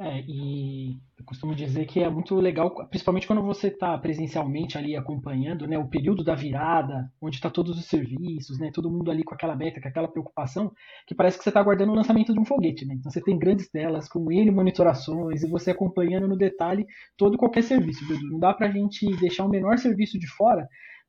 É, 0.00 0.20
e 0.28 0.96
eu 1.18 1.24
costumo 1.24 1.56
dizer 1.56 1.84
que 1.86 2.00
é 2.00 2.08
muito 2.08 2.36
legal, 2.36 2.72
principalmente 2.88 3.26
quando 3.26 3.42
você 3.42 3.66
está 3.66 3.98
presencialmente 3.98 4.78
ali 4.78 4.94
acompanhando 4.94 5.66
né, 5.66 5.76
o 5.76 5.88
período 5.88 6.22
da 6.22 6.36
virada, 6.36 7.10
onde 7.20 7.34
está 7.34 7.50
todos 7.50 7.76
os 7.76 7.84
serviços, 7.86 8.60
né, 8.60 8.70
todo 8.72 8.90
mundo 8.92 9.10
ali 9.10 9.24
com 9.24 9.34
aquela 9.34 9.56
beta, 9.56 9.80
com 9.80 9.88
aquela 9.88 10.06
preocupação, 10.06 10.70
que 11.04 11.16
parece 11.16 11.36
que 11.36 11.42
você 11.42 11.50
está 11.50 11.58
aguardando 11.58 11.90
o 11.90 11.96
lançamento 11.96 12.32
de 12.32 12.38
um 12.38 12.44
foguete. 12.44 12.86
Né? 12.86 12.94
Então 12.94 13.10
você 13.10 13.20
tem 13.20 13.36
grandes 13.36 13.68
telas 13.68 14.08
com 14.08 14.30
N 14.30 14.52
monitorações 14.52 15.42
e 15.42 15.50
você 15.50 15.72
acompanhando 15.72 16.28
no 16.28 16.36
detalhe 16.36 16.86
todo 17.16 17.36
qualquer 17.36 17.64
serviço. 17.64 18.04
Não 18.30 18.38
dá 18.38 18.54
para 18.54 18.68
a 18.68 18.70
gente 18.70 19.04
deixar 19.16 19.46
o 19.46 19.50
menor 19.50 19.78
serviço 19.78 20.16
de 20.16 20.28
fora, 20.28 20.68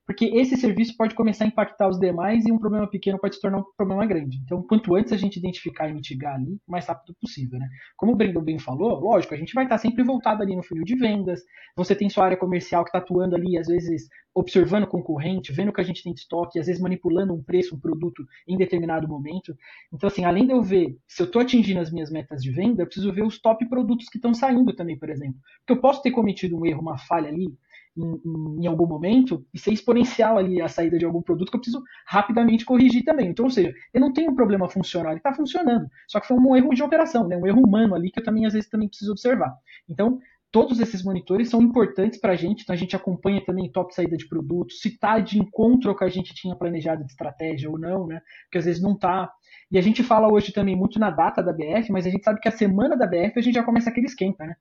porque 0.09 0.25
esse 0.25 0.57
serviço 0.57 0.97
pode 0.97 1.13
começar 1.13 1.43
a 1.43 1.47
impactar 1.47 1.87
os 1.87 1.99
demais 1.99 2.43
e 2.43 2.51
um 2.51 2.57
problema 2.57 2.89
pequeno 2.89 3.19
pode 3.19 3.35
se 3.35 3.41
tornar 3.41 3.59
um 3.59 3.63
problema 3.77 4.07
grande. 4.07 4.39
Então, 4.43 4.59
quanto 4.63 4.95
antes 4.95 5.13
a 5.13 5.17
gente 5.17 5.37
identificar 5.37 5.87
e 5.87 5.93
mitigar 5.93 6.33
ali, 6.33 6.53
o 6.67 6.71
mais 6.71 6.87
rápido 6.87 7.15
possível, 7.21 7.59
né? 7.59 7.69
Como 7.95 8.13
o 8.13 8.15
Brandon 8.15 8.41
bem 8.41 8.57
falou, 8.57 8.99
lógico, 8.99 9.35
a 9.35 9.37
gente 9.37 9.53
vai 9.53 9.65
estar 9.65 9.77
sempre 9.77 10.03
voltado 10.03 10.41
ali 10.41 10.55
no 10.55 10.63
funil 10.63 10.83
de 10.83 10.95
vendas, 10.95 11.43
você 11.77 11.93
tem 11.93 12.09
sua 12.09 12.25
área 12.25 12.35
comercial 12.35 12.83
que 12.83 12.89
está 12.89 12.97
atuando 12.97 13.35
ali, 13.35 13.55
às 13.55 13.67
vezes 13.67 14.07
observando 14.33 14.85
o 14.85 14.87
concorrente, 14.87 15.53
vendo 15.53 15.69
o 15.69 15.73
que 15.73 15.81
a 15.81 15.83
gente 15.83 16.01
tem 16.01 16.11
de 16.11 16.21
estoque, 16.21 16.57
às 16.59 16.65
vezes 16.65 16.81
manipulando 16.81 17.31
um 17.33 17.43
preço, 17.43 17.75
um 17.75 17.79
produto 17.79 18.25
em 18.47 18.57
determinado 18.57 19.07
momento. 19.07 19.55
Então, 19.93 20.07
assim, 20.07 20.25
além 20.25 20.47
de 20.47 20.53
eu 20.53 20.63
ver 20.63 20.97
se 21.07 21.21
eu 21.21 21.27
estou 21.27 21.41
atingindo 21.41 21.79
as 21.79 21.91
minhas 21.91 22.09
metas 22.09 22.41
de 22.41 22.51
venda, 22.51 22.81
eu 22.81 22.87
preciso 22.87 23.13
ver 23.13 23.23
os 23.23 23.39
top 23.39 23.67
produtos 23.69 24.09
que 24.09 24.17
estão 24.17 24.33
saindo 24.33 24.73
também, 24.73 24.97
por 24.97 25.09
exemplo. 25.11 25.39
Porque 25.59 25.73
eu 25.73 25.81
posso 25.81 26.01
ter 26.01 26.09
cometido 26.09 26.57
um 26.57 26.65
erro, 26.65 26.81
uma 26.81 26.97
falha 26.97 27.29
ali, 27.29 27.53
em, 27.97 28.63
em, 28.63 28.67
algum 28.67 28.87
momento 28.87 29.45
e 29.53 29.59
ser 29.59 29.71
exponencial 29.71 30.37
ali 30.37 30.61
a 30.61 30.67
saída 30.67 30.97
de 30.97 31.05
algum 31.05 31.21
produto 31.21 31.49
que 31.49 31.57
eu 31.57 31.61
preciso 31.61 31.83
rapidamente 32.05 32.65
corrigir 32.65 33.03
também. 33.03 33.29
Então, 33.29 33.45
ou 33.45 33.51
seja, 33.51 33.73
eu 33.93 34.01
não 34.01 34.13
tenho 34.13 34.31
um 34.31 34.35
problema 34.35 34.69
funcional, 34.69 35.11
ele 35.11 35.19
está 35.19 35.33
funcionando. 35.33 35.87
Só 36.07 36.19
que 36.19 36.27
foi 36.27 36.37
um 36.37 36.55
erro 36.55 36.73
de 36.73 36.83
operação, 36.83 37.27
né? 37.27 37.37
um 37.37 37.47
erro 37.47 37.61
humano 37.61 37.95
ali 37.95 38.11
que 38.11 38.19
eu 38.19 38.23
também 38.23 38.45
às 38.45 38.53
vezes 38.53 38.69
também 38.69 38.87
preciso 38.87 39.11
observar. 39.11 39.53
Então, 39.87 40.19
todos 40.51 40.79
esses 40.79 41.03
monitores 41.03 41.49
são 41.49 41.61
importantes 41.61 42.19
para 42.19 42.33
a 42.33 42.35
gente, 42.35 42.63
então 42.63 42.73
a 42.73 42.77
gente 42.77 42.95
acompanha 42.95 43.43
também 43.45 43.71
top 43.71 43.93
saída 43.93 44.17
de 44.17 44.27
produto, 44.27 44.73
se 44.73 44.89
está 44.89 45.19
de 45.19 45.39
encontro 45.39 45.89
ao 45.89 45.95
que 45.95 46.03
a 46.03 46.09
gente 46.09 46.33
tinha 46.33 46.55
planejado 46.55 47.03
de 47.03 47.11
estratégia 47.11 47.69
ou 47.69 47.77
não, 47.77 48.07
né? 48.07 48.21
Porque 48.45 48.57
às 48.57 48.65
vezes 48.65 48.81
não 48.81 48.93
está. 48.93 49.31
E 49.71 49.77
a 49.77 49.81
gente 49.81 50.03
fala 50.03 50.31
hoje 50.31 50.51
também 50.51 50.75
muito 50.75 50.99
na 50.99 51.11
data 51.11 51.43
da 51.43 51.53
BF, 51.53 51.91
mas 51.91 52.05
a 52.05 52.09
gente 52.09 52.23
sabe 52.23 52.39
que 52.39 52.47
a 52.47 52.51
semana 52.51 52.97
da 52.97 53.05
BF 53.05 53.37
a 53.37 53.41
gente 53.41 53.53
já 53.53 53.63
começa 53.63 53.89
aquele 53.89 54.07
esquenta, 54.07 54.45
né? 54.45 54.55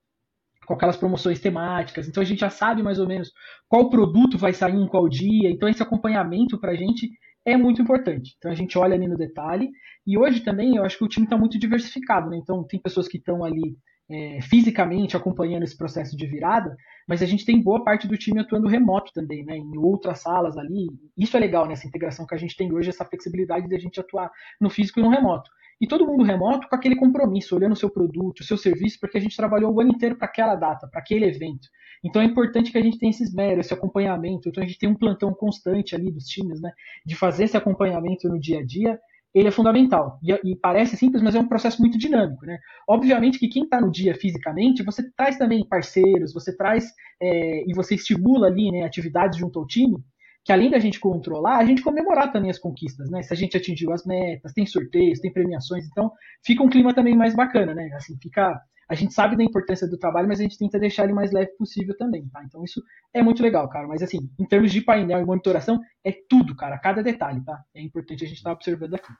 Com 0.68 0.74
aquelas 0.74 0.98
promoções 0.98 1.40
temáticas. 1.40 2.06
Então 2.06 2.22
a 2.22 2.26
gente 2.26 2.40
já 2.40 2.50
sabe 2.50 2.82
mais 2.82 2.98
ou 2.98 3.08
menos 3.08 3.32
qual 3.66 3.88
produto 3.88 4.36
vai 4.36 4.52
sair 4.52 4.76
em 4.76 4.86
qual 4.86 5.08
dia. 5.08 5.50
Então 5.50 5.66
esse 5.66 5.82
acompanhamento 5.82 6.60
para 6.60 6.72
a 6.72 6.76
gente 6.76 7.10
é 7.42 7.56
muito 7.56 7.80
importante. 7.80 8.34
Então 8.36 8.50
a 8.50 8.54
gente 8.54 8.76
olha 8.76 8.94
ali 8.94 9.08
no 9.08 9.16
detalhe. 9.16 9.70
E 10.06 10.18
hoje 10.18 10.40
também 10.40 10.76
eu 10.76 10.84
acho 10.84 10.98
que 10.98 11.04
o 11.04 11.08
time 11.08 11.24
está 11.24 11.38
muito 11.38 11.58
diversificado. 11.58 12.28
Né? 12.28 12.36
Então 12.36 12.62
tem 12.64 12.78
pessoas 12.78 13.08
que 13.08 13.16
estão 13.16 13.42
ali 13.42 13.78
é, 14.10 14.42
fisicamente 14.42 15.16
acompanhando 15.16 15.62
esse 15.62 15.76
processo 15.76 16.14
de 16.14 16.26
virada, 16.26 16.76
mas 17.08 17.22
a 17.22 17.26
gente 17.26 17.46
tem 17.46 17.62
boa 17.62 17.82
parte 17.82 18.06
do 18.06 18.18
time 18.18 18.38
atuando 18.38 18.68
remoto 18.68 19.10
também, 19.14 19.44
né, 19.44 19.56
em 19.56 19.76
outras 19.76 20.20
salas 20.20 20.56
ali. 20.56 20.88
Isso 21.16 21.36
é 21.36 21.40
legal 21.40 21.66
nessa 21.66 21.86
integração 21.86 22.26
que 22.26 22.34
a 22.34 22.38
gente 22.38 22.56
tem 22.56 22.72
hoje, 22.72 22.88
essa 22.88 23.04
flexibilidade 23.04 23.68
de 23.68 23.74
a 23.74 23.78
gente 23.78 24.00
atuar 24.00 24.30
no 24.60 24.70
físico 24.70 25.00
e 25.00 25.02
no 25.02 25.10
remoto. 25.10 25.50
E 25.80 25.86
todo 25.86 26.06
mundo 26.06 26.24
remoto 26.24 26.68
com 26.68 26.74
aquele 26.74 26.96
compromisso, 26.96 27.54
olhando 27.54 27.72
o 27.72 27.76
seu 27.76 27.88
produto, 27.88 28.40
o 28.40 28.44
seu 28.44 28.56
serviço, 28.56 28.98
porque 29.00 29.16
a 29.16 29.20
gente 29.20 29.36
trabalhou 29.36 29.72
o 29.72 29.80
ano 29.80 29.90
inteiro 29.90 30.16
para 30.16 30.26
aquela 30.26 30.56
data, 30.56 30.88
para 30.88 31.00
aquele 31.00 31.24
evento. 31.24 31.68
Então 32.04 32.20
é 32.20 32.24
importante 32.24 32.72
que 32.72 32.78
a 32.78 32.82
gente 32.82 32.98
tenha 32.98 33.10
esse 33.10 33.22
esmero, 33.22 33.60
esse 33.60 33.72
acompanhamento. 33.72 34.48
Então 34.48 34.62
a 34.62 34.66
gente 34.66 34.78
tem 34.78 34.88
um 34.88 34.94
plantão 34.94 35.32
constante 35.32 35.94
ali 35.94 36.10
dos 36.10 36.24
times, 36.24 36.60
né? 36.60 36.72
De 37.06 37.14
fazer 37.14 37.44
esse 37.44 37.56
acompanhamento 37.56 38.28
no 38.28 38.40
dia 38.40 38.58
a 38.58 38.64
dia. 38.64 38.98
Ele 39.34 39.48
é 39.48 39.50
fundamental. 39.52 40.18
E, 40.22 40.32
e 40.52 40.56
parece 40.56 40.96
simples, 40.96 41.22
mas 41.22 41.34
é 41.34 41.40
um 41.40 41.48
processo 41.48 41.80
muito 41.80 41.98
dinâmico, 41.98 42.44
né? 42.44 42.58
Obviamente 42.88 43.38
que 43.38 43.48
quem 43.48 43.64
está 43.64 43.80
no 43.80 43.90
dia 43.90 44.14
fisicamente, 44.14 44.82
você 44.82 45.08
traz 45.16 45.36
também 45.36 45.66
parceiros, 45.66 46.32
você 46.32 46.56
traz 46.56 46.92
é, 47.20 47.64
e 47.68 47.74
você 47.74 47.94
estimula 47.94 48.48
ali 48.48 48.70
né, 48.72 48.84
atividades 48.84 49.38
junto 49.38 49.58
ao 49.58 49.66
time 49.66 50.02
que 50.48 50.52
além 50.52 50.70
da 50.70 50.78
gente 50.78 50.98
controlar, 50.98 51.58
a 51.58 51.64
gente 51.66 51.82
comemorar 51.82 52.32
também 52.32 52.50
as 52.50 52.58
conquistas, 52.58 53.10
né? 53.10 53.22
Se 53.22 53.34
a 53.34 53.36
gente 53.36 53.54
atingiu 53.54 53.92
as 53.92 54.06
metas, 54.06 54.50
tem 54.54 54.64
sorteios, 54.64 55.20
tem 55.20 55.30
premiações, 55.30 55.84
então 55.84 56.10
fica 56.42 56.62
um 56.62 56.70
clima 56.70 56.94
também 56.94 57.14
mais 57.14 57.36
bacana, 57.36 57.74
né? 57.74 57.90
Assim, 57.92 58.16
fica 58.16 58.58
a 58.88 58.94
gente 58.94 59.12
sabe 59.12 59.36
da 59.36 59.44
importância 59.44 59.86
do 59.86 59.98
trabalho, 59.98 60.26
mas 60.26 60.40
a 60.40 60.44
gente 60.44 60.56
tenta 60.56 60.78
deixar 60.78 61.04
ele 61.04 61.12
mais 61.12 61.32
leve 61.32 61.50
possível 61.58 61.94
também, 61.98 62.26
tá? 62.30 62.42
Então 62.42 62.64
isso 62.64 62.82
é 63.12 63.20
muito 63.20 63.42
legal, 63.42 63.68
cara. 63.68 63.86
Mas 63.86 64.02
assim, 64.02 64.16
em 64.38 64.46
termos 64.46 64.72
de 64.72 64.80
painel 64.80 65.20
e 65.20 65.24
monitoração, 65.26 65.82
é 66.02 66.12
tudo, 66.12 66.56
cara, 66.56 66.78
cada 66.78 67.02
detalhe, 67.02 67.44
tá? 67.44 67.62
É 67.74 67.82
importante 67.82 68.24
a 68.24 68.26
gente 68.26 68.38
estar 68.38 68.48
tá 68.48 68.56
observando 68.56 68.94
aqui. 68.94 69.12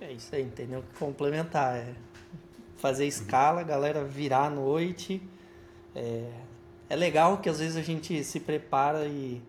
É 0.00 0.10
isso 0.10 0.34
aí, 0.34 0.42
entendeu? 0.42 0.82
Complementar, 0.98 1.76
é 1.76 1.94
fazer 2.78 3.06
escala, 3.06 3.60
a 3.60 3.64
galera 3.64 4.02
virar 4.02 4.46
à 4.46 4.50
noite. 4.50 5.22
É, 5.94 6.32
é 6.90 6.96
legal 6.96 7.38
que 7.38 7.48
às 7.48 7.60
vezes 7.60 7.76
a 7.76 7.82
gente 7.82 8.24
se 8.24 8.40
prepara 8.40 9.06
e 9.06 9.40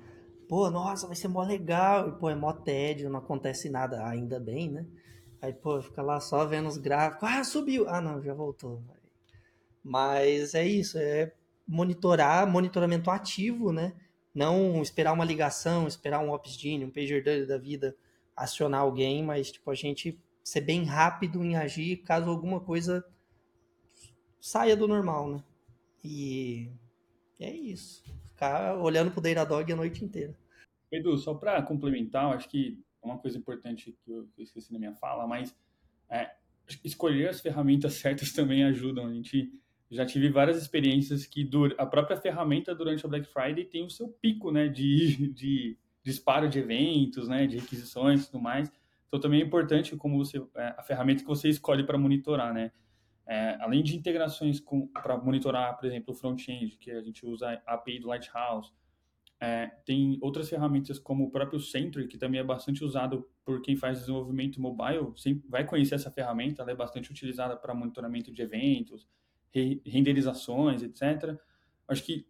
pô, 0.54 0.70
nossa, 0.70 1.08
vai 1.08 1.16
ser 1.16 1.30
mó 1.30 1.42
legal. 1.42 2.10
E, 2.10 2.12
pô, 2.12 2.30
é 2.30 2.36
mó 2.36 2.54
tédio, 2.54 3.10
não 3.10 3.18
acontece 3.18 3.72
nada, 3.72 4.06
ainda 4.06 4.40
bem, 4.40 4.70
né? 4.70 4.86
Aí, 5.42 5.52
pô, 5.52 5.82
fica 5.82 6.04
lá 6.04 6.20
só 6.20 6.46
vendo 6.46 6.68
os 6.68 6.78
gráficos. 6.78 7.28
Ah, 7.28 7.44
subiu. 7.44 7.90
Ah, 7.90 8.00
não, 8.00 8.22
já 8.22 8.36
voltou. 8.36 8.80
Mas 9.84 10.54
é 10.54 10.64
isso, 10.64 11.00
é 11.00 11.34
monitorar, 11.68 12.46
monitoramento 12.46 13.10
ativo, 13.10 13.72
né? 13.72 13.96
Não 14.32 14.80
esperar 14.80 15.14
uma 15.14 15.26
ligação, 15.26 15.88
esperar 15.88 16.20
um 16.20 16.32
OpsGene, 16.32 16.86
um 16.86 16.92
PagerDuty 16.92 17.48
da 17.48 17.58
vida 17.58 17.98
acionar 18.36 18.82
alguém, 18.82 19.24
mas, 19.24 19.52
tipo, 19.52 19.72
a 19.72 19.76
gente 19.76 20.22
ser 20.44 20.62
bem 20.62 20.84
rápido 20.84 21.44
em 21.44 21.56
agir 21.56 21.98
caso 22.04 22.30
alguma 22.30 22.60
coisa 22.60 23.04
saia 24.40 24.78
do 24.78 24.88
normal, 24.88 25.30
né? 25.30 25.44
E 26.04 26.70
é 27.40 27.52
isso. 27.52 28.04
Ficar 28.30 28.78
olhando 28.78 29.10
pro 29.10 29.20
Datadog 29.20 29.74
a 29.74 29.76
noite 29.76 30.06
inteira. 30.06 30.43
Edu, 30.96 31.18
só 31.18 31.34
para 31.34 31.62
complementar, 31.62 32.34
acho 32.36 32.50
que 32.50 32.80
é 33.02 33.06
uma 33.06 33.18
coisa 33.18 33.38
importante 33.38 33.96
que 34.04 34.12
eu, 34.12 34.28
esqueci 34.38 34.72
na 34.72 34.80
minha 34.80 34.94
fala, 34.94 35.28
mas 35.28 35.56
é, 36.10 36.32
escolher 36.84 37.30
as 37.30 37.42
ferramentas 37.42 37.94
certas 38.00 38.32
também 38.32 38.64
ajudam. 38.64 39.08
A 39.08 39.14
gente 39.14 39.52
já 39.92 40.06
tive 40.06 40.30
várias 40.30 40.58
experiências 40.58 41.26
que 41.26 41.50
a 41.78 41.86
própria 41.86 42.18
ferramenta 42.18 42.74
durante 42.74 43.06
a 43.06 43.10
Black 43.10 43.28
Friday 43.28 43.66
tem 43.66 43.86
o 43.86 43.90
seu 43.90 44.08
pico, 44.08 44.52
né, 44.52 44.68
de, 44.68 45.28
de 45.34 45.78
disparo 46.04 46.50
de 46.50 46.60
eventos, 46.60 47.28
né, 47.28 47.46
de 47.46 47.58
requisições 47.58 48.24
e 48.24 48.26
tudo 48.28 48.42
mais. 48.42 48.72
Então 49.08 49.20
também 49.20 49.42
é 49.42 49.44
importante 49.44 49.96
como 49.96 50.18
você 50.18 50.42
é, 50.56 50.76
a 50.78 50.84
ferramenta 50.84 51.22
que 51.22 51.28
você 51.28 51.48
escolhe 51.50 51.84
para 51.84 51.98
monitorar, 51.98 52.54
né. 52.54 52.72
É, 53.26 53.58
além 53.62 53.82
de 53.84 53.96
integrações 53.96 54.62
para 54.92 55.18
monitorar, 55.18 55.78
por 55.78 55.86
exemplo, 55.86 56.14
o 56.14 56.18
front-end, 56.18 56.78
que 56.78 56.92
a 56.92 57.02
gente 57.02 57.26
usa 57.26 57.62
a 57.66 57.76
API 57.76 58.00
do 58.00 58.08
Lighthouse, 58.08 58.74
é, 59.44 59.68
tem 59.84 60.18
outras 60.22 60.50
ferramentas 60.50 60.98
como 60.98 61.26
o 61.26 61.30
próprio 61.30 61.60
Sentry, 61.60 62.08
que 62.08 62.18
também 62.18 62.40
é 62.40 62.44
bastante 62.46 62.82
usado 62.82 63.28
por 63.44 63.62
quem 63.62 63.76
faz 63.76 64.00
desenvolvimento 64.00 64.62
mobile, 64.62 65.12
vai 65.50 65.66
conhecer 65.66 65.96
essa 65.96 66.10
ferramenta, 66.10 66.62
ela 66.62 66.72
é 66.72 66.76
bastante 66.76 67.12
utilizada 67.12 67.58
para 67.58 67.74
monitoramento 67.74 68.32
de 68.32 68.42
eventos, 68.42 69.06
re 69.54 69.82
renderizações, 69.86 70.82
etc. 70.82 71.38
Acho 71.86 72.06
que 72.06 72.26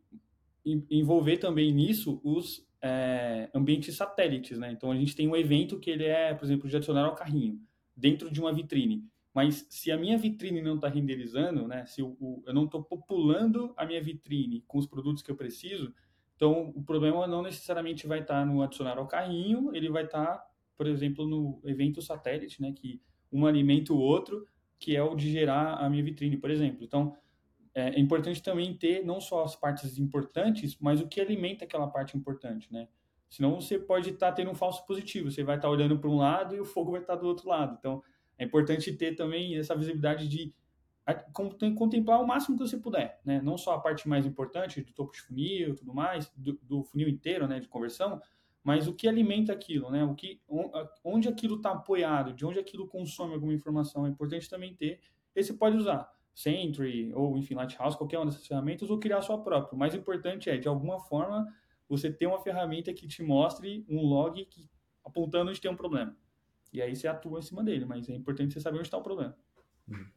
envolver 0.90 1.38
também 1.38 1.72
nisso 1.72 2.20
os 2.24 2.68
é, 2.82 3.48
ambientes 3.54 3.96
satélites, 3.96 4.58
né? 4.58 4.72
Então 4.72 4.90
a 4.92 4.96
gente 4.96 5.16
tem 5.16 5.28
um 5.28 5.36
evento 5.36 5.80
que 5.80 5.92
ele 5.92 6.06
é, 6.06 6.34
por 6.34 6.46
exemplo, 6.46 6.68
de 6.68 6.76
adicionar 6.76 7.06
ao 7.06 7.14
carrinho 7.14 7.62
dentro 7.96 8.32
de 8.32 8.42
uma 8.42 8.52
vitrine. 8.52 9.08
Mas 9.32 9.68
se 9.70 9.92
a 9.92 9.98
minha 10.00 10.18
vitrine 10.18 10.64
não 10.64 10.78
está 10.78 10.88
renderizando, 10.88 11.68
né? 11.68 11.86
Se 11.86 12.02
o, 12.02 12.44
eu 12.44 12.56
não 12.56 12.66
estou 12.66 12.84
populando 12.84 13.72
a 13.78 13.86
minha 13.86 14.02
vitrine 14.02 14.64
com 14.66 14.80
os 14.80 14.88
produtos 14.88 15.22
que 15.22 15.30
eu 15.30 15.36
preciso, 15.36 15.94
então, 16.44 16.74
o 16.76 16.84
problema 16.84 17.26
não 17.26 17.42
necessariamente 17.42 18.06
vai 18.06 18.20
estar 18.20 18.46
no 18.46 18.62
adicionar 18.62 18.98
ao 18.98 19.08
carrinho, 19.08 19.74
ele 19.74 19.90
vai 19.90 20.04
estar, 20.04 20.44
por 20.76 20.88
exemplo, 20.88 21.26
no 21.26 21.62
evento 21.64 22.02
satélite, 22.02 22.62
né, 22.62 22.74
que 22.74 23.02
um 23.32 23.46
alimenta 23.46 23.94
o 23.94 23.98
outro, 23.98 24.46
que 24.78 24.94
é 24.94 25.02
o 25.02 25.16
de 25.16 25.32
gerar 25.32 25.76
a 25.76 25.90
minha 25.90 26.04
vitrine, 26.04 26.36
por 26.36 26.52
exemplo. 26.52 26.84
Então, 26.84 27.16
é 27.74 27.98
importante 27.98 28.44
também 28.44 28.76
ter 28.78 29.06
não 29.06 29.22
só 29.22 29.46
as 29.46 29.56
partes 29.56 29.98
importantes, 29.98 30.78
mas 30.82 31.00
o 31.00 31.08
que 31.08 31.22
alimenta 31.22 31.64
aquela 31.64 31.88
parte 31.88 32.18
importante, 32.18 32.72
né? 32.74 32.90
Senão 33.30 33.56
você 33.56 33.80
pode 33.80 34.10
estar 34.10 34.34
tendo 34.34 34.52
um 34.52 34.56
falso 34.56 34.86
positivo, 34.86 35.32
você 35.32 35.46
vai 35.46 35.56
estar 35.56 35.70
olhando 35.70 35.98
para 35.98 36.10
um 36.10 36.18
lado 36.18 36.54
e 36.54 36.60
o 36.60 36.66
fogo 36.66 36.92
vai 36.92 37.00
estar 37.00 37.16
do 37.16 37.26
outro 37.26 37.48
lado. 37.48 37.78
Então, 37.80 38.04
é 38.38 38.44
importante 38.44 38.92
ter 38.92 39.16
também 39.16 39.56
essa 39.56 39.74
visibilidade 39.78 40.28
de 40.28 40.54
contemplar 41.76 42.22
o 42.22 42.28
máximo 42.28 42.58
que 42.58 42.68
você 42.68 42.78
puder, 42.78 43.20
né? 43.26 43.42
Não 43.42 43.58
só 43.58 43.74
a 43.74 43.80
parte 43.80 44.08
mais 44.08 44.26
importante 44.26 44.82
do 44.82 44.94
topo 44.94 45.12
de 45.12 45.22
funil 45.22 45.70
e 45.70 45.76
tudo 45.76 45.94
mais, 45.94 46.32
do, 46.36 46.54
do, 46.62 46.84
funil 46.84 47.10
inteiro, 47.10 47.48
né, 47.48 47.60
de 47.60 47.68
conversão, 47.68 48.22
mas 48.64 48.88
o 48.88 48.94
que 48.94 49.08
alimenta 49.08 49.52
aquilo, 49.52 49.92
né? 49.92 50.04
O 50.04 50.16
que, 50.16 50.40
onde 51.04 51.28
aquilo 51.28 51.58
está 51.58 51.72
apoiado, 51.72 52.34
de 52.34 52.46
onde 52.46 52.60
aquilo 52.60 52.88
consome 52.88 53.34
alguma 53.34 53.54
informação, 53.54 54.06
é 54.06 54.10
importante 54.10 54.50
também 54.50 54.74
ter. 54.74 55.02
Esse 55.36 55.58
pode 55.58 55.76
usar 55.76 56.10
Sentry 56.34 57.14
ou, 57.14 57.38
enfim, 57.38 57.54
Lighthouse, 57.56 57.98
qualquer 57.98 58.18
uma 58.18 58.28
dessas 58.28 58.48
ferramentas, 58.48 58.90
ou 58.90 58.98
criar 58.98 59.18
a 59.18 59.22
sua 59.22 59.44
própria. 59.44 59.76
O 59.76 59.78
mais 59.78 59.94
importante 59.94 60.50
é, 60.50 60.58
de 60.58 60.70
alguma 60.70 61.00
forma, 61.00 61.46
você 61.88 62.12
ter 62.12 62.28
uma 62.28 62.40
ferramenta 62.40 62.94
que 62.94 63.08
te 63.08 63.22
mostre 63.22 63.86
um 63.90 64.02
log 64.02 64.46
que, 64.46 64.70
apontando 65.04 65.50
onde 65.50 65.60
tem 65.60 65.70
um 65.70 65.76
problema. 65.76 66.16
e 66.72 66.82
aí 66.82 66.96
você 66.96 67.08
atua 67.08 67.40
em 67.40 67.44
cima 67.44 67.64
dele, 67.64 67.86
mas 67.86 68.10
é 68.10 68.16
importante 68.16 68.54
você 68.54 68.62
saber 68.62 68.78
onde 68.78 68.88
está 68.88 68.98
o 68.98 69.04
problema. 69.04 69.38
Uhum. 69.88 70.08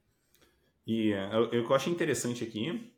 E 0.86 1.12
uh, 1.12 1.42
o 1.42 1.48
que 1.48 1.56
eu 1.56 1.74
acho 1.74 1.90
interessante 1.90 2.44
aqui 2.44 2.92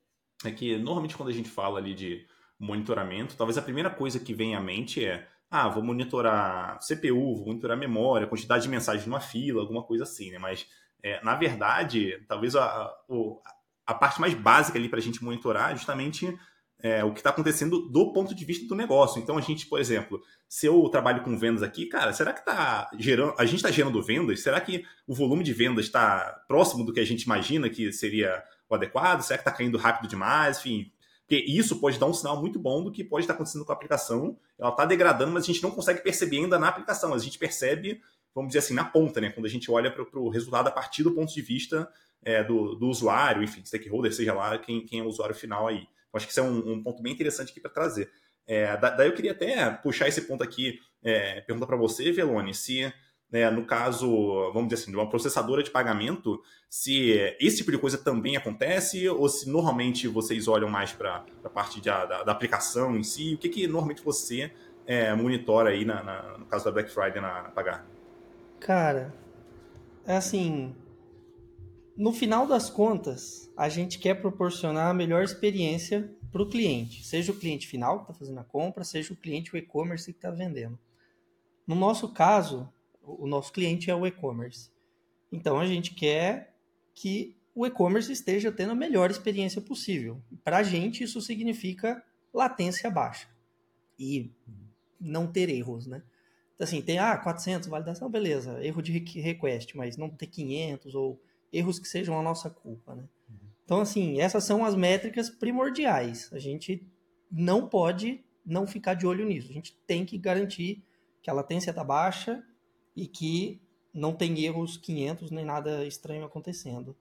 é 0.45 0.51
que 0.51 0.77
normalmente 0.77 1.17
quando 1.17 1.31
a 1.31 1.33
gente 1.33 1.49
fala 1.49 1.79
ali 1.79 1.95
de 1.95 2.27
monitoramento, 2.59 3.37
talvez 3.37 3.57
a 3.57 3.63
primeira 3.63 3.89
coisa 3.89 4.19
que 4.19 4.35
vem 4.35 4.55
à 4.55 4.61
mente 4.61 5.05
é 5.05 5.27
ah, 5.51 5.69
vou 5.69 5.83
monitorar 5.83 6.79
CPU, 6.81 7.37
vou 7.37 7.47
monitorar 7.47 7.77
memória, 7.77 8.27
quantidade 8.27 8.65
de 8.65 8.69
mensagens 8.69 9.07
numa 9.07 9.21
fila, 9.21 9.63
alguma 9.63 9.83
coisa 9.83 10.05
assim, 10.05 10.31
né? 10.31 10.39
Mas, 10.39 10.67
é, 11.03 11.23
na 11.25 11.35
verdade, 11.35 12.23
talvez 12.29 12.55
a, 12.55 12.65
a, 12.65 12.95
a 13.87 13.95
parte 13.95 14.21
mais 14.21 14.35
básica 14.35 14.79
ali 14.79 14.89
para 14.89 14.99
a 14.99 15.03
gente 15.03 15.25
monitorar 15.25 15.73
é 15.73 15.77
justamente 15.77 16.39
é, 16.81 17.05
o 17.05 17.13
que 17.13 17.21
está 17.21 17.31
acontecendo 17.31 17.89
do 17.89 18.13
ponto 18.13 18.35
de 18.35 18.45
vista 18.45 18.67
do 18.67 18.75
negócio. 18.75 19.21
Então, 19.21 19.37
a 19.37 19.41
gente, 19.41 19.67
por 19.67 19.81
exemplo, 19.81 20.23
se 20.49 20.67
eu 20.67 20.89
trabalho 20.89 21.23
com 21.23 21.37
vendas 21.37 21.63
aqui, 21.63 21.87
cara, 21.87 22.13
será 22.13 22.33
que 22.33 22.41
está 22.41 22.89
gerando. 22.99 23.35
A 23.37 23.45
gente 23.45 23.57
está 23.57 23.71
gerando 23.71 24.03
vendas? 24.03 24.41
Será 24.41 24.61
que 24.61 24.85
o 25.07 25.15
volume 25.15 25.43
de 25.43 25.53
vendas 25.53 25.87
está 25.87 26.45
próximo 26.47 26.85
do 26.85 26.93
que 26.93 27.01
a 27.01 27.07
gente 27.07 27.23
imagina 27.23 27.69
que 27.69 27.93
seria 27.93 28.43
o 28.69 28.75
adequado? 28.75 29.23
Será 29.23 29.39
que 29.39 29.49
está 29.49 29.53
caindo 29.53 29.77
rápido 29.77 30.09
demais? 30.09 30.59
Enfim, 30.59 30.91
porque 31.29 31.45
isso 31.47 31.79
pode 31.79 31.99
dar 31.99 32.07
um 32.07 32.15
sinal 32.15 32.41
muito 32.41 32.59
bom 32.59 32.83
do 32.83 32.91
que 32.91 33.05
pode 33.05 33.25
estar 33.25 33.35
acontecendo 33.35 33.63
com 33.63 33.71
a 33.71 33.75
aplicação. 33.75 34.39
Ela 34.59 34.71
está 34.71 34.87
degradando, 34.87 35.31
mas 35.31 35.45
a 35.45 35.47
gente 35.47 35.63
não 35.63 35.71
consegue 35.71 36.01
perceber 36.01 36.39
ainda 36.39 36.59
na 36.59 36.69
aplicação. 36.69 37.13
A 37.13 37.19
gente 37.19 37.39
percebe, 37.39 38.01
vamos 38.35 38.49
dizer 38.49 38.61
assim, 38.61 38.73
na 38.73 38.85
ponta, 38.85 39.21
né? 39.21 39.29
Quando 39.29 39.45
a 39.45 39.51
gente 39.51 39.71
olha 39.71 39.91
para 39.91 40.07
o 40.19 40.31
resultado 40.31 40.69
a 40.69 40.71
partir 40.71 41.03
do 41.03 41.13
ponto 41.13 41.31
de 41.31 41.43
vista 41.43 41.87
é, 42.25 42.43
do, 42.43 42.75
do, 42.77 42.89
usuário, 42.89 43.43
enfim, 43.43 43.63
stakeholder, 43.63 44.11
seja 44.15 44.33
lá 44.33 44.57
quem, 44.57 44.87
quem 44.87 45.01
é 45.01 45.03
o 45.03 45.07
usuário 45.07 45.35
final 45.35 45.67
aí. 45.67 45.87
Acho 46.13 46.27
que 46.27 46.33
isso 46.33 46.41
é 46.41 46.43
um, 46.43 46.73
um 46.73 46.83
ponto 46.83 47.03
bem 47.03 47.13
interessante 47.13 47.51
aqui 47.51 47.61
para 47.61 47.71
trazer. 47.71 48.11
É, 48.47 48.77
daí 48.77 49.09
eu 49.09 49.15
queria 49.15 49.33
até 49.33 49.71
puxar 49.71 50.09
esse 50.09 50.23
ponto 50.23 50.43
aqui, 50.43 50.79
é, 51.03 51.41
perguntar 51.43 51.67
para 51.67 51.77
você, 51.77 52.11
Velone, 52.11 52.55
se 52.55 52.93
né, 53.31 53.51
no 53.51 53.65
caso, 53.65 54.09
vamos 54.53 54.69
dizer 54.69 54.83
assim, 54.83 54.91
de 54.91 54.97
uma 54.97 55.09
processadora 55.09 55.63
de 55.63 55.71
pagamento, 55.71 56.43
se 56.69 57.11
esse 57.39 57.59
tipo 57.59 57.71
de 57.71 57.79
coisa 57.79 57.99
também 57.99 58.37
acontece 58.37 59.07
ou 59.09 59.29
se 59.29 59.49
normalmente 59.51 60.09
vocês 60.09 60.49
olham 60.49 60.69
mais 60.69 60.93
para 60.93 61.25
a 61.45 61.51
parte 61.51 61.81
de, 61.81 61.91
da, 61.91 62.23
da, 62.23 62.33
aplicação 62.33 62.97
em 62.97 63.03
si, 63.03 63.35
o 63.35 63.39
que, 63.39 63.51
que 63.51 63.67
normalmente 63.67 64.03
você 64.03 64.51
é, 64.87 65.15
monitora 65.15 65.71
aí 65.71 65.85
na, 65.85 66.03
na, 66.03 66.39
no 66.39 66.47
caso 66.47 66.65
da 66.65 66.73
Black 66.73 66.91
Friday 66.91 67.21
na, 67.21 67.43
na 67.43 67.51
Pagar? 67.51 67.87
Cara, 68.59 69.13
é 70.07 70.17
assim, 70.17 70.75
no 71.99 72.13
final 72.13 72.47
das 72.47 72.71
contas, 72.71 73.51
a 73.57 73.69
gente 73.69 73.99
quer 73.99 74.15
proporcionar 74.15 74.89
a 74.89 74.95
melhor 74.95 75.25
experiência 75.25 76.09
para 76.31 76.41
o 76.41 76.49
cliente, 76.49 77.05
seja 77.05 77.33
o 77.33 77.37
cliente 77.37 77.67
final 77.67 77.97
que 77.97 78.03
está 78.05 78.15
fazendo 78.15 78.39
a 78.39 78.45
compra, 78.45 78.85
seja 78.85 79.13
o 79.13 79.17
cliente 79.17 79.53
o 79.53 79.59
e-commerce 79.59 80.13
que 80.13 80.17
está 80.17 80.31
vendendo. 80.31 80.79
No 81.67 81.75
nosso 81.75 82.13
caso, 82.13 82.73
o 83.03 83.27
nosso 83.27 83.53
cliente 83.53 83.91
é 83.91 83.95
o 83.97 84.07
e-commerce. 84.07 84.71
Então 85.33 85.59
a 85.59 85.67
gente 85.67 85.93
quer 85.93 86.55
que 86.95 87.37
o 87.53 87.67
e-commerce 87.67 88.13
esteja 88.13 88.53
tendo 88.53 88.71
a 88.71 88.77
melhor 88.77 89.11
experiência 89.11 89.61
possível. 89.61 90.23
Para 90.45 90.59
a 90.59 90.63
gente 90.63 91.03
isso 91.03 91.21
significa 91.21 92.01
latência 92.33 92.89
baixa 92.89 93.29
e 93.99 94.31
não 95.01 95.27
ter 95.27 95.51
erros, 95.51 95.89
né? 95.89 96.01
Então, 96.55 96.65
assim, 96.65 96.81
tem 96.81 97.01
ah, 97.01 97.17
400 97.17 97.69
validação, 97.69 98.09
beleza, 98.09 98.65
erro 98.65 98.83
de 98.83 98.93
request, 99.21 99.77
mas 99.77 99.97
não 99.97 100.09
ter 100.09 100.29
500 100.29 100.95
ou 100.95 101.21
erros 101.53 101.79
que 101.79 101.89
sejam 101.89 102.19
a 102.19 102.23
nossa 102.23 102.51
culpa, 102.51 102.95
né? 102.95 103.05
Então, 103.65 103.81
assim, 103.81 104.19
essas 104.19 104.45
são 104.45 104.65
as 104.65 104.75
métricas 104.75 105.29
primordiais. 105.29 106.31
A 106.33 106.39
gente 106.39 106.87
não 107.31 107.69
pode 107.69 108.25
não 108.45 108.67
ficar 108.67 108.95
de 108.95 109.07
olho 109.07 109.27
nisso. 109.27 109.51
A 109.51 109.53
gente 109.53 109.79
tem 109.87 110.07
que 110.07 110.17
garantir 110.17 110.83
que 111.23 111.29
a 111.29 111.35
latência 111.35 111.69
está 111.71 111.85
baixa 111.85 112.43
e 112.97 113.07
que 113.07 113.61
não 113.93 114.15
tem 114.15 114.43
erros 114.43 114.79
500 114.79 115.31
nem 115.31 115.45
nada 115.45 115.85
estranho 115.85 116.25
acontecendo. 116.25 116.97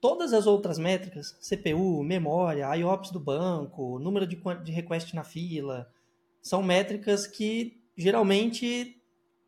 Todas 0.00 0.32
as 0.32 0.46
outras 0.46 0.78
métricas, 0.78 1.32
CPU, 1.40 2.02
memória, 2.04 2.74
IOPS 2.76 3.10
do 3.10 3.18
banco, 3.18 3.98
número 3.98 4.26
de, 4.26 4.36
de 4.62 4.70
request 4.70 5.14
na 5.14 5.24
fila, 5.24 5.90
são 6.42 6.62
métricas 6.62 7.26
que 7.26 7.82
geralmente, 7.96 8.97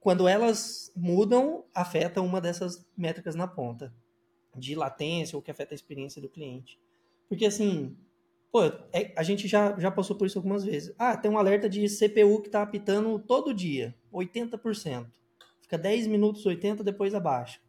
quando 0.00 0.26
elas 0.26 0.90
mudam, 0.96 1.64
afetam 1.74 2.24
uma 2.26 2.40
dessas 2.40 2.84
métricas 2.96 3.34
na 3.34 3.46
ponta, 3.46 3.94
de 4.56 4.74
latência 4.74 5.36
ou 5.36 5.42
que 5.42 5.50
afeta 5.50 5.74
a 5.74 5.76
experiência 5.76 6.20
do 6.20 6.28
cliente. 6.28 6.80
Porque 7.28 7.46
assim, 7.46 7.96
pô, 8.50 8.64
é, 8.92 9.12
a 9.16 9.22
gente 9.22 9.46
já, 9.46 9.78
já 9.78 9.90
passou 9.90 10.16
por 10.16 10.26
isso 10.26 10.38
algumas 10.38 10.64
vezes. 10.64 10.92
Ah, 10.98 11.16
tem 11.16 11.30
um 11.30 11.38
alerta 11.38 11.68
de 11.68 11.86
CPU 11.86 12.40
que 12.40 12.48
está 12.48 12.62
apitando 12.62 13.18
todo 13.18 13.54
dia, 13.54 13.94
80% 14.12 15.06
fica 15.70 15.78
10 15.78 16.08
minutos 16.08 16.44
80, 16.44 16.82
depois 16.82 17.14
abaixa. 17.14 17.60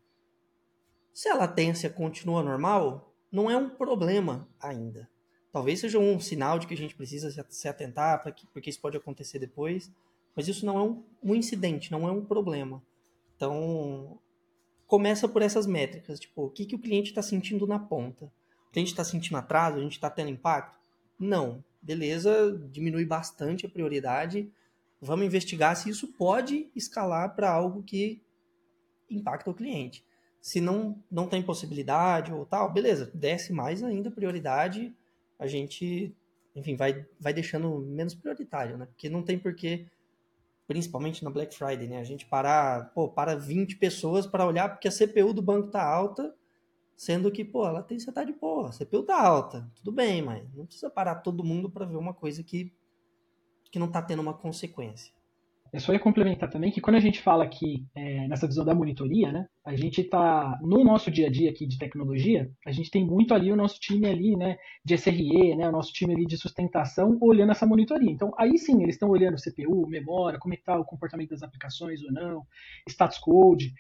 Se 1.13 1.29
a 1.29 1.36
latência 1.36 1.88
continua 1.88 2.41
normal, 2.41 3.13
não 3.32 3.49
é 3.49 3.55
um 3.55 3.69
problema 3.69 4.49
ainda. 4.59 5.07
Talvez 5.51 5.82
seja 5.82 5.99
um 5.99 6.19
sinal 6.19 6.57
de 6.57 6.65
que 6.65 6.73
a 6.73 6.77
gente 6.77 6.95
precisa 6.95 7.45
se 7.47 7.67
atentar, 7.67 8.23
que, 8.34 8.47
porque 8.47 8.71
isso 8.71 8.82
pode 8.82 8.97
acontecer 8.97 9.38
depois, 9.38 9.91
mas 10.36 10.47
isso 10.47 10.65
não 10.65 10.77
é 10.77 10.84
um, 10.84 11.03
um 11.23 11.36
incidente, 11.36 11.91
não 11.91 12.07
é 12.07 12.11
um 12.11 12.23
problema. 12.23 12.82
Então, 13.36 14.19
começa 14.88 15.27
por 15.27 15.41
essas 15.41 15.65
métricas, 15.65 16.19
tipo, 16.19 16.45
o 16.45 16.49
que, 16.49 16.65
que 16.65 16.75
o 16.75 16.79
cliente 16.79 17.09
está 17.09 17.21
sentindo 17.21 17.65
na 17.67 17.79
ponta? 17.79 18.25
O 18.69 18.71
cliente 18.71 18.91
está 18.91 19.03
sentindo 19.03 19.38
atraso? 19.38 19.77
A 19.77 19.82
gente 19.82 19.93
está 19.93 20.09
tendo 20.09 20.29
impacto? 20.29 20.77
Não. 21.19 21.63
Beleza, 21.82 22.59
diminui 22.71 23.05
bastante 23.05 23.65
a 23.65 23.69
prioridade, 23.69 24.51
Vamos 25.01 25.25
investigar 25.25 25.75
se 25.75 25.89
isso 25.89 26.07
pode 26.09 26.69
escalar 26.75 27.36
para 27.36 27.49
algo 27.49 27.82
que 27.82 28.21
impacta 29.09 29.49
o 29.49 29.53
cliente. 29.53 30.05
Se 30.39 30.61
não, 30.61 31.01
não 31.09 31.27
tem 31.27 31.41
possibilidade 31.41 32.32
ou 32.32 32.45
tal, 32.45 32.71
beleza, 32.71 33.09
desce 33.13 33.51
mais 33.51 33.82
ainda 33.82 34.09
a 34.09 34.11
prioridade, 34.11 34.93
a 35.39 35.47
gente, 35.47 36.15
enfim, 36.55 36.75
vai, 36.75 37.03
vai 37.19 37.34
deixando 37.34 37.79
menos 37.79 38.13
prioritário, 38.13 38.77
né? 38.77 38.86
Porque 38.86 39.09
não 39.09 39.23
tem 39.23 39.39
porquê, 39.39 39.88
principalmente 40.72 41.22
na 41.22 41.30
Black 41.30 41.53
Friday, 41.53 41.86
né? 41.86 41.99
A 41.99 42.03
gente 42.05 42.26
parar, 42.26 42.93
pô, 42.93 43.09
para 43.09 43.36
20 43.36 43.76
pessoas 43.76 44.26
para 44.26 44.47
olhar 44.47 44.69
porque 44.69 44.88
a 44.88 44.91
CPU 44.91 45.34
do 45.34 45.41
banco 45.41 45.67
tá 45.67 45.84
alta, 45.84 46.34
sendo 46.95 47.30
que, 47.30 47.43
pô, 47.43 47.65
a 47.65 47.72
latência 47.72 48.09
tá 48.13 48.24
de 48.24 48.32
boa, 48.32 48.69
a 48.69 48.72
CPU 48.72 49.03
tá 49.03 49.22
alta, 49.22 49.69
tudo 49.76 49.91
bem, 49.91 50.22
mas 50.22 50.49
não 50.53 50.65
precisa 50.65 50.89
parar 50.89 51.15
todo 51.15 51.43
mundo 51.43 51.69
para 51.69 51.86
ver 51.86 51.97
uma 51.97 52.13
coisa 52.13 52.41
que 52.41 52.74
que 53.69 53.80
não 53.80 53.88
está 53.88 54.01
tendo 54.01 54.22
uma 54.22 54.34
consequência. 54.34 55.13
Eu 55.74 55.80
só 55.80 55.93
ia 55.93 55.99
complementar 55.99 56.49
também 56.49 56.69
que 56.69 56.82
quando 56.82 56.97
a 56.97 56.99
gente 56.99 57.22
fala 57.22 57.45
aqui 57.45 57.86
é, 57.95 58.28
nessa 58.28 58.45
visão 58.45 58.65
da 58.65 58.76
monitoria, 58.76 59.32
né, 59.32 59.47
a 59.65 59.74
gente 59.74 60.01
está 60.01 60.59
no 60.61 60.84
nosso 60.84 61.09
dia 61.09 61.28
a 61.28 61.32
dia 61.32 61.49
aqui 61.49 61.65
de 61.65 61.78
tecnologia, 61.78 62.51
a 62.65 62.74
gente 62.74 62.91
tem 62.91 63.05
muito 63.05 63.34
ali 63.34 63.49
o 63.49 63.55
nosso 63.55 63.80
time 63.80 64.05
ali, 64.05 64.36
né, 64.36 64.57
de 64.84 64.95
SRE, 64.95 65.55
né, 65.55 65.69
o 65.69 65.72
nosso 65.72 65.93
time 65.93 66.13
ali 66.13 66.26
de 66.26 66.38
sustentação 66.38 67.17
olhando 67.22 67.51
essa 67.51 67.65
monitoria. 67.65 68.11
Então 68.11 68.34
aí 68.38 68.57
sim 68.57 68.84
eles 68.84 68.95
estão 68.95 69.09
olhando 69.09 69.38
CPU, 69.41 69.88
memória, 69.88 70.38
como 70.39 70.53
é 70.53 70.57
está 70.57 70.78
o 70.78 70.84
comportamento 70.84 71.30
das 71.30 71.41
aplicações 71.41 72.03
ou 72.03 72.11
não, 72.11 72.43
status 72.89 73.17
code. 73.17 73.72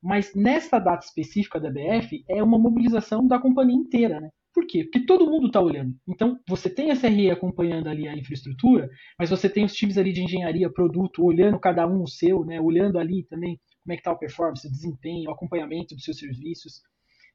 Mas 0.00 0.32
nessa 0.34 0.78
data 0.78 1.04
específica 1.04 1.58
da 1.58 1.68
BF 1.68 2.24
é 2.28 2.42
uma 2.42 2.58
mobilização 2.58 3.26
da 3.26 3.40
companhia 3.40 3.76
inteira, 3.76 4.20
né? 4.20 4.30
Por 4.60 4.66
quê? 4.66 4.84
Porque 4.84 5.06
todo 5.06 5.24
mundo 5.24 5.46
está 5.46 5.58
olhando. 5.58 5.96
Então, 6.06 6.38
você 6.46 6.68
tem 6.68 6.90
a 6.90 6.94
SRE 6.94 7.30
acompanhando 7.30 7.88
ali 7.88 8.06
a 8.06 8.14
infraestrutura, 8.14 8.90
mas 9.18 9.30
você 9.30 9.48
tem 9.48 9.64
os 9.64 9.72
times 9.72 9.96
ali 9.96 10.12
de 10.12 10.22
engenharia, 10.22 10.70
produto, 10.70 11.24
olhando 11.24 11.58
cada 11.58 11.86
um 11.86 12.02
o 12.02 12.06
seu, 12.06 12.44
né? 12.44 12.60
olhando 12.60 12.98
ali 12.98 13.24
também 13.24 13.58
como 13.82 13.94
é 13.94 13.96
que 13.96 14.00
está 14.00 14.12
o 14.12 14.18
performance, 14.18 14.68
o 14.68 14.70
desempenho, 14.70 15.30
o 15.30 15.32
acompanhamento 15.32 15.94
dos 15.94 16.04
seus 16.04 16.18
serviços. 16.18 16.82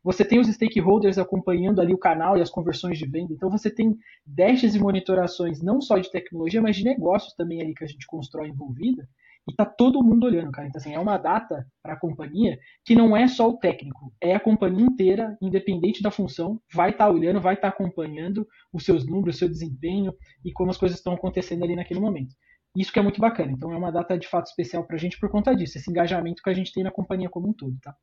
Você 0.04 0.24
tem 0.24 0.40
os 0.40 0.48
stakeholders 0.48 1.18
acompanhando 1.18 1.82
ali 1.82 1.96
o 1.96 1.98
canal 1.98 2.38
e 2.38 2.42
as 2.44 2.52
conversões 2.52 3.00
de 3.00 3.08
venda. 3.08 3.34
Então, 3.34 3.50
você 3.50 3.74
tem 3.74 3.98
dashes 4.24 4.76
e 4.76 4.80
monitorações 4.80 5.64
não 5.64 5.82
só 5.82 5.98
de 5.98 6.12
tecnologia, 6.12 6.62
mas 6.62 6.76
de 6.76 6.84
negócios 6.84 7.34
também 7.34 7.60
ali 7.60 7.74
que 7.74 7.84
a 7.84 7.88
gente 7.88 8.06
constrói 8.06 8.50
envolvida, 8.50 9.10
e 9.48 9.54
tá 9.54 9.66
todo 9.66 10.04
mundo 10.04 10.26
olhando, 10.26 10.52
cara. 10.52 10.68
Então, 10.68 10.80
assim, 10.80 10.94
é 10.94 11.00
uma 11.00 11.18
data 11.18 11.68
para 11.82 11.94
a 11.94 12.00
companhia 12.00 12.58
que 12.84 12.96
não 12.96 13.16
é 13.16 13.28
só 13.28 13.48
o 13.50 13.58
técnico, 13.58 14.14
é 14.20 14.36
a 14.36 14.40
companhia 14.40 14.86
inteira, 14.86 15.38
independente 15.42 16.02
da 16.02 16.12
função, 16.12 16.60
vai 16.74 16.90
estar 16.90 17.06
tá 17.06 17.12
olhando, 17.12 17.40
vai 17.40 17.54
estar 17.54 17.72
tá 17.72 17.76
acompanhando 17.76 18.48
os 18.74 18.84
seus 18.84 19.06
números, 19.06 19.36
o 19.36 19.40
seu 19.40 19.50
desempenho 19.50 20.14
e 20.44 20.52
como 20.52 20.72
as 20.72 20.78
coisas 20.78 20.98
estão 20.98 21.14
acontecendo 21.14 21.64
ali 21.64 21.76
naquele 21.76 22.00
momento. 22.00 22.36
Isso 22.76 22.92
que 22.92 23.00
é 23.00 23.02
muito 23.04 23.22
bacana. 23.22 23.52
Então, 23.52 23.72
é 23.72 23.78
uma 23.78 23.92
data 23.92 24.18
de 24.18 24.28
fato 24.28 24.48
especial 24.48 24.86
para 24.86 24.96
a 24.96 25.00
gente 25.00 25.20
por 25.20 25.30
conta 25.30 25.56
disso, 25.56 25.78
esse 25.78 25.90
engajamento 25.90 26.42
que 26.42 26.50
a 26.50 26.54
gente 26.54 26.74
tem 26.74 26.84
na 26.84 26.92
companhia 26.92 27.30
como 27.30 27.50
um 27.50 27.54
todo, 27.54 27.78
tá? 27.82 27.96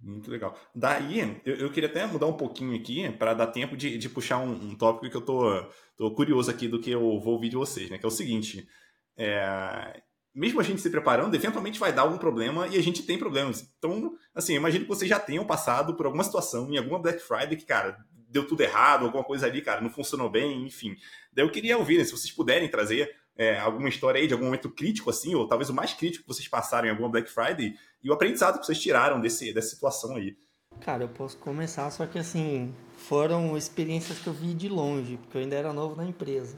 Muito 0.00 0.30
legal. 0.30 0.54
Daí, 0.74 1.40
eu, 1.46 1.56
eu 1.56 1.72
queria 1.72 1.88
até 1.88 2.06
mudar 2.06 2.26
um 2.26 2.36
pouquinho 2.36 2.76
aqui 2.76 3.10
para 3.12 3.32
dar 3.32 3.46
tempo 3.46 3.74
de, 3.74 3.96
de 3.96 4.08
puxar 4.08 4.38
um, 4.38 4.52
um, 4.52 4.74
tópico 4.76 5.10
que 5.10 5.16
eu 5.16 5.24
tô, 5.24 5.66
tô 5.96 6.10
curioso 6.14 6.50
aqui 6.50 6.68
do 6.68 6.78
que 6.78 6.90
eu 6.90 7.18
vou 7.18 7.34
ouvir 7.34 7.48
de 7.48 7.56
vocês, 7.56 7.88
né? 7.88 7.96
Que 7.96 8.04
é 8.04 8.08
o 8.08 8.10
seguinte. 8.10 8.68
É, 9.16 10.02
mesmo 10.34 10.60
a 10.60 10.64
gente 10.64 10.80
se 10.80 10.90
preparando, 10.90 11.34
eventualmente 11.34 11.78
vai 11.78 11.92
dar 11.92 12.02
algum 12.02 12.18
problema 12.18 12.66
e 12.66 12.76
a 12.76 12.82
gente 12.82 13.04
tem 13.04 13.16
problemas. 13.16 13.72
Então, 13.78 14.14
assim, 14.34 14.54
imagino 14.54 14.84
que 14.84 14.88
vocês 14.88 15.08
já 15.08 15.20
tenham 15.20 15.46
passado 15.46 15.94
por 15.94 16.06
alguma 16.06 16.24
situação 16.24 16.68
em 16.70 16.76
alguma 16.76 16.98
Black 16.98 17.20
Friday 17.20 17.56
que, 17.56 17.64
cara, 17.64 17.96
deu 18.28 18.44
tudo 18.44 18.62
errado, 18.62 19.04
alguma 19.04 19.22
coisa 19.22 19.46
ali, 19.46 19.62
cara, 19.62 19.80
não 19.80 19.88
funcionou 19.88 20.28
bem, 20.28 20.66
enfim. 20.66 20.96
Daí 21.32 21.44
eu 21.44 21.50
queria 21.52 21.78
ouvir, 21.78 21.98
né, 21.98 22.04
se 22.04 22.10
vocês 22.10 22.32
puderem 22.32 22.68
trazer 22.68 23.14
é, 23.36 23.58
alguma 23.60 23.88
história 23.88 24.20
aí 24.20 24.26
de 24.26 24.32
algum 24.32 24.46
momento 24.46 24.68
crítico, 24.68 25.08
assim, 25.08 25.36
ou 25.36 25.46
talvez 25.46 25.70
o 25.70 25.74
mais 25.74 25.94
crítico 25.94 26.24
que 26.24 26.34
vocês 26.34 26.48
passaram 26.48 26.88
em 26.88 26.90
alguma 26.90 27.08
Black 27.08 27.30
Friday, 27.30 27.76
e 28.02 28.10
o 28.10 28.12
aprendizado 28.12 28.58
que 28.58 28.66
vocês 28.66 28.80
tiraram 28.80 29.20
desse, 29.20 29.52
dessa 29.52 29.68
situação 29.68 30.16
aí. 30.16 30.36
Cara, 30.80 31.04
eu 31.04 31.08
posso 31.08 31.36
começar, 31.38 31.88
só 31.92 32.06
que 32.06 32.18
assim, 32.18 32.74
foram 32.96 33.56
experiências 33.56 34.18
que 34.18 34.26
eu 34.26 34.32
vi 34.32 34.52
de 34.52 34.68
longe, 34.68 35.16
porque 35.16 35.36
eu 35.36 35.42
ainda 35.42 35.54
era 35.54 35.72
novo 35.72 35.94
na 35.94 36.04
empresa. 36.04 36.56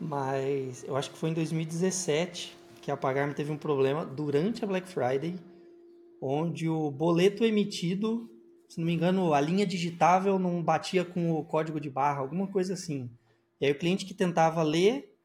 Mas 0.00 0.82
eu 0.82 0.96
acho 0.96 1.10
que 1.10 1.18
foi 1.18 1.30
em 1.30 1.34
2017 1.34 2.58
que 2.90 2.92
a 2.92 2.96
Pagarme 2.96 3.34
teve 3.34 3.52
um 3.52 3.56
problema 3.56 4.04
durante 4.04 4.64
a 4.64 4.66
Black 4.66 4.88
Friday, 4.88 5.38
onde 6.20 6.68
o 6.68 6.90
boleto 6.90 7.44
emitido, 7.44 8.28
se 8.68 8.80
não 8.80 8.86
me 8.86 8.92
engano, 8.92 9.32
a 9.32 9.40
linha 9.40 9.64
digitável 9.64 10.40
não 10.40 10.60
batia 10.60 11.04
com 11.04 11.30
o 11.32 11.44
código 11.44 11.80
de 11.80 11.88
barra, 11.88 12.18
alguma 12.18 12.48
coisa 12.48 12.74
assim. 12.74 13.08
E 13.60 13.66
aí 13.66 13.70
o 13.72 13.78
cliente 13.78 14.04
que 14.04 14.12
tentava 14.12 14.60
ler 14.64 15.16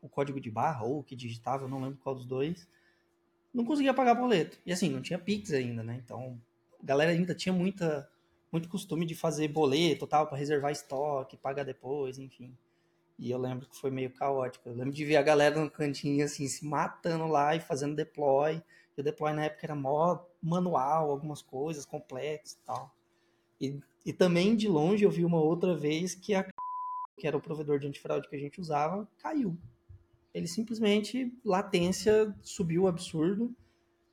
o 0.00 0.08
código 0.08 0.40
de 0.40 0.50
barra 0.50 0.84
ou 0.84 1.04
que 1.04 1.14
digitava, 1.14 1.68
não 1.68 1.80
lembro 1.80 2.00
qual 2.02 2.16
dos 2.16 2.24
dois, 2.24 2.66
não 3.54 3.64
conseguia 3.64 3.94
pagar 3.94 4.16
boleto. 4.16 4.58
E 4.66 4.72
assim, 4.72 4.90
não 4.90 5.00
tinha 5.00 5.18
Pix 5.18 5.52
ainda, 5.52 5.84
né? 5.84 6.02
Então, 6.04 6.36
a 6.82 6.84
galera 6.84 7.12
ainda 7.12 7.36
tinha 7.36 7.52
muita 7.52 8.08
muito 8.50 8.68
costume 8.68 9.06
de 9.06 9.14
fazer 9.14 9.48
boleto, 9.48 10.06
tal, 10.06 10.26
para 10.26 10.36
reservar 10.36 10.72
estoque, 10.72 11.38
pagar 11.38 11.64
depois, 11.64 12.18
enfim. 12.18 12.54
E 13.22 13.30
eu 13.30 13.38
lembro 13.38 13.68
que 13.68 13.76
foi 13.76 13.88
meio 13.88 14.10
caótico. 14.10 14.68
Eu 14.68 14.74
lembro 14.74 14.92
de 14.92 15.04
ver 15.04 15.14
a 15.14 15.22
galera 15.22 15.60
no 15.60 15.70
cantinho, 15.70 16.24
assim, 16.24 16.48
se 16.48 16.66
matando 16.66 17.28
lá 17.28 17.54
e 17.54 17.60
fazendo 17.60 17.94
deploy. 17.94 18.60
E 18.96 19.00
o 19.00 19.04
deploy 19.04 19.32
na 19.32 19.44
época 19.44 19.64
era 19.64 19.76
mó 19.76 20.18
manual, 20.42 21.08
algumas 21.08 21.40
coisas 21.40 21.86
complexas 21.86 22.54
e 22.54 22.66
tal. 22.66 22.92
E, 23.60 23.80
e 24.04 24.12
também 24.12 24.56
de 24.56 24.66
longe 24.68 25.04
eu 25.04 25.10
vi 25.10 25.24
uma 25.24 25.40
outra 25.40 25.76
vez 25.76 26.16
que 26.16 26.34
a 26.34 26.44
que 27.16 27.28
era 27.28 27.36
o 27.36 27.40
provedor 27.40 27.78
de 27.78 27.86
antifraude 27.86 28.28
que 28.28 28.34
a 28.34 28.38
gente 28.40 28.60
usava, 28.60 29.08
caiu. 29.18 29.56
Ele 30.34 30.48
simplesmente, 30.48 31.32
latência 31.44 32.34
subiu 32.42 32.88
absurdo. 32.88 33.54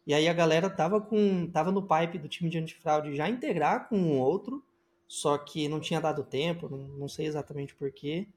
E 0.06 0.14
aí 0.14 0.28
a 0.28 0.34
galera 0.34 0.70
tava 0.70 1.02
com 1.02 1.50
tava 1.50 1.72
no 1.72 1.82
pipe 1.82 2.20
do 2.20 2.30
time 2.30 2.48
de 2.48 2.60
antifraude 2.60 3.16
já 3.16 3.28
integrar 3.28 3.90
com 3.90 4.00
o 4.00 4.20
outro, 4.20 4.64
só 5.08 5.36
que 5.36 5.68
não 5.68 5.80
tinha 5.80 6.00
dado 6.00 6.24
tempo, 6.24 6.70
não, 6.70 6.88
não 6.90 7.08
sei 7.08 7.26
exatamente 7.26 7.74
porquê. 7.74 8.28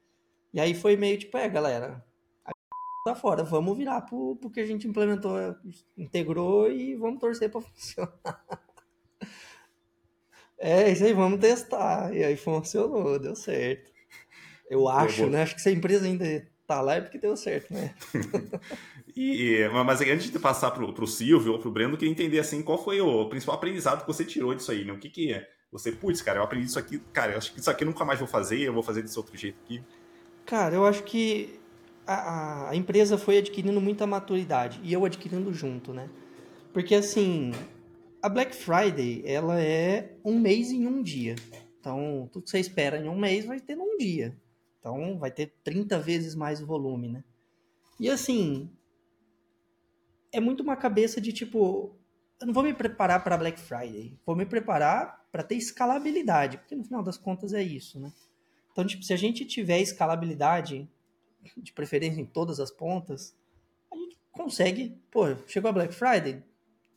E 0.53 0.59
aí 0.59 0.73
foi 0.73 0.95
meio 0.95 1.17
tipo, 1.17 1.35
é, 1.37 1.49
galera, 1.49 2.05
a 2.45 2.51
tá 3.05 3.15
fora, 3.15 3.43
vamos 3.43 3.77
virar 3.77 4.01
pro, 4.01 4.35
pro 4.35 4.51
que 4.51 4.59
a 4.59 4.65
gente 4.65 4.87
implementou, 4.87 5.35
integrou 5.97 6.71
e 6.71 6.95
vamos 6.95 7.19
torcer 7.19 7.49
para 7.49 7.59
funcionar. 7.61 8.63
É, 10.57 10.89
isso 10.89 11.03
aí, 11.03 11.13
vamos 11.13 11.41
testar. 11.41 12.15
E 12.15 12.23
aí 12.23 12.37
funcionou, 12.37 13.19
deu 13.19 13.35
certo. 13.35 13.91
Eu 14.69 14.87
acho, 14.87 15.27
né? 15.27 15.41
Acho 15.43 15.55
que 15.55 15.61
se 15.61 15.67
a 15.67 15.73
empresa 15.73 16.05
ainda 16.05 16.25
tá 16.65 16.79
lá 16.79 16.95
é 16.95 17.01
porque 17.01 17.17
deu 17.17 17.35
certo, 17.35 17.73
né? 17.73 17.93
e, 19.15 19.67
mas 19.85 19.99
antes 20.01 20.31
de 20.31 20.39
passar 20.39 20.71
pro, 20.71 20.93
pro 20.93 21.05
Silvio 21.05 21.53
ou 21.53 21.59
pro 21.59 21.71
Breno, 21.71 21.93
eu 21.93 21.97
queria 21.97 22.11
entender 22.11 22.39
assim, 22.39 22.61
qual 22.61 22.81
foi 22.81 23.01
o 23.01 23.27
principal 23.27 23.55
aprendizado 23.55 24.01
que 24.01 24.07
você 24.07 24.23
tirou 24.23 24.55
disso 24.55 24.71
aí, 24.71 24.85
né? 24.85 24.93
O 24.93 24.97
que 24.97 25.09
que 25.09 25.33
é? 25.33 25.47
Você, 25.71 25.91
putz, 25.91 26.21
cara, 26.21 26.39
eu 26.39 26.43
aprendi 26.43 26.67
isso 26.67 26.79
aqui, 26.79 26.99
cara, 27.11 27.33
eu 27.33 27.37
acho 27.37 27.53
que 27.53 27.59
isso 27.59 27.69
aqui 27.69 27.83
eu 27.83 27.87
nunca 27.87 28.05
mais 28.05 28.19
vou 28.19 28.27
fazer, 28.27 28.61
eu 28.61 28.73
vou 28.73 28.83
fazer 28.83 29.01
desse 29.01 29.17
outro 29.17 29.35
jeito 29.35 29.59
aqui. 29.63 29.83
Cara, 30.45 30.75
eu 30.75 30.85
acho 30.85 31.03
que 31.03 31.59
a, 32.05 32.69
a 32.69 32.75
empresa 32.75 33.17
foi 33.17 33.37
adquirindo 33.37 33.79
muita 33.79 34.05
maturidade 34.05 34.79
e 34.83 34.91
eu 34.91 35.05
adquirindo 35.05 35.53
junto, 35.53 35.93
né? 35.93 36.09
Porque 36.73 36.95
assim, 36.95 37.51
a 38.21 38.27
Black 38.27 38.55
Friday, 38.55 39.23
ela 39.25 39.59
é 39.61 40.15
um 40.23 40.39
mês 40.39 40.71
em 40.71 40.87
um 40.87 41.01
dia. 41.01 41.35
Então, 41.79 42.29
tudo 42.31 42.43
que 42.43 42.49
você 42.49 42.59
espera 42.59 42.97
em 42.97 43.09
um 43.09 43.17
mês 43.17 43.45
vai 43.45 43.59
ter 43.59 43.75
num 43.75 43.97
dia. 43.97 44.37
Então, 44.79 45.17
vai 45.17 45.31
ter 45.31 45.53
30 45.63 45.99
vezes 45.99 46.35
mais 46.35 46.59
volume, 46.59 47.09
né? 47.09 47.23
E 47.99 48.09
assim, 48.09 48.69
é 50.31 50.39
muito 50.39 50.63
uma 50.63 50.75
cabeça 50.75 51.21
de 51.21 51.31
tipo, 51.31 51.95
eu 52.39 52.47
não 52.47 52.53
vou 52.53 52.63
me 52.63 52.73
preparar 52.73 53.23
para 53.23 53.37
Black 53.37 53.59
Friday, 53.59 54.17
vou 54.25 54.35
me 54.35 54.45
preparar 54.45 55.25
para 55.31 55.43
ter 55.43 55.55
escalabilidade, 55.55 56.57
porque 56.57 56.75
no 56.75 56.83
final 56.83 57.03
das 57.03 57.17
contas 57.17 57.53
é 57.53 57.61
isso, 57.61 57.99
né? 57.99 58.11
Então, 58.73 58.85
tipo, 58.85 59.03
se 59.03 59.13
a 59.13 59.17
gente 59.17 59.45
tiver 59.45 59.79
escalabilidade, 59.79 60.89
de 61.55 61.71
preferência 61.71 62.19
em 62.19 62.25
todas 62.25 62.59
as 62.59 62.71
pontas, 62.71 63.35
a 63.91 63.95
gente 63.95 64.17
consegue, 64.31 64.97
pô, 65.11 65.35
chegou 65.47 65.69
a 65.69 65.73
Black 65.73 65.93
Friday, 65.93 66.43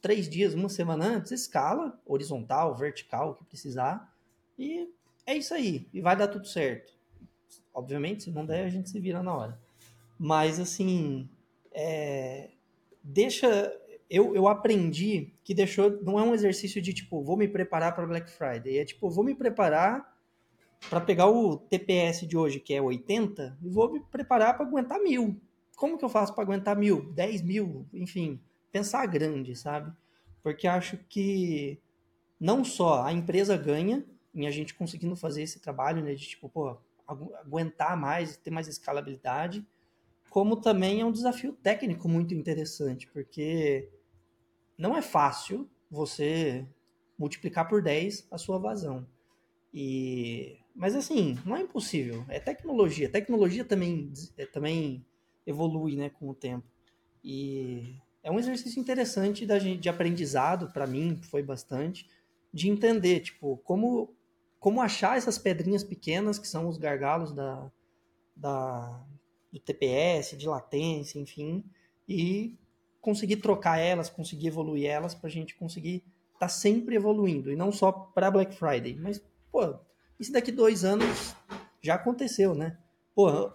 três 0.01 0.29
dias, 0.29 0.55
uma 0.55 0.69
semana 0.69 1.07
antes, 1.07 1.33
escala, 1.33 2.01
horizontal, 2.07 2.75
vertical, 2.75 3.31
o 3.31 3.35
que 3.35 3.45
precisar, 3.45 4.13
e 4.59 4.89
é 5.27 5.37
isso 5.37 5.53
aí, 5.53 5.87
e 5.93 6.01
vai 6.01 6.17
dar 6.17 6.29
tudo 6.29 6.47
certo. 6.47 6.95
Obviamente, 7.75 8.25
se 8.25 8.31
não 8.31 8.47
der, 8.47 8.65
a 8.65 8.71
gente 8.71 8.89
se 8.89 8.99
vira 8.99 9.23
na 9.23 9.37
hora. 9.37 9.61
Mas, 10.19 10.59
assim, 10.59 11.29
é, 11.73 12.49
deixa. 13.03 13.71
Eu, 14.09 14.35
eu 14.35 14.49
aprendi 14.49 15.35
que 15.45 15.53
deixou. 15.53 16.03
Não 16.03 16.19
é 16.19 16.23
um 16.23 16.33
exercício 16.33 16.81
de 16.81 16.95
tipo, 16.95 17.23
vou 17.23 17.37
me 17.37 17.47
preparar 17.47 17.95
para 17.95 18.07
Black 18.07 18.31
Friday. 18.31 18.79
É 18.79 18.85
tipo, 18.87 19.11
vou 19.11 19.23
me 19.23 19.35
preparar 19.35 20.16
para 20.89 21.01
pegar 21.01 21.27
o 21.27 21.57
TPS 21.57 22.27
de 22.27 22.37
hoje, 22.37 22.61
que 22.61 22.75
é 22.75 22.81
80, 22.81 23.59
e 23.63 23.69
vou 23.69 23.93
me 23.93 24.01
preparar 24.01 24.57
para 24.57 24.67
aguentar 24.67 24.99
mil. 25.01 25.41
Como 25.77 25.99
que 25.99 26.05
eu 26.05 26.09
faço 26.09 26.35
para 26.35 26.45
aguentar 26.45 26.77
mil, 26.77 27.13
10 27.13 27.43
mil, 27.43 27.87
enfim, 27.93 28.41
pensar 28.73 29.05
grande, 29.07 29.55
sabe? 29.57 29.93
Porque 30.43 30.67
acho 30.67 30.97
que 31.09 31.79
não 32.39 32.65
só 32.65 33.03
a 33.03 33.13
empresa 33.13 33.57
ganha 33.57 34.05
em 34.35 34.47
a 34.47 34.51
gente 34.51 34.75
conseguindo 34.75 35.17
fazer 35.17 35.43
esse 35.43 35.61
trabalho, 35.61 36.03
né, 36.03 36.15
de 36.15 36.27
tipo, 36.27 36.49
pô, 36.49 36.77
aguentar 37.07 37.97
mais, 37.97 38.37
ter 38.37 38.51
mais 38.51 38.69
escalabilidade, 38.69 39.67
como 40.29 40.57
também 40.57 41.01
é 41.01 41.05
um 41.05 41.13
desafio 41.13 41.53
técnico 41.53 42.09
muito 42.09 42.35
interessante, 42.35 43.07
porque 43.09 43.89
não 44.77 44.97
é 44.97 45.01
fácil 45.01 45.69
você 45.91 46.67
multiplicar 47.19 47.69
por 47.69 47.83
10 47.83 48.27
a 48.31 48.37
sua 48.37 48.59
vazão. 48.59 49.07
E 49.73 50.59
mas 50.77 50.95
assim, 50.95 51.39
não 51.45 51.57
é 51.57 51.63
impossível. 51.63 52.25
É 52.29 52.39
tecnologia. 52.39 53.09
Tecnologia 53.09 53.65
também, 53.65 54.13
é, 54.37 54.45
também 54.45 55.05
evolui 55.47 55.97
né, 55.97 56.11
com 56.11 56.29
o 56.29 56.35
tempo. 56.35 56.67
E 57.25 57.97
é 58.23 58.31
um 58.31 58.39
exercício 58.39 58.79
interessante 58.79 59.47
da 59.47 59.59
gente, 59.59 59.81
de 59.81 59.89
aprendizado, 59.89 60.71
para 60.73 60.87
mim, 60.87 61.19
foi 61.23 61.43
bastante, 61.43 62.07
de 62.53 62.69
entender, 62.69 63.21
tipo, 63.21 63.57
como, 63.65 64.15
como 64.61 64.83
achar 64.83 65.17
essas 65.17 65.39
pedrinhas 65.39 65.83
pequenas, 65.83 66.39
que 66.39 66.47
são 66.47 66.69
os 66.69 66.77
gargalos 66.77 67.33
da, 67.33 67.71
da, 68.37 69.03
do 69.51 69.59
TPS, 69.59 70.37
de 70.37 70.47
latência, 70.47 71.19
enfim, 71.19 71.65
e 72.07 72.55
conseguir 73.01 73.37
trocar 73.37 73.79
elas, 73.79 74.11
conseguir 74.11 74.49
evoluir 74.49 74.91
elas, 74.91 75.15
para 75.15 75.29
a 75.29 75.33
gente 75.33 75.55
conseguir 75.55 76.05
estar 76.35 76.39
tá 76.41 76.49
sempre 76.49 76.97
evoluindo. 76.97 77.51
E 77.51 77.57
não 77.57 77.73
só 77.73 77.91
para 77.91 78.31
Black 78.31 78.55
Friday, 78.55 78.95
mas, 79.01 79.25
pô, 79.51 79.79
isso 80.19 80.33
daqui 80.33 80.51
dois 80.51 80.85
anos 80.85 81.35
já 81.83 81.95
aconteceu, 81.95 82.55
né? 82.55 82.79
Pô, 83.15 83.53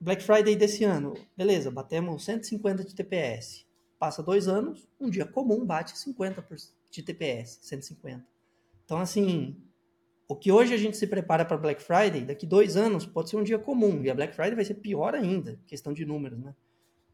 Black 0.00 0.22
Friday 0.22 0.56
desse 0.56 0.84
ano, 0.84 1.14
beleza, 1.36 1.70
batemos 1.70 2.24
150 2.24 2.84
de 2.84 2.94
TPS. 2.94 3.64
Passa 3.98 4.22
dois 4.22 4.48
anos, 4.48 4.86
um 5.00 5.08
dia 5.08 5.24
comum 5.24 5.64
bate 5.64 5.96
50 5.98 6.44
de 6.90 7.02
TPS, 7.02 7.58
150. 7.62 8.24
Então, 8.84 8.98
assim, 8.98 9.56
o 10.28 10.36
que 10.36 10.50
hoje 10.52 10.74
a 10.74 10.76
gente 10.76 10.96
se 10.96 11.06
prepara 11.06 11.44
para 11.44 11.56
Black 11.56 11.82
Friday, 11.82 12.24
daqui 12.24 12.46
dois 12.46 12.76
anos 12.76 13.06
pode 13.06 13.30
ser 13.30 13.36
um 13.36 13.42
dia 13.42 13.58
comum. 13.58 14.02
E 14.02 14.10
a 14.10 14.14
Black 14.14 14.34
Friday 14.34 14.54
vai 14.54 14.64
ser 14.64 14.74
pior 14.74 15.14
ainda, 15.14 15.58
questão 15.66 15.92
de 15.92 16.04
números, 16.04 16.38
né? 16.38 16.54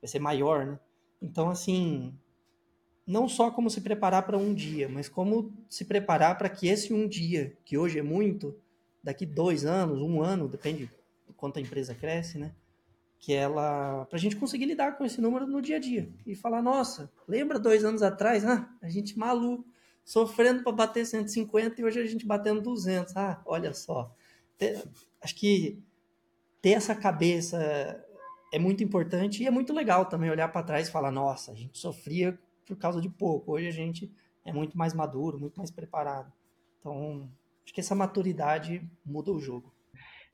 Vai 0.00 0.08
ser 0.08 0.18
maior, 0.18 0.66
né? 0.66 0.80
Então, 1.20 1.50
assim, 1.50 2.14
não 3.06 3.28
só 3.28 3.50
como 3.50 3.68
se 3.68 3.80
preparar 3.80 4.24
para 4.24 4.38
um 4.38 4.54
dia, 4.54 4.88
mas 4.88 5.08
como 5.08 5.52
se 5.68 5.84
preparar 5.84 6.38
para 6.38 6.48
que 6.48 6.68
esse 6.68 6.92
um 6.92 7.06
dia, 7.06 7.56
que 7.64 7.76
hoje 7.76 7.98
é 7.98 8.02
muito, 8.02 8.56
daqui 9.02 9.24
dois 9.24 9.64
anos, 9.64 10.00
um 10.00 10.22
ano, 10.22 10.48
depende 10.48 10.90
do 11.26 11.32
quanto 11.34 11.58
a 11.58 11.62
empresa 11.62 11.94
cresce, 11.94 12.38
né? 12.38 12.52
Que 13.18 13.32
ela, 13.32 14.06
para 14.06 14.16
a 14.16 14.20
gente 14.20 14.36
conseguir 14.36 14.66
lidar 14.66 14.96
com 14.96 15.04
esse 15.04 15.20
número 15.20 15.46
no 15.46 15.60
dia 15.60 15.76
a 15.76 15.80
dia 15.80 16.08
e 16.26 16.34
falar, 16.34 16.62
nossa, 16.62 17.10
lembra 17.28 17.58
dois 17.58 17.84
anos 17.84 18.02
atrás, 18.02 18.44
ah, 18.44 18.68
a 18.80 18.88
gente 18.88 19.18
maluco, 19.18 19.64
sofrendo 20.04 20.62
para 20.62 20.72
bater 20.72 21.06
150 21.06 21.80
e 21.80 21.84
hoje 21.84 22.00
a 22.00 22.06
gente 22.06 22.26
batendo 22.26 22.60
200, 22.60 23.16
ah, 23.16 23.42
olha 23.44 23.72
só. 23.74 24.14
Acho 25.20 25.34
que 25.34 25.82
ter 26.60 26.70
essa 26.70 26.94
cabeça 26.94 28.04
é 28.52 28.58
muito 28.58 28.82
importante 28.82 29.42
e 29.42 29.46
é 29.46 29.50
muito 29.50 29.72
legal 29.72 30.06
também 30.06 30.30
olhar 30.30 30.48
para 30.48 30.62
trás 30.62 30.88
e 30.88 30.90
falar, 30.90 31.10
nossa, 31.10 31.52
a 31.52 31.54
gente 31.54 31.78
sofria 31.78 32.38
por 32.66 32.76
causa 32.76 33.00
de 33.00 33.08
pouco, 33.08 33.52
hoje 33.52 33.68
a 33.68 33.72
gente 33.72 34.10
é 34.44 34.52
muito 34.52 34.76
mais 34.76 34.94
maduro, 34.94 35.38
muito 35.38 35.56
mais 35.56 35.70
preparado. 35.70 36.32
Então, 36.78 37.30
Acho 37.70 37.74
que 37.76 37.80
essa 37.80 37.94
maturidade 37.94 38.82
muda 39.06 39.30
o 39.30 39.38
jogo. 39.38 39.72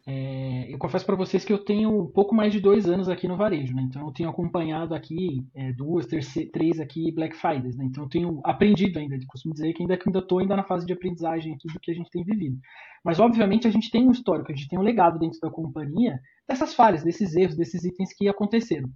É, 0.07 0.73
eu 0.73 0.79
confesso 0.79 1.05
para 1.05 1.17
vocês 1.17 1.45
que 1.45 1.53
eu 1.53 1.63
tenho 1.63 2.05
um 2.05 2.07
pouco 2.11 2.35
mais 2.35 2.51
de 2.51 2.61
dois 2.61 2.89
anos 2.89 3.11
aqui 3.11 3.29
no 3.29 3.37
varejo, 3.37 3.75
né? 3.75 3.83
Então 3.83 4.07
eu 4.07 4.11
tenho 4.11 4.31
acompanhado 4.31 4.95
aqui 4.95 5.47
é, 5.55 5.71
duas, 5.75 6.07
três 6.07 6.81
aqui 6.81 7.13
Black 7.13 7.37
Fridays, 7.37 7.77
né? 7.77 7.85
Então 7.85 8.05
eu 8.05 8.09
tenho 8.09 8.41
aprendido 8.43 8.99
ainda, 8.99 9.19
costumo 9.27 9.53
dizer 9.53 9.75
que 9.75 9.83
ainda 9.83 9.99
ainda 10.03 10.19
estou 10.21 10.39
ainda 10.39 10.57
na 10.57 10.65
fase 10.65 10.87
de 10.87 10.95
aprendizagem 10.95 11.53
aqui 11.53 11.69
do 11.71 11.79
que 11.79 11.91
a 11.91 11.95
gente 11.95 12.09
tem 12.11 12.25
vivido. 12.25 12.57
Mas 13.05 13.21
obviamente 13.21 13.69
a 13.69 13.71
gente 13.71 13.91
tem 13.91 14.09
um 14.09 14.13
histórico, 14.13 14.51
a 14.51 14.55
gente 14.55 14.69
tem 14.69 14.79
um 14.79 14.83
legado 14.83 15.19
dentro 15.19 15.39
da 15.39 15.51
companhia 15.51 16.19
dessas 16.49 16.73
falhas, 16.73 17.05
desses 17.05 17.37
erros, 17.37 17.55
desses 17.55 17.85
itens 17.85 18.15
que 18.17 18.31
aconteceram. 18.31 18.89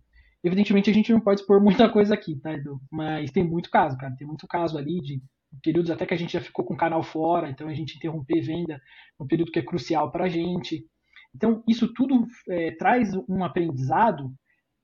Evidentemente 0.42 0.88
a 0.88 0.94
gente 0.94 1.12
não 1.12 1.20
pode 1.20 1.42
expor 1.42 1.62
muita 1.62 1.90
coisa 1.92 2.14
aqui, 2.14 2.36
tá, 2.36 2.54
Edu? 2.54 2.80
Mas 2.90 3.30
tem 3.30 3.44
muito 3.44 3.68
caso, 3.68 3.98
cara. 3.98 4.16
Tem 4.16 4.26
muito 4.26 4.46
caso 4.46 4.78
ali 4.78 4.98
de 5.02 5.20
períodos 5.62 5.90
até 5.90 6.06
que 6.06 6.14
a 6.14 6.16
gente 6.16 6.32
já 6.32 6.40
ficou 6.40 6.64
com 6.64 6.74
o 6.74 6.76
canal 6.76 7.02
fora, 7.02 7.50
então 7.50 7.68
a 7.68 7.74
gente 7.74 7.96
interromper 7.96 8.40
venda, 8.40 8.80
um 9.18 9.26
período 9.26 9.52
que 9.52 9.58
é 9.58 9.64
crucial 9.64 10.10
para 10.10 10.24
a 10.24 10.28
gente. 10.28 10.84
Então, 11.34 11.62
isso 11.68 11.92
tudo 11.92 12.26
é, 12.48 12.72
traz 12.72 13.14
um 13.28 13.44
aprendizado 13.44 14.32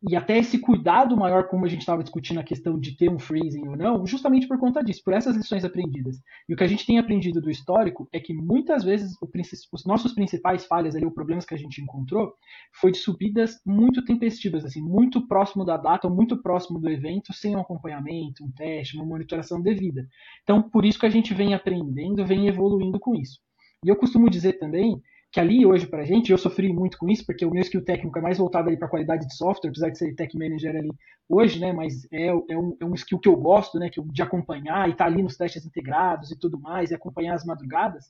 e 0.02 0.14
até 0.14 0.38
esse 0.38 0.58
cuidado 0.58 1.16
maior, 1.16 1.48
como 1.48 1.64
a 1.64 1.68
gente 1.68 1.80
estava 1.80 2.02
discutindo 2.02 2.38
a 2.38 2.44
questão 2.44 2.78
de 2.78 2.96
ter 2.96 3.10
um 3.10 3.18
freezing 3.18 3.66
ou 3.66 3.76
não, 3.76 4.06
justamente 4.06 4.46
por 4.46 4.58
conta 4.58 4.82
disso, 4.82 5.02
por 5.02 5.14
essas 5.14 5.34
lições 5.34 5.64
aprendidas. 5.64 6.20
E 6.48 6.52
o 6.52 6.56
que 6.56 6.64
a 6.64 6.66
gente 6.66 6.86
tem 6.86 6.98
aprendido 6.98 7.40
do 7.40 7.50
histórico 7.50 8.06
é 8.12 8.20
que 8.20 8.34
muitas 8.34 8.84
vezes 8.84 9.16
o, 9.22 9.28
os 9.72 9.86
nossos 9.86 10.12
principais 10.12 10.66
falhas 10.66 10.94
ali, 10.94 11.04
ou 11.04 11.10
problemas 11.10 11.46
que 11.46 11.54
a 11.54 11.58
gente 11.58 11.80
encontrou, 11.80 12.34
foi 12.74 12.92
de 12.92 12.98
subidas 12.98 13.58
muito 13.64 14.04
tempestivas, 14.04 14.64
assim, 14.64 14.82
muito 14.82 15.26
próximo 15.26 15.64
da 15.64 15.78
data, 15.78 16.06
ou 16.06 16.14
muito 16.14 16.42
próximo 16.42 16.78
do 16.78 16.90
evento, 16.90 17.32
sem 17.32 17.56
um 17.56 17.60
acompanhamento, 17.60 18.44
um 18.44 18.50
teste, 18.50 18.96
uma 18.96 19.06
monitoração 19.06 19.62
devida. 19.62 20.06
Então, 20.42 20.62
por 20.62 20.84
isso 20.84 21.00
que 21.00 21.06
a 21.06 21.10
gente 21.10 21.32
vem 21.32 21.54
aprendendo, 21.54 22.26
vem 22.26 22.48
evoluindo 22.48 23.00
com 23.00 23.14
isso. 23.14 23.40
E 23.84 23.88
eu 23.88 23.96
costumo 23.96 24.28
dizer 24.28 24.54
também 24.58 25.00
que 25.36 25.40
ali 25.40 25.66
hoje 25.66 25.86
para 25.86 26.00
a 26.00 26.04
gente, 26.06 26.32
eu 26.32 26.38
sofri 26.38 26.72
muito 26.72 26.96
com 26.96 27.10
isso, 27.10 27.26
porque 27.26 27.44
o 27.44 27.50
meu 27.50 27.60
skill 27.60 27.84
técnico 27.84 28.18
é 28.18 28.22
mais 28.22 28.38
voltado 28.38 28.74
para 28.78 28.86
a 28.86 28.90
qualidade 28.90 29.26
de 29.26 29.36
software, 29.36 29.68
apesar 29.68 29.90
de 29.90 29.98
ser 29.98 30.14
tech 30.14 30.34
manager 30.34 30.74
ali 30.74 30.90
hoje, 31.28 31.60
né, 31.60 31.74
mas 31.74 32.10
é, 32.10 32.28
é, 32.28 32.56
um, 32.56 32.74
é 32.80 32.84
um 32.86 32.94
skill 32.94 33.18
que 33.18 33.28
eu 33.28 33.36
gosto, 33.36 33.78
né, 33.78 33.90
que 33.90 34.00
eu, 34.00 34.04
de 34.04 34.22
acompanhar 34.22 34.88
e 34.88 34.92
estar 34.92 35.04
tá 35.04 35.10
ali 35.10 35.22
nos 35.22 35.36
testes 35.36 35.66
integrados 35.66 36.30
e 36.30 36.38
tudo 36.38 36.58
mais, 36.58 36.90
e 36.90 36.94
acompanhar 36.94 37.34
as 37.34 37.44
madrugadas. 37.44 38.06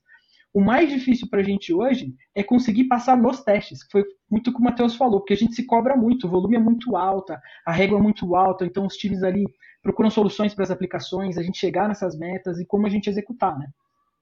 O 0.55 0.61
mais 0.61 0.89
difícil 0.89 1.29
para 1.29 1.41
a 1.41 1.43
gente 1.43 1.75
hoje 1.75 2.15
é 2.33 2.45
conseguir 2.45 2.85
passar 2.85 3.17
nos 3.17 3.43
testes, 3.43 3.83
que 3.83 3.91
foi 3.91 4.05
muito 4.31 4.51
o 4.51 4.53
que 4.53 4.61
o 4.61 4.63
Matheus 4.63 4.95
falou, 4.95 5.19
porque 5.19 5.35
a 5.35 5.37
gente 5.37 5.57
se 5.57 5.67
cobra 5.67 5.97
muito, 5.97 6.29
o 6.29 6.31
volume 6.31 6.55
é 6.55 6.61
muito 6.61 6.97
alto, 6.97 7.33
a 7.67 7.73
régua 7.73 7.99
é 7.99 8.03
muito 8.03 8.37
alta, 8.37 8.65
então 8.65 8.87
os 8.87 8.97
times 8.97 9.25
ali 9.25 9.45
procuram 9.83 10.11
soluções 10.11 10.55
para 10.55 10.63
as 10.63 10.71
aplicações, 10.71 11.37
a 11.37 11.43
gente 11.43 11.59
chegar 11.59 11.89
nessas 11.89 12.17
metas 12.17 12.61
e 12.61 12.65
como 12.65 12.87
a 12.87 12.89
gente 12.89 13.11
executar, 13.11 13.59
né? 13.59 13.67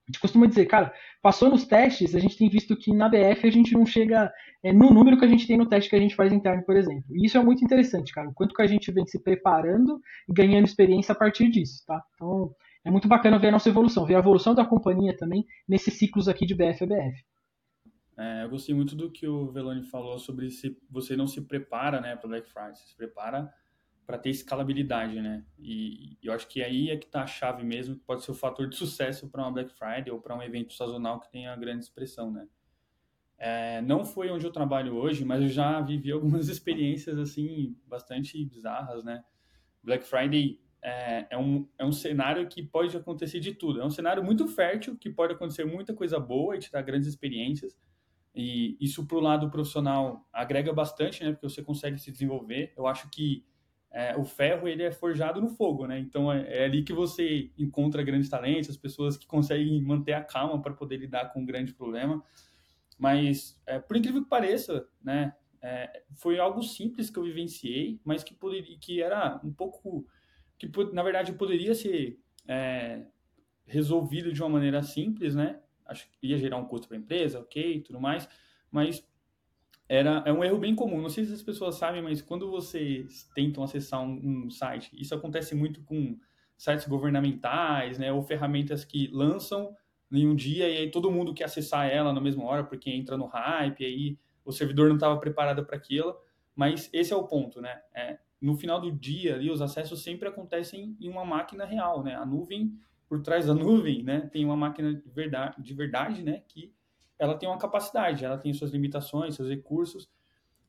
A 0.06 0.12
gente 0.12 0.20
costuma 0.20 0.46
dizer, 0.46 0.66
cara, 0.66 0.92
passou 1.22 1.48
nos 1.48 1.66
testes, 1.66 2.14
a 2.14 2.18
gente 2.18 2.36
tem 2.36 2.48
visto 2.48 2.76
que 2.76 2.92
na 2.92 3.08
BF 3.08 3.46
a 3.46 3.50
gente 3.50 3.72
não 3.72 3.86
chega 3.86 4.30
é, 4.62 4.70
no 4.70 4.90
número 4.90 5.18
que 5.18 5.24
a 5.24 5.28
gente 5.28 5.46
tem 5.46 5.56
no 5.56 5.66
teste 5.66 5.88
que 5.88 5.96
a 5.96 6.00
gente 6.00 6.14
faz 6.14 6.30
interno, 6.30 6.62
por 6.62 6.76
exemplo. 6.76 7.16
E 7.16 7.24
isso 7.24 7.38
é 7.38 7.42
muito 7.42 7.64
interessante, 7.64 8.12
cara, 8.12 8.28
o 8.28 8.34
quanto 8.34 8.54
que 8.54 8.60
a 8.60 8.66
gente 8.66 8.92
vem 8.92 9.06
se 9.06 9.18
preparando 9.18 9.98
e 10.28 10.32
ganhando 10.32 10.66
experiência 10.66 11.12
a 11.12 11.16
partir 11.16 11.50
disso, 11.50 11.82
tá? 11.86 12.02
Então, 12.14 12.54
é 12.84 12.90
muito 12.90 13.08
bacana 13.08 13.38
ver 13.38 13.48
a 13.48 13.52
nossa 13.52 13.70
evolução, 13.70 14.04
ver 14.04 14.16
a 14.16 14.18
evolução 14.18 14.54
da 14.54 14.66
companhia 14.66 15.16
também 15.16 15.46
nesses 15.66 15.94
ciclos 15.94 16.28
aqui 16.28 16.44
de 16.44 16.54
BF 16.54 16.84
a 16.84 16.86
BF. 16.86 17.24
É, 18.16 18.44
eu 18.44 18.50
gostei 18.50 18.74
muito 18.74 18.94
do 18.94 19.10
que 19.10 19.26
o 19.26 19.50
Veloni 19.50 19.84
falou 19.84 20.18
sobre 20.18 20.50
se 20.50 20.76
você 20.90 21.16
não 21.16 21.26
se 21.26 21.40
prepara, 21.40 22.00
né, 22.00 22.14
para 22.14 22.28
Black 22.28 22.48
Friday, 22.48 22.74
você 22.74 22.86
se 22.86 22.96
prepara 22.96 23.50
para 24.06 24.18
ter 24.18 24.30
escalabilidade, 24.30 25.20
né? 25.20 25.44
E, 25.58 26.18
eu 26.22 26.32
acho 26.32 26.46
que 26.48 26.62
aí 26.62 26.90
é 26.90 26.96
que 26.96 27.06
está 27.06 27.22
a 27.22 27.26
chave 27.26 27.64
mesmo, 27.64 27.96
que 27.96 28.04
pode 28.04 28.22
ser 28.22 28.30
o 28.30 28.34
fator 28.34 28.68
de 28.68 28.76
sucesso 28.76 29.28
para 29.28 29.42
uma 29.42 29.50
Black 29.50 29.72
Friday 29.72 30.10
ou 30.10 30.20
para 30.20 30.36
um 30.36 30.42
evento 30.42 30.72
sazonal 30.74 31.20
que 31.20 31.30
tenha 31.30 31.54
grande 31.56 31.84
expressão, 31.84 32.30
né? 32.30 32.46
É, 33.36 33.82
não 33.82 34.04
foi 34.04 34.30
onde 34.30 34.46
eu 34.46 34.52
trabalho 34.52 34.94
hoje, 34.94 35.24
mas 35.24 35.42
eu 35.42 35.48
já 35.48 35.80
vivi 35.80 36.10
algumas 36.12 36.48
experiências 36.48 37.18
assim 37.18 37.76
bastante 37.86 38.42
bizarras, 38.44 39.04
né? 39.04 39.24
Black 39.82 40.04
Friday 40.04 40.60
é, 40.82 41.26
é, 41.30 41.38
um, 41.38 41.66
é 41.78 41.84
um 41.84 41.92
cenário 41.92 42.46
que 42.46 42.62
pode 42.62 42.96
acontecer 42.96 43.40
de 43.40 43.54
tudo. 43.54 43.80
É 43.80 43.84
um 43.84 43.90
cenário 43.90 44.22
muito 44.22 44.46
fértil, 44.46 44.96
que 44.96 45.10
pode 45.10 45.32
acontecer 45.32 45.64
muita 45.64 45.94
coisa 45.94 46.20
boa 46.20 46.56
e 46.56 46.58
te 46.58 46.70
dar 46.70 46.82
grandes 46.82 47.08
experiências. 47.08 47.76
E 48.34 48.76
isso 48.80 49.06
para 49.06 49.16
o 49.16 49.20
lado 49.20 49.50
profissional 49.50 50.28
agrega 50.32 50.72
bastante, 50.72 51.24
né? 51.24 51.32
Porque 51.32 51.48
você 51.48 51.62
consegue 51.62 51.98
se 51.98 52.10
desenvolver. 52.10 52.72
Eu 52.76 52.86
acho 52.86 53.08
que 53.10 53.44
é, 53.94 54.16
o 54.16 54.24
ferro 54.24 54.66
ele 54.66 54.82
é 54.82 54.90
forjado 54.90 55.40
no 55.40 55.48
fogo, 55.48 55.86
né? 55.86 56.00
Então 56.00 56.30
é, 56.30 56.42
é, 56.48 56.64
ali 56.64 56.82
que 56.82 56.92
você 56.92 57.52
encontra 57.56 58.02
grandes 58.02 58.28
talentos, 58.28 58.70
as 58.70 58.76
pessoas 58.76 59.16
que 59.16 59.24
conseguem 59.24 59.80
manter 59.80 60.14
a 60.14 60.24
calma 60.24 60.60
para 60.60 60.74
poder 60.74 60.96
lidar 60.96 61.32
com 61.32 61.42
um 61.42 61.46
grande 61.46 61.72
problema. 61.72 62.20
Mas 62.98 63.62
é, 63.64 63.78
por 63.78 63.96
incrível 63.96 64.24
que 64.24 64.28
pareça, 64.28 64.88
né? 65.00 65.32
É, 65.62 66.02
foi 66.16 66.40
algo 66.40 66.60
simples 66.60 67.08
que 67.08 67.18
eu 67.18 67.22
vivenciei, 67.22 68.00
mas 68.04 68.24
que 68.24 68.34
poderia, 68.34 68.76
que 68.78 69.00
era 69.00 69.40
um 69.44 69.52
pouco, 69.52 70.04
que 70.58 70.68
na 70.92 71.02
verdade 71.04 71.32
poderia 71.32 71.72
ser 71.72 72.18
é, 72.48 73.06
resolvido 73.64 74.32
de 74.32 74.42
uma 74.42 74.48
maneira 74.48 74.82
simples, 74.82 75.36
né? 75.36 75.60
Acho 75.86 76.10
que 76.10 76.26
ia 76.26 76.36
gerar 76.36 76.56
um 76.56 76.64
custo 76.64 76.88
para 76.88 76.96
a 76.96 77.00
empresa, 77.00 77.38
ok, 77.38 77.80
tudo 77.82 78.00
mais, 78.00 78.28
mas 78.72 79.06
era 79.88 80.22
é 80.26 80.32
um 80.32 80.42
erro 80.42 80.58
bem 80.58 80.74
comum. 80.74 81.00
Não 81.00 81.08
sei 81.08 81.24
se 81.24 81.32
as 81.32 81.42
pessoas 81.42 81.76
sabem, 81.76 82.02
mas 82.02 82.22
quando 82.22 82.50
vocês 82.50 83.28
tentam 83.34 83.62
acessar 83.62 84.00
um, 84.02 84.46
um, 84.46 84.50
site, 84.50 84.90
isso 84.98 85.14
acontece 85.14 85.54
muito 85.54 85.82
com 85.82 86.18
sites 86.56 86.86
governamentais, 86.86 87.98
né, 87.98 88.12
ou 88.12 88.22
ferramentas 88.22 88.84
que 88.84 89.08
lançam 89.12 89.74
em 90.10 90.26
um 90.26 90.34
dia 90.34 90.68
e 90.68 90.78
aí 90.78 90.90
todo 90.90 91.10
mundo 91.10 91.34
quer 91.34 91.44
acessar 91.44 91.88
ela 91.88 92.12
na 92.12 92.20
mesma 92.20 92.44
hora 92.44 92.62
porque 92.64 92.90
entra 92.90 93.16
no 93.16 93.26
hype, 93.26 93.80
e 93.80 93.84
aí 93.84 94.18
o 94.44 94.52
servidor 94.52 94.88
não 94.88 94.96
estava 94.96 95.18
preparado 95.18 95.64
para 95.64 95.76
aquilo. 95.76 96.16
Mas 96.54 96.88
esse 96.92 97.12
é 97.12 97.16
o 97.16 97.24
ponto, 97.24 97.60
né? 97.60 97.80
É, 97.92 98.18
no 98.40 98.54
final 98.56 98.80
do 98.80 98.92
dia, 98.92 99.34
ali, 99.34 99.50
os 99.50 99.60
acessos 99.60 100.02
sempre 100.02 100.28
acontecem 100.28 100.96
em 101.00 101.08
uma 101.08 101.24
máquina 101.24 101.64
real, 101.64 102.04
né? 102.04 102.14
A 102.14 102.24
nuvem, 102.24 102.78
por 103.08 103.22
trás 103.22 103.46
da 103.46 103.54
nuvem, 103.54 104.02
né, 104.02 104.28
tem 104.32 104.44
uma 104.44 104.56
máquina 104.56 104.94
de 104.94 105.10
verdade, 105.10 105.62
de 105.62 105.74
verdade 105.74 106.22
né, 106.22 106.42
que 106.48 106.72
ela 107.18 107.36
tem 107.36 107.48
uma 107.48 107.58
capacidade, 107.58 108.24
ela 108.24 108.38
tem 108.38 108.52
suas 108.52 108.70
limitações, 108.70 109.34
seus 109.34 109.48
recursos. 109.48 110.08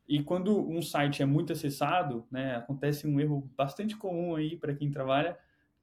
E 0.08 0.22
quando 0.22 0.68
um 0.70 0.82
site 0.82 1.22
é 1.22 1.26
muito 1.26 1.52
acessado, 1.52 2.28
né, 2.30 2.56
acontece 2.56 3.08
um 3.08 3.20
erro 3.20 3.50
bastante 3.58 3.98
comum 3.98 4.36
aí 4.36 4.56
para 4.56 4.74
quem 4.76 4.91
trabalha 4.91 5.38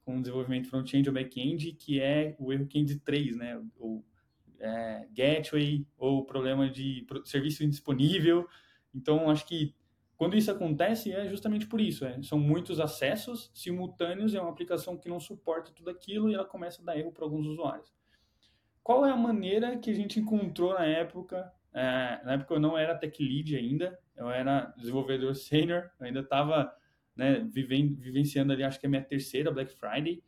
com 0.05 0.21
desenvolvimento 0.21 0.69
front-end 0.69 1.09
ou 1.09 1.13
back-end, 1.13 1.73
que 1.73 1.99
é 1.99 2.35
o 2.39 2.51
erro 2.51 2.67
Candy 2.67 2.99
3, 2.99 3.35
né, 3.35 3.61
o 3.77 4.03
é, 4.59 5.07
gateway 5.11 5.85
ou 5.97 6.25
problema 6.25 6.69
de 6.69 7.05
serviço 7.25 7.63
indisponível. 7.63 8.47
Então, 8.95 9.29
acho 9.29 9.45
que 9.45 9.75
quando 10.15 10.37
isso 10.37 10.51
acontece 10.51 11.11
é 11.11 11.27
justamente 11.27 11.67
por 11.67 11.81
isso, 11.81 12.05
é, 12.05 12.21
são 12.21 12.39
muitos 12.39 12.79
acessos 12.79 13.51
simultâneos, 13.53 14.33
é 14.33 14.39
uma 14.39 14.51
aplicação 14.51 14.97
que 14.97 15.09
não 15.09 15.19
suporta 15.19 15.71
tudo 15.71 15.89
aquilo 15.89 16.29
e 16.29 16.33
ela 16.33 16.45
começa 16.45 16.81
a 16.81 16.85
dar 16.85 16.97
erro 16.97 17.11
para 17.11 17.25
alguns 17.25 17.45
usuários 17.45 17.91
qual 18.83 19.05
é 19.05 19.11
a 19.11 19.17
maneira 19.17 19.77
que 19.77 19.89
a 19.89 19.93
gente 19.93 20.19
encontrou 20.19 20.73
na 20.73 20.85
época? 20.85 21.51
É, 21.73 22.21
na 22.23 22.33
época 22.33 22.53
eu 22.53 22.59
não 22.59 22.77
era 22.77 22.97
tech 22.97 23.23
lead 23.23 23.55
ainda, 23.55 23.97
eu 24.15 24.29
era 24.29 24.73
desenvolvedor 24.77 25.33
sênior, 25.35 25.89
ainda 25.99 26.19
estava 26.19 26.71
né, 27.15 27.39
vivenciando 27.39 28.51
ali, 28.53 28.63
acho 28.63 28.79
que 28.79 28.85
é 28.85 28.89
minha 28.89 29.03
terceira 29.03 29.51
Black 29.51 29.73
Friday, 29.73 30.21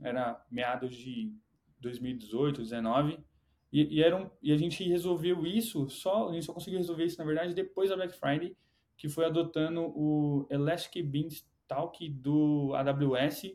era 0.00 0.42
meados 0.50 0.96
de 0.96 1.32
2018, 1.80 2.56
2019, 2.56 3.18
e, 3.72 3.98
e, 3.98 4.02
era 4.02 4.16
um, 4.16 4.28
e 4.42 4.52
a 4.52 4.56
gente 4.56 4.82
resolveu 4.82 5.46
isso 5.46 5.88
só, 5.88 6.28
a 6.28 6.32
gente 6.32 6.44
só 6.44 6.52
conseguiu 6.52 6.78
resolver 6.78 7.04
isso, 7.04 7.18
na 7.18 7.24
verdade, 7.24 7.54
depois 7.54 7.90
da 7.90 7.96
Black 7.96 8.14
Friday, 8.14 8.56
que 8.96 9.08
foi 9.08 9.24
adotando 9.26 9.82
o 9.94 10.46
Elastic 10.50 11.04
Beanstalk 11.04 12.08
do 12.08 12.74
AWS, 12.74 13.52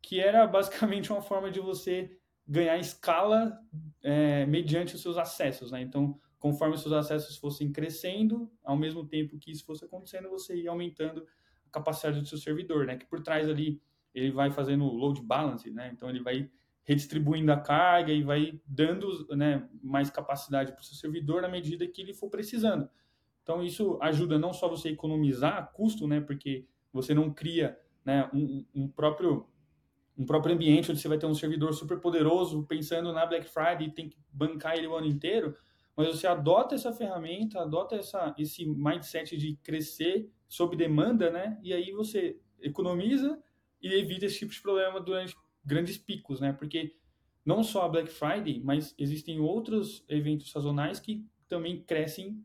que 0.00 0.18
era 0.18 0.46
basicamente 0.46 1.12
uma 1.12 1.20
forma 1.20 1.50
de 1.50 1.60
você 1.60 2.18
ganhar 2.50 2.76
escala 2.78 3.56
é, 4.02 4.44
mediante 4.44 4.96
os 4.96 5.02
seus 5.02 5.16
acessos, 5.16 5.70
né? 5.70 5.80
Então, 5.80 6.18
conforme 6.36 6.74
os 6.74 6.82
seus 6.82 6.92
acessos 6.92 7.36
fossem 7.36 7.70
crescendo, 7.70 8.50
ao 8.64 8.76
mesmo 8.76 9.06
tempo 9.06 9.38
que 9.38 9.52
isso 9.52 9.64
fosse 9.64 9.84
acontecendo, 9.84 10.28
você 10.28 10.56
ia 10.56 10.70
aumentando 10.70 11.24
a 11.68 11.70
capacidade 11.70 12.20
do 12.20 12.26
seu 12.26 12.38
servidor, 12.38 12.86
né? 12.86 12.96
Que 12.96 13.06
por 13.06 13.22
trás 13.22 13.48
ali 13.48 13.80
ele 14.12 14.32
vai 14.32 14.50
fazendo 14.50 14.84
load 14.84 15.22
balance, 15.22 15.70
né? 15.70 15.92
Então 15.94 16.10
ele 16.10 16.20
vai 16.20 16.50
redistribuindo 16.82 17.52
a 17.52 17.56
carga 17.56 18.12
e 18.12 18.24
vai 18.24 18.60
dando 18.66 19.28
né, 19.36 19.68
mais 19.80 20.10
capacidade 20.10 20.72
para 20.72 20.80
o 20.80 20.84
seu 20.84 20.96
servidor 20.96 21.42
na 21.42 21.48
medida 21.48 21.86
que 21.86 22.02
ele 22.02 22.12
for 22.12 22.28
precisando. 22.28 22.90
Então 23.44 23.62
isso 23.62 23.96
ajuda 24.02 24.40
não 24.40 24.52
só 24.52 24.68
você 24.68 24.88
a 24.88 24.92
economizar 24.92 25.70
custo, 25.72 26.08
né? 26.08 26.20
Porque 26.20 26.66
você 26.92 27.14
não 27.14 27.32
cria 27.32 27.78
né, 28.04 28.28
um, 28.34 28.64
um 28.74 28.88
próprio 28.88 29.46
um 30.16 30.26
próprio 30.26 30.54
ambiente 30.54 30.90
onde 30.90 31.00
você 31.00 31.08
vai 31.08 31.18
ter 31.18 31.26
um 31.26 31.34
servidor 31.34 31.72
super 31.72 31.98
poderoso 31.98 32.64
pensando 32.64 33.12
na 33.12 33.24
Black 33.24 33.48
Friday 33.48 33.88
e 33.88 33.90
tem 33.90 34.08
que 34.08 34.16
bancar 34.32 34.76
ele 34.76 34.86
o 34.86 34.94
ano 34.94 35.06
inteiro, 35.06 35.56
mas 35.96 36.08
você 36.08 36.26
adota 36.26 36.74
essa 36.74 36.92
ferramenta, 36.92 37.60
adota 37.60 37.96
essa, 37.96 38.34
esse 38.38 38.64
mindset 38.66 39.36
de 39.36 39.56
crescer 39.56 40.30
sob 40.48 40.76
demanda, 40.76 41.30
né? 41.30 41.58
E 41.62 41.72
aí 41.72 41.92
você 41.92 42.38
economiza 42.60 43.38
e 43.82 43.92
evita 43.94 44.26
esse 44.26 44.38
tipo 44.38 44.52
de 44.52 44.60
problema 44.60 45.00
durante 45.00 45.34
grandes 45.64 45.98
picos, 45.98 46.40
né? 46.40 46.52
Porque 46.52 46.96
não 47.44 47.62
só 47.62 47.84
a 47.84 47.88
Black 47.88 48.10
Friday, 48.10 48.60
mas 48.62 48.94
existem 48.98 49.40
outros 49.40 50.04
eventos 50.08 50.50
sazonais 50.50 51.00
que 51.00 51.24
também 51.48 51.82
crescem 51.82 52.44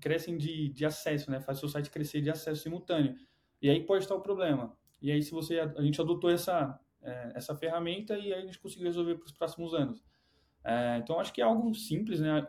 crescem 0.00 0.36
de, 0.36 0.70
de 0.70 0.84
acesso, 0.84 1.30
né? 1.30 1.40
Faz 1.40 1.58
seu 1.58 1.68
site 1.68 1.90
crescer 1.90 2.20
de 2.20 2.30
acesso 2.30 2.62
simultâneo. 2.62 3.14
E 3.62 3.70
aí 3.70 3.84
pode 3.84 4.04
estar 4.04 4.16
o 4.16 4.20
problema. 4.20 4.76
E 5.00 5.12
aí 5.12 5.22
se 5.22 5.30
você 5.30 5.60
a 5.60 5.82
gente 5.82 6.00
adotou 6.00 6.30
essa 6.30 6.80
é, 7.02 7.32
essa 7.34 7.56
ferramenta 7.56 8.16
e 8.18 8.32
aí 8.32 8.42
a 8.42 8.46
gente 8.46 8.58
conseguiu 8.58 8.86
resolver 8.86 9.16
para 9.16 9.26
os 9.26 9.32
próximos 9.32 9.74
anos. 9.74 10.02
É, 10.64 10.98
então 10.98 11.18
acho 11.18 11.32
que 11.32 11.40
é 11.40 11.44
algo 11.44 11.74
simples, 11.74 12.20
né? 12.20 12.46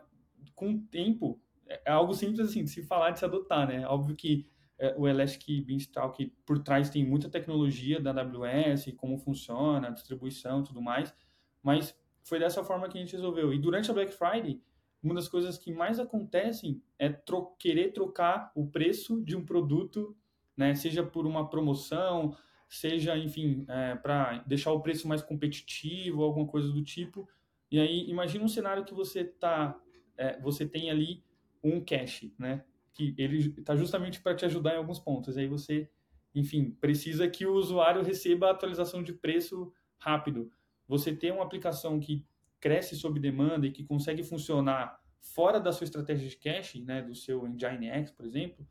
Com 0.54 0.72
o 0.72 0.80
tempo 0.80 1.40
é, 1.66 1.82
é 1.86 1.90
algo 1.90 2.12
simples 2.14 2.40
assim 2.40 2.64
de 2.64 2.70
se 2.70 2.82
falar, 2.82 3.10
de 3.10 3.18
se 3.18 3.24
adotar, 3.24 3.68
né? 3.68 3.86
Óbvio 3.86 4.16
que 4.16 4.46
é, 4.78 4.94
o 4.96 5.06
Elastic 5.06 5.64
Beanstalk 5.64 6.26
por 6.44 6.58
trás 6.58 6.90
tem 6.90 7.04
muita 7.04 7.28
tecnologia 7.28 8.00
da 8.00 8.10
AWS, 8.10 8.92
como 8.96 9.18
funciona, 9.18 9.88
a 9.88 9.90
distribuição, 9.90 10.62
tudo 10.64 10.80
mais, 10.80 11.14
mas 11.62 11.98
foi 12.22 12.38
dessa 12.38 12.64
forma 12.64 12.88
que 12.88 12.98
a 12.98 13.00
gente 13.00 13.12
resolveu. 13.12 13.52
E 13.52 13.58
durante 13.58 13.90
a 13.90 13.94
Black 13.94 14.12
Friday 14.12 14.60
uma 15.02 15.14
das 15.14 15.28
coisas 15.28 15.56
que 15.56 15.72
mais 15.72 15.98
acontecem 15.98 16.82
é 16.98 17.08
tro 17.08 17.54
querer 17.58 17.92
trocar 17.92 18.52
o 18.54 18.66
preço 18.66 19.22
de 19.22 19.34
um 19.34 19.44
produto, 19.44 20.14
né, 20.56 20.74
seja 20.74 21.02
por 21.02 21.26
uma 21.26 21.48
promoção, 21.48 22.36
seja, 22.70 23.18
enfim, 23.18 23.66
é, 23.68 23.96
para 23.96 24.38
deixar 24.46 24.72
o 24.72 24.80
preço 24.80 25.08
mais 25.08 25.20
competitivo, 25.20 26.22
alguma 26.22 26.46
coisa 26.46 26.72
do 26.72 26.82
tipo. 26.82 27.28
E 27.70 27.80
aí, 27.80 28.08
imagina 28.08 28.44
um 28.44 28.48
cenário 28.48 28.84
que 28.84 28.94
você 28.94 29.24
tá, 29.24 29.78
é, 30.16 30.40
você 30.40 30.64
tem 30.64 30.88
ali 30.88 31.24
um 31.62 31.84
cache, 31.84 32.32
né, 32.38 32.64
que 32.94 33.14
ele 33.18 33.54
está 33.58 33.74
justamente 33.74 34.20
para 34.20 34.34
te 34.36 34.44
ajudar 34.44 34.74
em 34.74 34.78
alguns 34.78 35.00
pontos. 35.00 35.36
Aí 35.36 35.48
você, 35.48 35.90
enfim, 36.32 36.70
precisa 36.80 37.28
que 37.28 37.44
o 37.44 37.54
usuário 37.54 38.02
receba 38.02 38.46
a 38.46 38.52
atualização 38.52 39.02
de 39.02 39.12
preço 39.12 39.72
rápido. 39.98 40.50
Você 40.86 41.14
tem 41.14 41.32
uma 41.32 41.42
aplicação 41.42 41.98
que 41.98 42.24
cresce 42.60 42.94
sob 42.94 43.18
demanda 43.18 43.66
e 43.66 43.72
que 43.72 43.84
consegue 43.84 44.22
funcionar 44.22 45.00
fora 45.20 45.58
da 45.60 45.72
sua 45.72 45.84
estratégia 45.84 46.28
de 46.28 46.36
cache, 46.36 46.82
né, 46.82 47.02
do 47.02 47.14
seu 47.14 47.46
Nginx, 47.46 48.12
por 48.12 48.24
exemplo, 48.24 48.66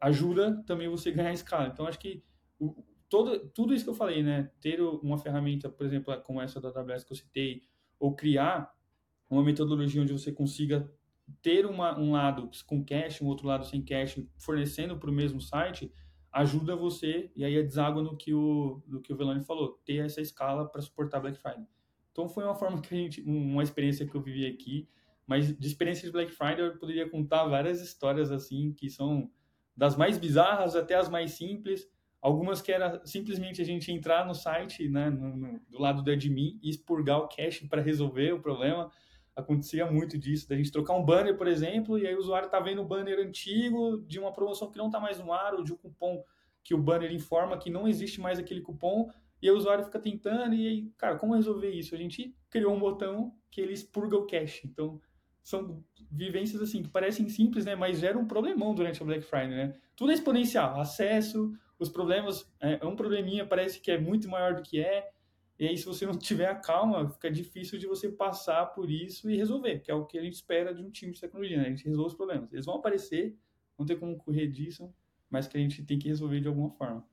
ajuda 0.00 0.62
também 0.66 0.88
você 0.88 1.10
a 1.10 1.12
ganhar 1.12 1.32
escala. 1.32 1.68
Então, 1.68 1.86
acho 1.86 1.98
que 1.98 2.22
todo, 3.10 3.40
tudo 3.50 3.74
isso 3.74 3.84
que 3.84 3.90
eu 3.90 3.94
falei, 3.94 4.22
né, 4.22 4.50
ter 4.60 4.80
uma 4.80 5.18
ferramenta, 5.18 5.68
por 5.68 5.84
exemplo, 5.84 6.18
como 6.22 6.40
essa 6.40 6.60
da 6.60 6.68
AWS 6.68 7.04
que 7.04 7.12
eu 7.12 7.16
citei, 7.16 7.62
ou 7.98 8.14
criar 8.14 8.72
uma 9.28 9.42
metodologia 9.42 10.00
onde 10.00 10.12
você 10.12 10.32
consiga 10.32 10.90
ter 11.42 11.66
uma, 11.66 11.98
um 11.98 12.12
lado 12.12 12.50
com 12.66 12.84
cache, 12.84 13.22
um 13.22 13.26
outro 13.26 13.46
lado 13.46 13.66
sem 13.66 13.84
cache, 13.84 14.28
fornecendo 14.38 14.96
para 14.96 15.10
o 15.10 15.12
mesmo 15.12 15.40
site, 15.40 15.92
ajuda 16.32 16.76
você, 16.76 17.30
e 17.34 17.44
aí 17.44 17.56
é 17.56 17.62
deságua 17.62 18.02
no 18.02 18.16
que 18.16 18.32
o, 18.32 18.82
que 19.02 19.12
o 19.12 19.16
Velani 19.16 19.44
falou, 19.44 19.80
ter 19.84 20.04
essa 20.04 20.20
escala 20.20 20.66
para 20.66 20.80
suportar 20.80 21.20
Black 21.20 21.38
Friday. 21.38 21.66
Então 22.12 22.28
foi 22.28 22.44
uma 22.44 22.54
forma 22.56 22.80
que 22.80 22.94
a 22.94 22.96
gente, 22.96 23.20
uma 23.22 23.62
experiência 23.62 24.06
que 24.06 24.14
eu 24.14 24.22
vivi 24.22 24.46
aqui, 24.46 24.88
mas 25.26 25.56
de 25.56 25.66
experiência 25.66 26.06
de 26.06 26.12
Black 26.12 26.32
Friday 26.32 26.60
eu 26.60 26.78
poderia 26.78 27.08
contar 27.08 27.44
várias 27.44 27.80
histórias 27.80 28.30
assim 28.32 28.72
que 28.72 28.88
são 28.88 29.30
das 29.76 29.96
mais 29.96 30.18
bizarras 30.18 30.74
até 30.74 30.94
as 30.94 31.08
mais 31.08 31.32
simples. 31.32 31.88
Algumas 32.20 32.60
que 32.60 32.70
era 32.70 33.00
simplesmente 33.04 33.62
a 33.62 33.64
gente 33.64 33.90
entrar 33.90 34.26
no 34.26 34.34
site, 34.34 34.88
né, 34.88 35.08
no, 35.08 35.36
no, 35.36 35.60
do 35.68 35.80
lado 35.80 36.02
do 36.02 36.10
admin 36.10 36.58
e 36.62 36.68
expurgar 36.68 37.18
o 37.18 37.28
cache 37.28 37.66
para 37.66 37.80
resolver 37.80 38.32
o 38.32 38.40
problema. 38.40 38.90
Acontecia 39.34 39.90
muito 39.90 40.18
disso, 40.18 40.48
da 40.48 40.56
gente 40.56 40.70
trocar 40.70 40.94
um 40.94 41.04
banner, 41.04 41.36
por 41.36 41.46
exemplo, 41.46 41.98
e 41.98 42.06
aí 42.06 42.14
o 42.14 42.18
usuário 42.18 42.50
tá 42.50 42.60
vendo 42.60 42.82
o 42.82 42.84
banner 42.84 43.18
antigo 43.18 44.04
de 44.06 44.18
uma 44.18 44.32
promoção 44.32 44.70
que 44.70 44.76
não 44.76 44.86
está 44.86 45.00
mais 45.00 45.18
no 45.18 45.32
ar, 45.32 45.54
ou 45.54 45.64
de 45.64 45.72
um 45.72 45.76
cupom 45.76 46.22
que 46.62 46.74
o 46.74 46.78
banner 46.78 47.10
informa 47.10 47.56
que 47.56 47.70
não 47.70 47.88
existe 47.88 48.20
mais 48.20 48.38
aquele 48.38 48.60
cupom, 48.60 49.10
e 49.40 49.50
o 49.50 49.56
usuário 49.56 49.84
fica 49.84 49.98
tentando, 49.98 50.54
e 50.54 50.68
aí, 50.68 50.92
cara, 50.98 51.16
como 51.16 51.34
resolver 51.34 51.70
isso? 51.70 51.94
A 51.94 51.98
gente 51.98 52.36
criou 52.50 52.74
um 52.74 52.78
botão 52.78 53.34
que 53.50 53.60
ele 53.60 53.72
expurga 53.72 54.16
o 54.16 54.26
cache. 54.26 54.66
Então, 54.66 55.00
são 55.42 55.82
vivências 56.10 56.60
assim 56.60 56.82
que 56.82 56.90
parecem 56.90 57.28
simples, 57.28 57.64
né? 57.64 57.74
Mas 57.74 58.00
geram 58.00 58.20
um 58.20 58.26
problemão 58.26 58.74
durante 58.74 59.02
a 59.02 59.06
Black 59.06 59.24
Friday, 59.24 59.48
né? 59.48 59.74
Tudo 59.96 60.10
é 60.10 60.14
exponencial, 60.14 60.78
acesso, 60.78 61.52
os 61.80 61.88
problemas, 61.88 62.46
é, 62.60 62.78
é 62.82 62.86
um 62.86 62.94
probleminha, 62.94 63.46
parece 63.46 63.80
que 63.80 63.90
é 63.90 63.98
muito 63.98 64.28
maior 64.28 64.54
do 64.54 64.62
que 64.62 64.80
é. 64.80 65.10
E 65.58 65.66
aí, 65.66 65.76
se 65.76 65.86
você 65.86 66.06
não 66.06 66.12
tiver 66.16 66.46
a 66.46 66.54
calma, 66.54 67.08
fica 67.08 67.30
difícil 67.30 67.78
de 67.78 67.86
você 67.86 68.08
passar 68.08 68.66
por 68.66 68.90
isso 68.90 69.30
e 69.30 69.36
resolver, 69.36 69.80
que 69.80 69.90
é 69.90 69.94
o 69.94 70.04
que 70.04 70.18
a 70.18 70.22
gente 70.22 70.34
espera 70.34 70.74
de 70.74 70.82
um 70.82 70.90
time 70.90 71.12
de 71.12 71.20
tecnologia, 71.20 71.56
né? 71.56 71.64
A 71.64 71.70
gente 71.70 71.84
resolve 71.84 72.10
os 72.10 72.14
problemas. 72.14 72.52
Eles 72.52 72.66
vão 72.66 72.76
aparecer, 72.76 73.34
não 73.78 73.86
tem 73.86 73.98
como 73.98 74.16
correr 74.16 74.46
disso, 74.46 74.92
mas 75.30 75.48
que 75.48 75.56
a 75.56 75.60
gente 75.60 75.82
tem 75.82 75.98
que 75.98 76.08
resolver 76.08 76.40
de 76.40 76.48
alguma 76.48 76.70
forma. 76.70 77.04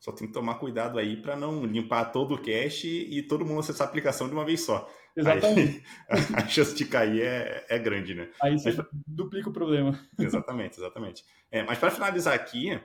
Só 0.00 0.12
tem 0.12 0.26
que 0.26 0.32
tomar 0.32 0.54
cuidado 0.54 0.98
aí 0.98 1.14
para 1.14 1.36
não 1.36 1.66
limpar 1.66 2.06
todo 2.06 2.34
o 2.34 2.38
cache 2.38 3.06
e 3.10 3.22
todo 3.22 3.44
mundo 3.44 3.60
acessar 3.60 3.86
a 3.86 3.90
aplicação 3.90 4.28
de 4.28 4.32
uma 4.32 4.46
vez 4.46 4.62
só. 4.62 4.90
Exatamente. 5.14 5.84
Aí, 6.08 6.20
a 6.34 6.48
chance 6.48 6.74
de 6.74 6.86
cair 6.86 7.20
é, 7.20 7.66
é 7.68 7.78
grande, 7.78 8.14
né? 8.14 8.30
Aí 8.40 8.58
você 8.58 8.72
mas, 8.72 8.86
duplica 9.06 9.50
o 9.50 9.52
problema. 9.52 10.00
Exatamente, 10.18 10.78
exatamente. 10.78 11.22
É, 11.50 11.62
mas 11.64 11.78
para 11.78 11.90
finalizar 11.90 12.32
aqui, 12.32 12.80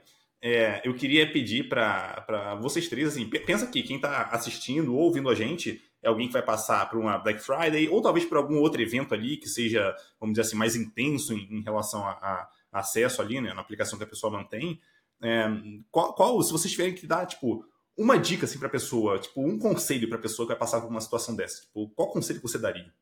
é, 0.48 0.80
eu 0.86 0.94
queria 0.94 1.28
pedir 1.32 1.68
para 1.68 2.54
vocês 2.62 2.88
três, 2.88 3.08
assim, 3.08 3.28
pensa 3.28 3.66
aqui, 3.66 3.82
quem 3.82 3.96
está 3.96 4.26
assistindo 4.26 4.94
ou 4.94 5.02
ouvindo 5.02 5.28
a 5.28 5.34
gente 5.34 5.82
é 6.04 6.08
alguém 6.08 6.28
que 6.28 6.34
vai 6.34 6.44
passar 6.44 6.88
por 6.88 7.00
uma 7.00 7.18
Black 7.18 7.40
Friday 7.40 7.90
ou 7.90 8.00
talvez 8.00 8.28
por 8.28 8.38
algum 8.38 8.60
outro 8.60 8.80
evento 8.80 9.16
ali 9.16 9.38
que 9.38 9.50
seja, 9.50 9.96
vamos 10.20 10.36
dizer 10.36 10.48
assim, 10.48 10.56
mais 10.56 10.76
intenso 10.76 11.34
em, 11.34 11.52
em 11.52 11.62
relação 11.64 12.06
a, 12.06 12.12
a, 12.12 12.50
acesso 12.74 13.24
ali, 13.24 13.42
né, 13.42 13.56
na 13.56 13.62
aplicação 13.62 13.98
que 13.98 14.04
a 14.04 14.08
pessoa 14.08 14.32
mantém. 14.32 14.80
É, 15.20 15.48
qual, 15.90 16.14
qual, 16.14 16.40
se 16.44 16.52
vocês 16.52 16.72
tiverem 16.72 16.94
que 16.94 17.08
dar, 17.08 17.26
tipo, 17.26 17.66
uma 17.98 18.16
dica 18.16 18.46
assim 18.46 18.60
para 18.60 18.68
a 18.68 18.72
pessoa, 18.72 19.18
tipo, 19.18 19.42
um 19.42 19.58
conselho 19.58 20.08
para 20.08 20.20
a 20.20 20.22
pessoa 20.22 20.46
que 20.46 20.54
vai 20.54 20.60
passar 20.60 20.80
por 20.80 20.92
uma 20.92 21.02
situação 21.02 21.36
dessa, 21.36 21.64
tipo, 21.64 21.90
qual 21.96 22.12
conselho 22.12 22.40
que 22.40 22.48
você 22.48 22.60
daria? 22.60 22.94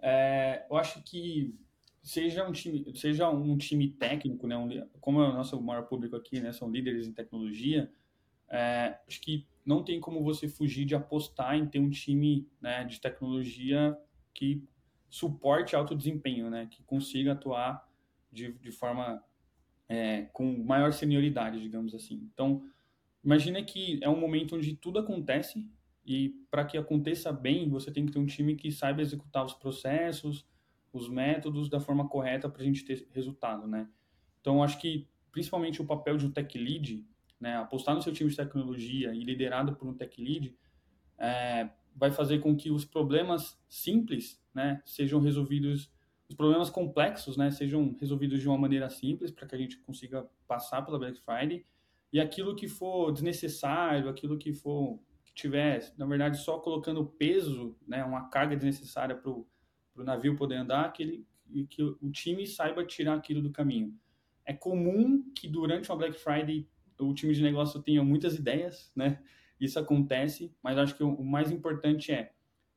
É, 0.00 0.64
eu 0.70 0.78
acho 0.78 1.02
que 1.02 1.54
seja 2.02 2.48
um 2.48 2.52
time, 2.52 2.84
seja 2.96 3.28
um 3.28 3.56
time 3.56 3.88
técnico, 3.88 4.46
né, 4.46 4.56
um, 4.56 4.68
como 5.00 5.20
é 5.20 5.28
o 5.28 5.32
nosso 5.32 5.60
maior 5.60 5.82
público 5.86 6.16
aqui, 6.16 6.40
né, 6.40 6.52
são 6.52 6.70
líderes 6.70 7.06
em 7.06 7.12
tecnologia, 7.12 7.90
é, 8.48 8.98
acho 9.06 9.20
que 9.20 9.46
não 9.64 9.84
tem 9.84 10.00
como 10.00 10.22
você 10.22 10.48
fugir 10.48 10.84
de 10.84 10.94
apostar 10.94 11.56
em 11.56 11.66
ter 11.66 11.78
um 11.78 11.90
time 11.90 12.48
né, 12.60 12.84
de 12.84 13.00
tecnologia 13.00 13.96
que 14.34 14.64
suporte 15.08 15.76
alto 15.76 15.94
desempenho, 15.94 16.48
né, 16.48 16.66
que 16.70 16.82
consiga 16.82 17.32
atuar 17.32 17.88
de, 18.32 18.52
de 18.52 18.72
forma 18.72 19.22
é, 19.88 20.22
com 20.32 20.64
maior 20.64 20.92
senioridade, 20.92 21.60
digamos 21.60 21.94
assim. 21.94 22.28
Então, 22.32 22.64
imagina 23.22 23.62
que 23.62 23.98
é 24.02 24.08
um 24.08 24.18
momento 24.18 24.56
onde 24.56 24.74
tudo 24.74 24.98
acontece 24.98 25.68
e 26.04 26.30
para 26.50 26.64
que 26.64 26.78
aconteça 26.78 27.32
bem, 27.32 27.68
você 27.68 27.90
tem 27.90 28.06
que 28.06 28.12
ter 28.12 28.18
um 28.18 28.26
time 28.26 28.56
que 28.56 28.70
saiba 28.72 29.02
executar 29.02 29.44
os 29.44 29.52
processos, 29.52 30.46
os 30.92 31.08
métodos 31.08 31.68
da 31.68 31.80
forma 31.80 32.08
correta 32.08 32.48
para 32.48 32.62
a 32.62 32.64
gente 32.64 32.84
ter 32.84 33.06
resultado, 33.12 33.66
né? 33.66 33.88
Então, 34.40 34.62
acho 34.62 34.78
que 34.80 35.08
principalmente 35.30 35.80
o 35.80 35.86
papel 35.86 36.16
de 36.16 36.26
um 36.26 36.30
tech 36.30 36.58
lead, 36.58 37.06
né, 37.38 37.56
apostar 37.56 37.94
no 37.94 38.02
seu 38.02 38.12
time 38.12 38.28
de 38.28 38.36
tecnologia 38.36 39.14
e 39.14 39.22
liderado 39.22 39.76
por 39.76 39.86
um 39.86 39.94
tech 39.94 40.20
lead, 40.20 40.56
é, 41.18 41.70
vai 41.94 42.10
fazer 42.10 42.40
com 42.40 42.56
que 42.56 42.70
os 42.70 42.84
problemas 42.84 43.58
simples, 43.68 44.42
né, 44.54 44.82
sejam 44.84 45.20
resolvidos 45.20 45.90
os 46.30 46.36
problemas 46.36 46.70
complexos 46.70 47.36
né, 47.36 47.50
sejam 47.50 47.96
resolvidos 47.98 48.40
de 48.40 48.48
uma 48.48 48.56
maneira 48.56 48.88
simples 48.88 49.32
para 49.32 49.48
que 49.48 49.54
a 49.56 49.58
gente 49.58 49.78
consiga 49.78 50.24
passar 50.46 50.80
pela 50.82 50.96
Black 50.96 51.20
Friday 51.20 51.66
e 52.12 52.20
aquilo 52.20 52.54
que 52.54 52.68
for 52.68 53.10
desnecessário, 53.10 54.08
aquilo 54.08 54.38
que 54.38 54.52
for 54.52 55.00
que 55.24 55.34
tiver, 55.34 55.92
na 55.98 56.06
verdade, 56.06 56.38
só 56.38 56.60
colocando 56.60 57.04
peso, 57.04 57.76
né, 57.86 58.04
uma 58.04 58.28
carga 58.28 58.54
desnecessária 58.54 59.16
para 59.16 59.28
o 59.28 59.44
navio 60.04 60.36
poder 60.36 60.56
andar, 60.56 60.92
que, 60.92 61.02
ele, 61.02 61.26
que 61.68 61.82
o 61.82 62.10
time 62.10 62.46
saiba 62.46 62.84
tirar 62.84 63.14
aquilo 63.14 63.42
do 63.42 63.50
caminho. 63.50 63.96
É 64.44 64.52
comum 64.52 65.30
que 65.34 65.48
durante 65.48 65.90
uma 65.90 65.96
Black 65.98 66.18
Friday 66.18 66.68
o 66.98 67.14
time 67.14 67.32
de 67.32 67.42
negócio 67.42 67.80
tenha 67.82 68.02
muitas 68.02 68.36
ideias, 68.36 68.92
né? 68.94 69.22
Isso 69.58 69.78
acontece, 69.78 70.54
mas 70.62 70.78
acho 70.78 70.96
que 70.96 71.02
o 71.02 71.22
mais 71.22 71.50
importante 71.50 72.12
é, 72.12 72.32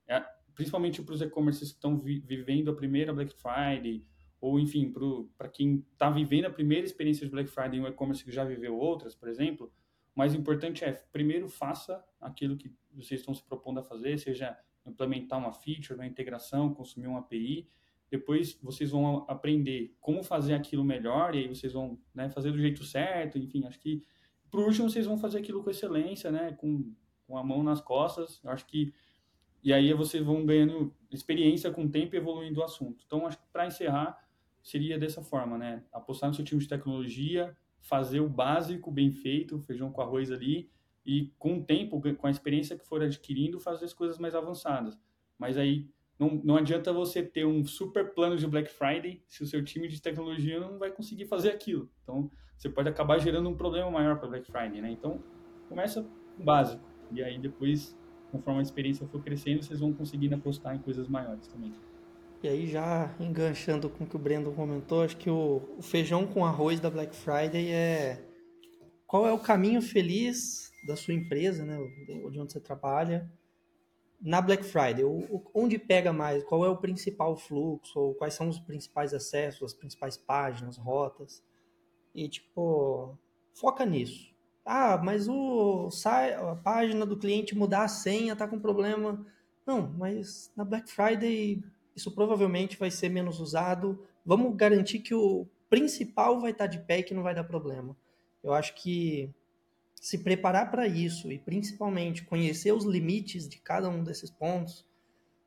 é 0.08 0.24
principalmente 0.54 1.02
para 1.02 1.16
os 1.16 1.22
e-commerces 1.22 1.72
que 1.72 1.78
estão 1.78 1.98
vi 1.98 2.20
vivendo 2.20 2.70
a 2.70 2.76
primeira 2.76 3.14
Black 3.14 3.34
Friday, 3.34 4.06
ou 4.40 4.60
enfim, 4.60 4.94
para 5.38 5.48
quem 5.48 5.86
está 5.94 6.10
vivendo 6.10 6.46
a 6.46 6.50
primeira 6.50 6.86
experiência 6.86 7.26
de 7.26 7.32
Black 7.32 7.50
Friday 7.50 7.80
em 7.80 7.82
um 7.82 7.88
e-commerce 7.88 8.24
que 8.24 8.32
já 8.32 8.44
viveu 8.44 8.76
outras, 8.78 9.16
por 9.16 9.30
exemplo, 9.30 9.72
o 10.16 10.20
mais 10.20 10.36
importante 10.36 10.84
é, 10.84 10.92
primeiro, 11.12 11.48
faça 11.48 12.04
aquilo 12.20 12.58
que 12.58 12.72
vocês 12.92 13.22
estão 13.22 13.34
se 13.34 13.44
propondo 13.44 13.80
a 13.80 13.84
fazer, 13.84 14.20
seja 14.20 14.58
implementar 14.86 15.40
uma 15.40 15.54
feature, 15.54 15.96
uma 15.96 16.06
integração, 16.06 16.74
consumir 16.74 17.08
uma 17.08 17.20
API, 17.20 17.68
depois 18.10 18.60
vocês 18.62 18.92
vão 18.92 19.26
aprender 19.28 19.96
como 20.00 20.24
fazer 20.24 20.54
aquilo 20.54 20.84
melhor, 20.84 21.36
e 21.36 21.40
aí 21.40 21.48
vocês 21.48 21.74
vão 21.74 22.00
né, 22.14 22.30
fazer 22.30 22.52
do 22.52 22.60
jeito 22.60 22.84
certo, 22.84 23.38
enfim, 23.38 23.66
acho 23.66 23.80
que, 23.80 24.04
por 24.52 24.62
último, 24.62 24.90
vocês 24.90 25.06
vão 25.06 25.18
fazer 25.18 25.40
aquilo 25.40 25.64
com 25.64 25.70
excelência, 25.70 26.32
né, 26.32 26.52
com, 26.54 26.94
com 27.26 27.38
a 27.38 27.44
mão 27.44 27.64
nas 27.64 27.82
costas, 27.82 28.40
acho 28.46 28.66
que 28.68 28.94
e 29.64 29.72
aí 29.72 29.94
vocês 29.94 30.22
vão 30.22 30.46
ganhando 30.46 30.94
experiência 31.10 31.72
com 31.72 31.86
o 31.86 31.90
tempo 31.90 32.16
evoluindo 32.18 32.60
o 32.60 32.64
assunto. 32.64 33.02
Então, 33.06 33.26
acho 33.26 33.38
que 33.38 33.48
para 33.52 33.66
encerrar, 33.66 34.22
seria 34.62 35.00
dessa 35.00 35.22
forma, 35.22 35.58
né? 35.58 35.84
Apostar 35.92 36.30
no 36.30 36.36
seu 36.36 36.44
time 36.44 36.62
de 36.62 36.68
tecnologia, 36.68 37.56
fazer 37.80 38.20
o 38.20 38.28
básico 38.28 38.92
bem 38.92 39.14
feito, 39.14 39.62
feijão 39.62 39.90
com 39.90 40.02
arroz 40.02 40.32
ali, 40.32 40.70
e 41.06 41.32
com 41.38 41.58
o 41.58 41.64
tempo, 41.64 42.02
com 42.18 42.28
a 42.28 42.32
experiência 42.32 42.78
que 42.78 42.86
for 42.86 43.02
adquirindo, 43.02 43.60
fazer 43.60 43.86
as 43.86 43.94
coisas 43.94 44.18
mais 44.18 44.36
avançadas. 44.36 44.98
Mas 45.38 45.58
aí, 45.58 45.90
não, 46.18 46.42
não 46.44 46.56
adianta 46.58 46.94
você 46.94 47.22
ter 47.22 47.46
um 47.46 47.66
super 47.66 48.14
plano 48.14 48.38
de 48.38 48.48
Black 48.48 48.70
Friday 48.70 49.22
se 49.28 49.44
o 49.44 49.46
seu 49.46 49.64
time 49.64 49.88
de 49.88 50.02
tecnologia 50.02 50.60
não 50.60 50.78
vai 50.78 50.92
conseguir 50.92 51.26
fazer 51.26 51.50
aquilo. 51.50 51.90
Então, 52.04 52.30
você 52.58 52.70
pode 52.70 52.88
acabar 52.88 53.20
gerando 53.20 53.50
um 53.50 53.56
problema 53.56 53.90
maior 53.92 54.18
para 54.18 54.30
Black 54.30 54.50
Friday, 54.50 54.82
né? 54.82 54.92
Então, 54.92 55.22
começa 55.68 56.02
com 56.02 56.42
o 56.42 56.46
básico. 56.46 56.84
E 57.12 57.22
aí, 57.22 57.38
depois, 57.38 57.98
conforme 58.32 58.60
a 58.60 58.64
experiência 58.64 59.06
for 59.08 59.22
crescendo, 59.22 59.64
vocês 59.64 59.80
vão 59.80 59.92
conseguindo 59.92 60.36
apostar 60.36 60.76
em 60.76 60.80
coisas 60.80 61.08
maiores 61.08 61.48
também. 61.48 61.74
E 62.42 62.48
aí, 62.48 62.68
já 62.68 63.14
enganchando 63.20 63.90
com 63.90 64.04
o 64.04 64.08
que 64.08 64.16
o 64.16 64.20
Brendo 64.20 64.52
comentou, 64.52 65.04
acho 65.04 65.18
que 65.18 65.30
o, 65.30 65.62
o 65.78 65.82
feijão 65.82 66.26
com 66.28 66.46
arroz 66.46 66.80
da 66.80 66.90
Black 66.90 67.16
Friday 67.16 67.72
é 67.72 68.33
qual 69.14 69.28
é 69.28 69.32
o 69.32 69.38
caminho 69.38 69.80
feliz 69.80 70.72
da 70.88 70.96
sua 70.96 71.14
empresa, 71.14 71.64
né, 71.64 71.78
de 72.08 72.40
onde 72.40 72.52
você 72.52 72.60
trabalha, 72.60 73.32
na 74.20 74.42
Black 74.42 74.64
Friday, 74.64 75.06
onde 75.54 75.78
pega 75.78 76.12
mais, 76.12 76.44
qual 76.44 76.66
é 76.66 76.68
o 76.68 76.78
principal 76.78 77.38
fluxo, 77.38 78.00
ou 78.00 78.16
quais 78.16 78.34
são 78.34 78.50
os 78.50 78.58
principais 78.58 79.14
acessos, 79.14 79.72
as 79.72 79.74
principais 79.78 80.18
páginas, 80.18 80.78
rotas, 80.78 81.44
e 82.16 82.28
tipo, 82.28 83.16
foca 83.54 83.86
nisso. 83.86 84.34
Ah, 84.66 84.98
mas 84.98 85.28
o 85.28 85.90
a 86.26 86.56
página 86.56 87.06
do 87.06 87.16
cliente 87.16 87.56
mudar 87.56 87.84
a 87.84 87.88
senha 87.88 88.36
tá 88.36 88.48
com 88.48 88.60
problema. 88.60 89.24
Não, 89.64 89.94
mas 89.96 90.52
na 90.58 90.66
Black 90.66 90.90
Friday 90.90 91.64
isso 91.96 92.10
provavelmente 92.10 92.80
vai 92.80 92.90
ser 92.90 93.10
menos 93.10 93.40
usado. 93.40 94.08
Vamos 94.26 94.56
garantir 94.56 95.02
que 95.02 95.14
o 95.14 95.46
principal 95.70 96.40
vai 96.40 96.50
estar 96.50 96.66
de 96.66 96.80
pé 96.80 96.98
e 96.98 97.04
que 97.04 97.14
não 97.14 97.22
vai 97.22 97.36
dar 97.36 97.44
problema. 97.44 97.96
Eu 98.44 98.54
acho 98.54 98.76
que 98.76 99.34
se 99.96 100.18
preparar 100.18 100.70
para 100.70 100.86
isso 100.86 101.32
e 101.32 101.40
principalmente 101.40 102.26
conhecer 102.26 102.74
os 102.74 102.84
limites 102.84 103.48
de 103.48 103.58
cada 103.58 103.90
um 103.90 104.04
desses 104.04 104.30
pontos. 104.30 104.86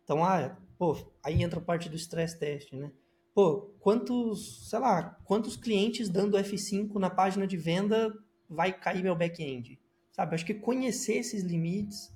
Então, 0.03 0.25
ah, 0.25 0.57
pô, 0.79 0.97
aí 1.23 1.43
entra 1.43 1.59
a 1.59 1.63
parte 1.63 1.91
do 1.91 1.97
stress 1.97 2.39
test, 2.39 2.73
né? 2.73 2.91
Pô, 3.35 3.71
quantos, 3.81 4.71
sei 4.71 4.79
lá, 4.79 5.19
quantos 5.25 5.57
clientes 5.57 6.09
dando 6.09 6.39
F5 6.39 6.95
na 6.95 7.11
página 7.11 7.47
de 7.47 7.59
venda 7.59 8.17
vai 8.49 8.73
cair 8.73 9.03
meu 9.03 9.15
back-end? 9.15 9.79
Sabe, 10.11 10.35
acho 10.35 10.47
que 10.47 10.55
conhecer 10.55 11.19
esses 11.19 11.43
limites 11.43 12.11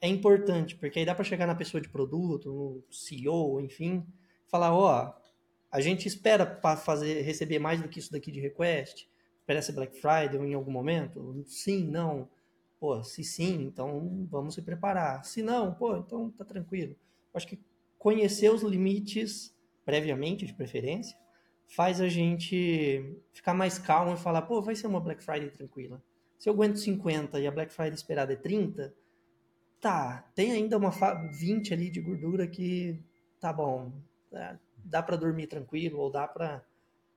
é 0.00 0.08
importante, 0.08 0.74
porque 0.74 0.98
aí 0.98 1.06
dá 1.06 1.14
para 1.14 1.22
chegar 1.22 1.46
na 1.46 1.54
pessoa 1.54 1.80
de 1.80 1.88
produto, 1.88 2.52
no 2.52 2.84
CEO, 2.90 3.60
enfim, 3.60 4.04
falar, 4.48 4.74
ó, 4.74 5.06
oh, 5.06 5.26
a 5.70 5.80
gente 5.80 6.08
espera 6.08 6.44
para 6.44 6.76
fazer 6.76 7.22
receber 7.22 7.60
mais 7.60 7.80
do 7.80 7.88
que 7.88 8.00
isso 8.00 8.10
daqui 8.10 8.32
de 8.32 8.40
request, 8.40 9.08
ser 9.62 9.72
Black 9.72 10.00
Friday 10.00 10.36
em 10.36 10.54
algum 10.54 10.70
momento? 10.70 11.42
Sim, 11.46 11.88
não. 11.88 12.28
Pô, 12.78 13.02
se 13.02 13.24
sim, 13.24 13.62
então 13.62 14.26
vamos 14.30 14.54
se 14.54 14.62
preparar. 14.62 15.24
Se 15.24 15.42
não, 15.42 15.74
pô, 15.74 15.96
então 15.96 16.30
tá 16.30 16.44
tranquilo. 16.44 16.94
Acho 17.32 17.46
que 17.46 17.58
conhecer 17.98 18.50
os 18.50 18.62
limites 18.62 19.56
previamente, 19.86 20.44
de 20.44 20.52
preferência, 20.52 21.16
faz 21.68 22.00
a 22.00 22.08
gente 22.08 23.16
ficar 23.32 23.54
mais 23.54 23.78
calmo 23.78 24.14
e 24.14 24.18
falar, 24.18 24.42
pô, 24.42 24.60
vai 24.60 24.74
ser 24.74 24.88
uma 24.88 25.00
Black 25.00 25.22
Friday 25.22 25.48
tranquila. 25.48 26.02
Se 26.36 26.48
eu 26.48 26.52
aguento 26.52 26.76
50 26.76 27.38
e 27.38 27.46
a 27.46 27.52
Black 27.52 27.72
Friday 27.72 27.94
esperada 27.94 28.32
é 28.32 28.36
30, 28.36 28.92
tá, 29.80 30.28
tem 30.34 30.50
ainda 30.50 30.76
uma 30.76 30.90
20 31.30 31.72
ali 31.72 31.88
de 31.88 32.00
gordura 32.00 32.48
que 32.48 33.00
tá 33.40 33.52
bom, 33.52 33.92
é, 34.32 34.56
dá 34.84 35.02
para 35.02 35.16
dormir 35.16 35.46
tranquilo 35.46 36.00
ou 36.00 36.10
dá 36.10 36.26
para 36.26 36.64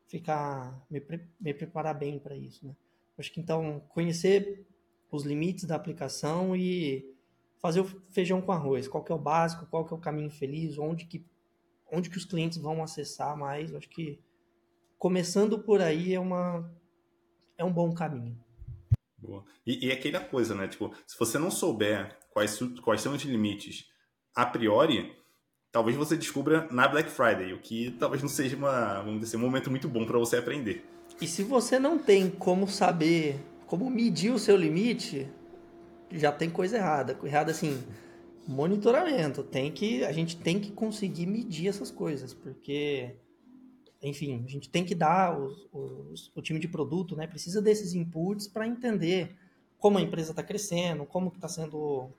ficar 0.09 0.85
me, 0.89 1.01
me 1.39 1.53
preparar 1.53 1.97
bem 1.97 2.19
para 2.19 2.35
isso, 2.35 2.65
né? 2.65 2.75
Acho 3.17 3.31
que 3.31 3.39
então 3.39 3.81
conhecer 3.89 4.65
os 5.11 5.23
limites 5.23 5.65
da 5.65 5.75
aplicação 5.75 6.55
e 6.55 7.15
fazer 7.61 7.81
o 7.81 7.85
feijão 8.11 8.41
com 8.41 8.51
arroz, 8.51 8.87
qual 8.87 9.03
que 9.03 9.11
é 9.11 9.15
o 9.15 9.19
básico, 9.19 9.67
qual 9.67 9.85
que 9.85 9.93
é 9.93 9.97
o 9.97 9.99
caminho 9.99 10.31
feliz, 10.31 10.77
onde 10.77 11.05
que 11.05 11.25
onde 11.91 12.09
que 12.09 12.17
os 12.17 12.25
clientes 12.25 12.57
vão 12.57 12.83
acessar 12.83 13.35
mais, 13.35 13.73
acho 13.73 13.89
que 13.89 14.19
começando 14.97 15.59
por 15.59 15.81
aí 15.81 16.13
é 16.13 16.19
uma 16.19 16.71
é 17.57 17.63
um 17.63 17.73
bom 17.73 17.93
caminho. 17.93 18.37
Boa. 19.17 19.43
E, 19.65 19.87
e 19.87 19.91
aquela 19.91 20.21
coisa, 20.21 20.55
né? 20.55 20.67
Tipo, 20.67 20.95
se 21.05 21.17
você 21.19 21.37
não 21.37 21.51
souber 21.51 22.17
quais, 22.31 22.57
quais 22.83 23.01
são 23.01 23.13
os 23.13 23.21
limites 23.23 23.89
a 24.33 24.45
priori, 24.45 25.13
talvez 25.71 25.95
você 25.95 26.17
descubra 26.17 26.67
na 26.71 26.87
Black 26.87 27.09
Friday, 27.09 27.53
o 27.53 27.59
que 27.59 27.91
talvez 27.99 28.21
não 28.21 28.29
seja 28.29 28.55
uma, 28.55 29.01
vamos 29.01 29.19
dizer, 29.21 29.37
um 29.37 29.41
momento 29.41 29.69
muito 29.69 29.87
bom 29.87 30.05
para 30.05 30.17
você 30.17 30.37
aprender. 30.37 30.85
E 31.21 31.27
se 31.27 31.43
você 31.43 31.77
não 31.79 31.97
tem 31.97 32.29
como 32.29 32.67
saber, 32.67 33.39
como 33.67 33.89
medir 33.89 34.31
o 34.31 34.39
seu 34.39 34.55
limite, 34.55 35.27
já 36.11 36.31
tem 36.31 36.49
coisa 36.49 36.77
errada. 36.77 37.17
Errada 37.23 37.51
assim, 37.51 37.83
monitoramento. 38.47 39.43
Tem 39.43 39.71
que, 39.71 40.03
a 40.05 40.11
gente 40.11 40.37
tem 40.37 40.59
que 40.59 40.71
conseguir 40.71 41.25
medir 41.25 41.67
essas 41.67 41.91
coisas, 41.91 42.33
porque 42.33 43.15
enfim, 44.01 44.43
a 44.45 44.49
gente 44.49 44.69
tem 44.69 44.85
que 44.85 44.95
dar 44.95 45.37
os, 45.37 45.67
os, 45.73 46.31
o 46.33 46.41
time 46.41 46.59
de 46.59 46.67
produto, 46.67 47.15
né? 47.15 47.27
Precisa 47.27 47.61
desses 47.61 47.93
inputs 47.93 48.47
para 48.47 48.65
entender 48.65 49.35
como 49.77 49.97
a 49.97 50.01
empresa 50.01 50.31
está 50.31 50.41
crescendo, 50.41 51.05
como 51.05 51.29
está 51.29 51.47
sendo 51.47 52.09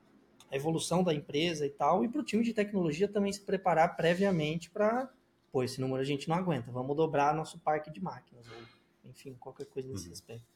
a 0.50 0.56
evolução 0.56 1.02
da 1.02 1.14
empresa 1.14 1.66
e 1.66 1.70
tal, 1.70 2.04
e 2.04 2.08
para 2.08 2.20
o 2.20 2.24
time 2.24 2.42
de 2.42 2.52
tecnologia 2.52 3.06
também 3.06 3.32
se 3.32 3.44
preparar 3.44 3.96
previamente 3.96 4.70
para, 4.70 5.08
pô, 5.52 5.62
esse 5.62 5.80
número 5.80 6.00
a 6.00 6.04
gente 6.04 6.28
não 6.28 6.36
aguenta, 6.36 6.72
vamos 6.72 6.96
dobrar 6.96 7.34
nosso 7.34 7.58
parque 7.60 7.90
de 7.90 8.02
máquinas, 8.02 8.46
ou, 8.48 9.10
enfim, 9.10 9.36
qualquer 9.38 9.66
coisa 9.66 9.88
nesse 9.88 10.06
uhum. 10.06 10.12
aspecto. 10.12 10.46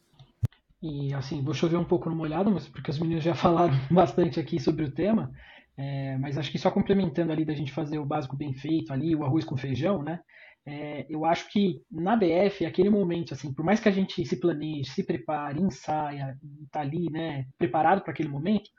E 0.82 1.14
assim, 1.14 1.42
vou 1.42 1.54
chover 1.54 1.76
um 1.76 1.84
pouco 1.84 2.10
no 2.10 2.16
molhado, 2.16 2.50
mas 2.50 2.68
porque 2.68 2.90
os 2.90 2.98
meninos 2.98 3.24
já 3.24 3.34
falaram 3.36 3.74
bastante 3.90 4.40
aqui 4.40 4.60
sobre 4.60 4.84
o 4.84 4.90
tema, 4.90 5.32
é, 5.76 6.18
mas 6.18 6.36
acho 6.36 6.50
que 6.50 6.58
só 6.58 6.70
complementando 6.70 7.32
ali 7.32 7.44
da 7.44 7.54
gente 7.54 7.72
fazer 7.72 7.98
o 7.98 8.04
básico 8.04 8.36
bem 8.36 8.52
feito 8.52 8.92
ali, 8.92 9.14
o 9.14 9.24
arroz 9.24 9.44
com 9.44 9.56
feijão, 9.56 10.02
né? 10.02 10.20
É, 10.66 11.04
eu 11.10 11.26
acho 11.26 11.50
que 11.50 11.82
na 11.90 12.16
BF, 12.16 12.64
aquele 12.64 12.88
momento, 12.88 13.34
assim, 13.34 13.52
por 13.52 13.64
mais 13.64 13.80
que 13.80 13.88
a 13.88 13.92
gente 13.92 14.24
se 14.24 14.40
planeje, 14.40 14.90
se 14.90 15.04
prepare, 15.04 15.60
ensaia, 15.60 16.38
está 16.64 16.80
ali, 16.80 17.10
né, 17.10 17.46
preparado 17.58 18.00
para 18.00 18.12
aquele 18.12 18.30
momento, 18.30 18.70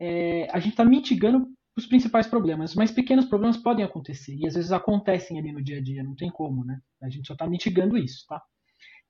é, 0.00 0.48
a 0.52 0.58
gente 0.58 0.72
está 0.72 0.84
mitigando 0.84 1.46
os 1.76 1.86
principais 1.86 2.26
problemas, 2.26 2.74
mas 2.74 2.90
pequenos 2.90 3.26
problemas 3.26 3.56
podem 3.56 3.84
acontecer 3.84 4.34
e 4.34 4.46
às 4.46 4.54
vezes 4.54 4.72
acontecem 4.72 5.38
ali 5.38 5.52
no 5.52 5.62
dia 5.62 5.78
a 5.78 5.82
dia, 5.82 6.02
não 6.02 6.14
tem 6.14 6.30
como, 6.30 6.64
né? 6.64 6.80
A 7.02 7.08
gente 7.08 7.26
só 7.26 7.34
está 7.34 7.46
mitigando 7.46 7.96
isso, 7.96 8.24
tá? 8.26 8.42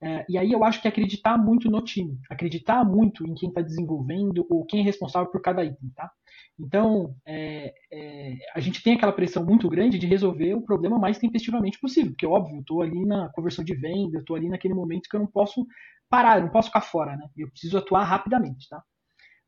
É, 0.01 0.25
e 0.29 0.37
aí 0.37 0.51
eu 0.51 0.63
acho 0.63 0.81
que 0.81 0.87
acreditar 0.87 1.37
muito 1.37 1.69
no 1.69 1.81
time, 1.83 2.17
acreditar 2.29 2.85
muito 2.85 3.27
em 3.27 3.33
quem 3.33 3.49
está 3.49 3.61
desenvolvendo 3.61 4.45
ou 4.49 4.65
quem 4.65 4.79
é 4.79 4.83
responsável 4.83 5.29
por 5.29 5.41
cada 5.41 5.63
item, 5.63 5.89
tá? 5.93 6.09
Então, 6.57 7.15
é, 7.25 7.73
é, 7.91 8.37
a 8.55 8.61
gente 8.61 8.81
tem 8.81 8.93
aquela 8.93 9.11
pressão 9.11 9.45
muito 9.45 9.67
grande 9.67 9.99
de 9.99 10.07
resolver 10.07 10.53
o 10.53 10.61
problema 10.61 10.97
mais 10.97 11.17
tempestivamente 11.17 11.79
possível, 11.79 12.11
porque, 12.11 12.25
óbvio, 12.25 12.57
eu 12.57 12.61
estou 12.61 12.81
ali 12.81 13.05
na 13.05 13.29
conversão 13.33 13.63
de 13.63 13.75
venda, 13.75 14.17
eu 14.17 14.21
estou 14.21 14.37
ali 14.37 14.47
naquele 14.47 14.73
momento 14.73 15.09
que 15.09 15.15
eu 15.17 15.19
não 15.19 15.27
posso 15.27 15.65
parar, 16.09 16.37
eu 16.37 16.43
não 16.43 16.51
posso 16.51 16.69
ficar 16.69 16.81
fora, 16.81 17.17
né? 17.17 17.27
Eu 17.35 17.49
preciso 17.49 17.77
atuar 17.77 18.03
rapidamente, 18.05 18.69
tá? 18.69 18.81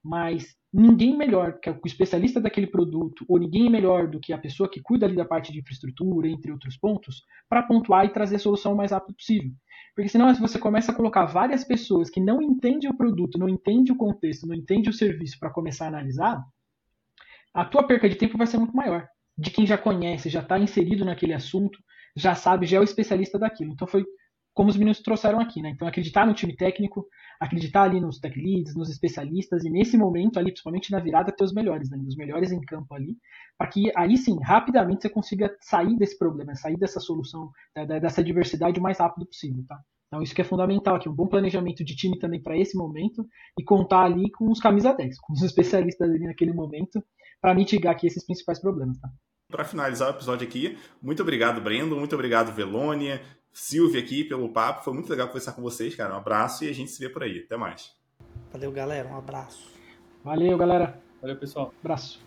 Mas 0.03 0.55
ninguém 0.73 1.17
melhor 1.17 1.59
que 1.59 1.69
o 1.69 1.79
especialista 1.85 2.39
daquele 2.39 2.67
produto, 2.67 3.25
ou 3.27 3.37
ninguém 3.37 3.69
melhor 3.69 4.07
do 4.07 4.19
que 4.19 4.31
a 4.31 4.37
pessoa 4.37 4.69
que 4.69 4.81
cuida 4.81 5.05
ali 5.05 5.15
da 5.15 5.25
parte 5.25 5.51
de 5.51 5.59
infraestrutura, 5.59 6.27
entre 6.27 6.51
outros 6.51 6.77
pontos, 6.77 7.23
para 7.49 7.63
pontuar 7.63 8.05
e 8.05 8.09
trazer 8.09 8.37
a 8.37 8.39
solução 8.39 8.73
o 8.73 8.77
mais 8.77 8.91
rápido 8.91 9.15
possível. 9.15 9.51
Porque 9.93 10.07
senão, 10.07 10.33
se 10.33 10.39
você 10.39 10.57
começa 10.57 10.91
a 10.91 10.95
colocar 10.95 11.25
várias 11.25 11.65
pessoas 11.65 12.09
que 12.09 12.21
não 12.21 12.41
entendem 12.41 12.89
o 12.89 12.95
produto, 12.95 13.37
não 13.37 13.49
entendem 13.49 13.91
o 13.91 13.97
contexto, 13.97 14.47
não 14.47 14.55
entendem 14.55 14.89
o 14.89 14.93
serviço 14.93 15.37
para 15.37 15.49
começar 15.49 15.85
a 15.85 15.89
analisar, 15.89 16.41
a 17.53 17.65
tua 17.65 17.85
perca 17.85 18.07
de 18.07 18.15
tempo 18.15 18.37
vai 18.37 18.47
ser 18.47 18.57
muito 18.57 18.75
maior. 18.75 19.05
De 19.37 19.49
quem 19.49 19.65
já 19.65 19.77
conhece, 19.77 20.29
já 20.29 20.39
está 20.39 20.57
inserido 20.57 21.03
naquele 21.03 21.33
assunto, 21.33 21.77
já 22.15 22.33
sabe, 22.35 22.65
já 22.65 22.77
é 22.77 22.79
o 22.79 22.83
especialista 22.83 23.37
daquilo. 23.37 23.73
Então 23.73 23.87
foi 23.87 24.05
como 24.53 24.69
os 24.69 24.77
meninos 24.77 24.99
trouxeram 24.99 25.39
aqui, 25.39 25.61
né? 25.61 25.69
Então 25.69 25.87
acreditar 25.87 26.25
no 26.25 26.33
time 26.33 26.55
técnico, 26.55 27.07
acreditar 27.39 27.83
ali 27.83 28.01
nos 28.01 28.19
tech 28.19 28.37
leads, 28.37 28.75
nos 28.75 28.89
especialistas, 28.89 29.63
e 29.63 29.69
nesse 29.69 29.97
momento 29.97 30.37
ali, 30.37 30.51
principalmente 30.51 30.91
na 30.91 30.99
virada, 30.99 31.31
ter 31.31 31.43
os 31.43 31.53
melhores, 31.53 31.89
né? 31.89 31.97
Os 32.05 32.15
melhores 32.15 32.51
em 32.51 32.61
campo 32.61 32.93
ali, 32.93 33.17
para 33.57 33.67
que 33.67 33.91
aí 33.95 34.17
sim, 34.17 34.37
rapidamente 34.41 35.03
você 35.03 35.09
consiga 35.09 35.55
sair 35.61 35.95
desse 35.97 36.17
problema, 36.17 36.55
sair 36.55 36.77
dessa 36.77 36.99
solução, 36.99 37.49
dessa 38.01 38.23
diversidade 38.23 38.79
o 38.79 38.83
mais 38.83 38.99
rápido 38.99 39.25
possível, 39.25 39.63
tá? 39.67 39.79
Então 40.07 40.21
isso 40.21 40.35
que 40.35 40.41
é 40.41 40.45
fundamental 40.45 40.95
aqui, 40.95 41.07
um 41.07 41.15
bom 41.15 41.27
planejamento 41.27 41.85
de 41.85 41.95
time 41.95 42.19
também 42.19 42.41
para 42.41 42.57
esse 42.57 42.77
momento 42.77 43.25
e 43.57 43.63
contar 43.63 44.03
ali 44.03 44.29
com 44.31 44.51
os 44.51 44.59
camisa 44.59 44.93
10, 44.93 45.17
com 45.21 45.31
os 45.31 45.41
especialistas 45.41 46.09
ali 46.09 46.25
naquele 46.25 46.51
momento 46.51 47.01
para 47.39 47.55
mitigar 47.55 47.93
aqui 47.93 48.07
esses 48.07 48.25
principais 48.25 48.59
problemas. 48.59 48.99
Tá? 48.99 49.09
Para 49.49 49.63
finalizar 49.63 50.09
o 50.09 50.11
episódio 50.11 50.45
aqui, 50.45 50.77
muito 51.01 51.21
obrigado, 51.21 51.61
Brendo, 51.61 51.95
muito 51.95 52.13
obrigado, 52.13 52.53
Velônia, 52.53 53.21
Silvia 53.53 54.01
aqui 54.01 54.23
pelo 54.23 54.49
papo. 54.49 54.83
Foi 54.83 54.93
muito 54.93 55.09
legal 55.09 55.27
conversar 55.27 55.53
com 55.53 55.61
vocês, 55.61 55.95
cara. 55.95 56.13
Um 56.13 56.17
abraço 56.17 56.63
e 56.65 56.69
a 56.69 56.73
gente 56.73 56.91
se 56.91 56.99
vê 56.99 57.09
por 57.09 57.23
aí. 57.23 57.43
Até 57.45 57.57
mais. 57.57 57.91
Valeu, 58.51 58.71
galera. 58.71 59.09
Um 59.09 59.17
abraço. 59.17 59.71
Valeu, 60.23 60.57
galera. 60.57 61.01
Valeu, 61.21 61.37
pessoal. 61.37 61.73
Abraço. 61.79 62.19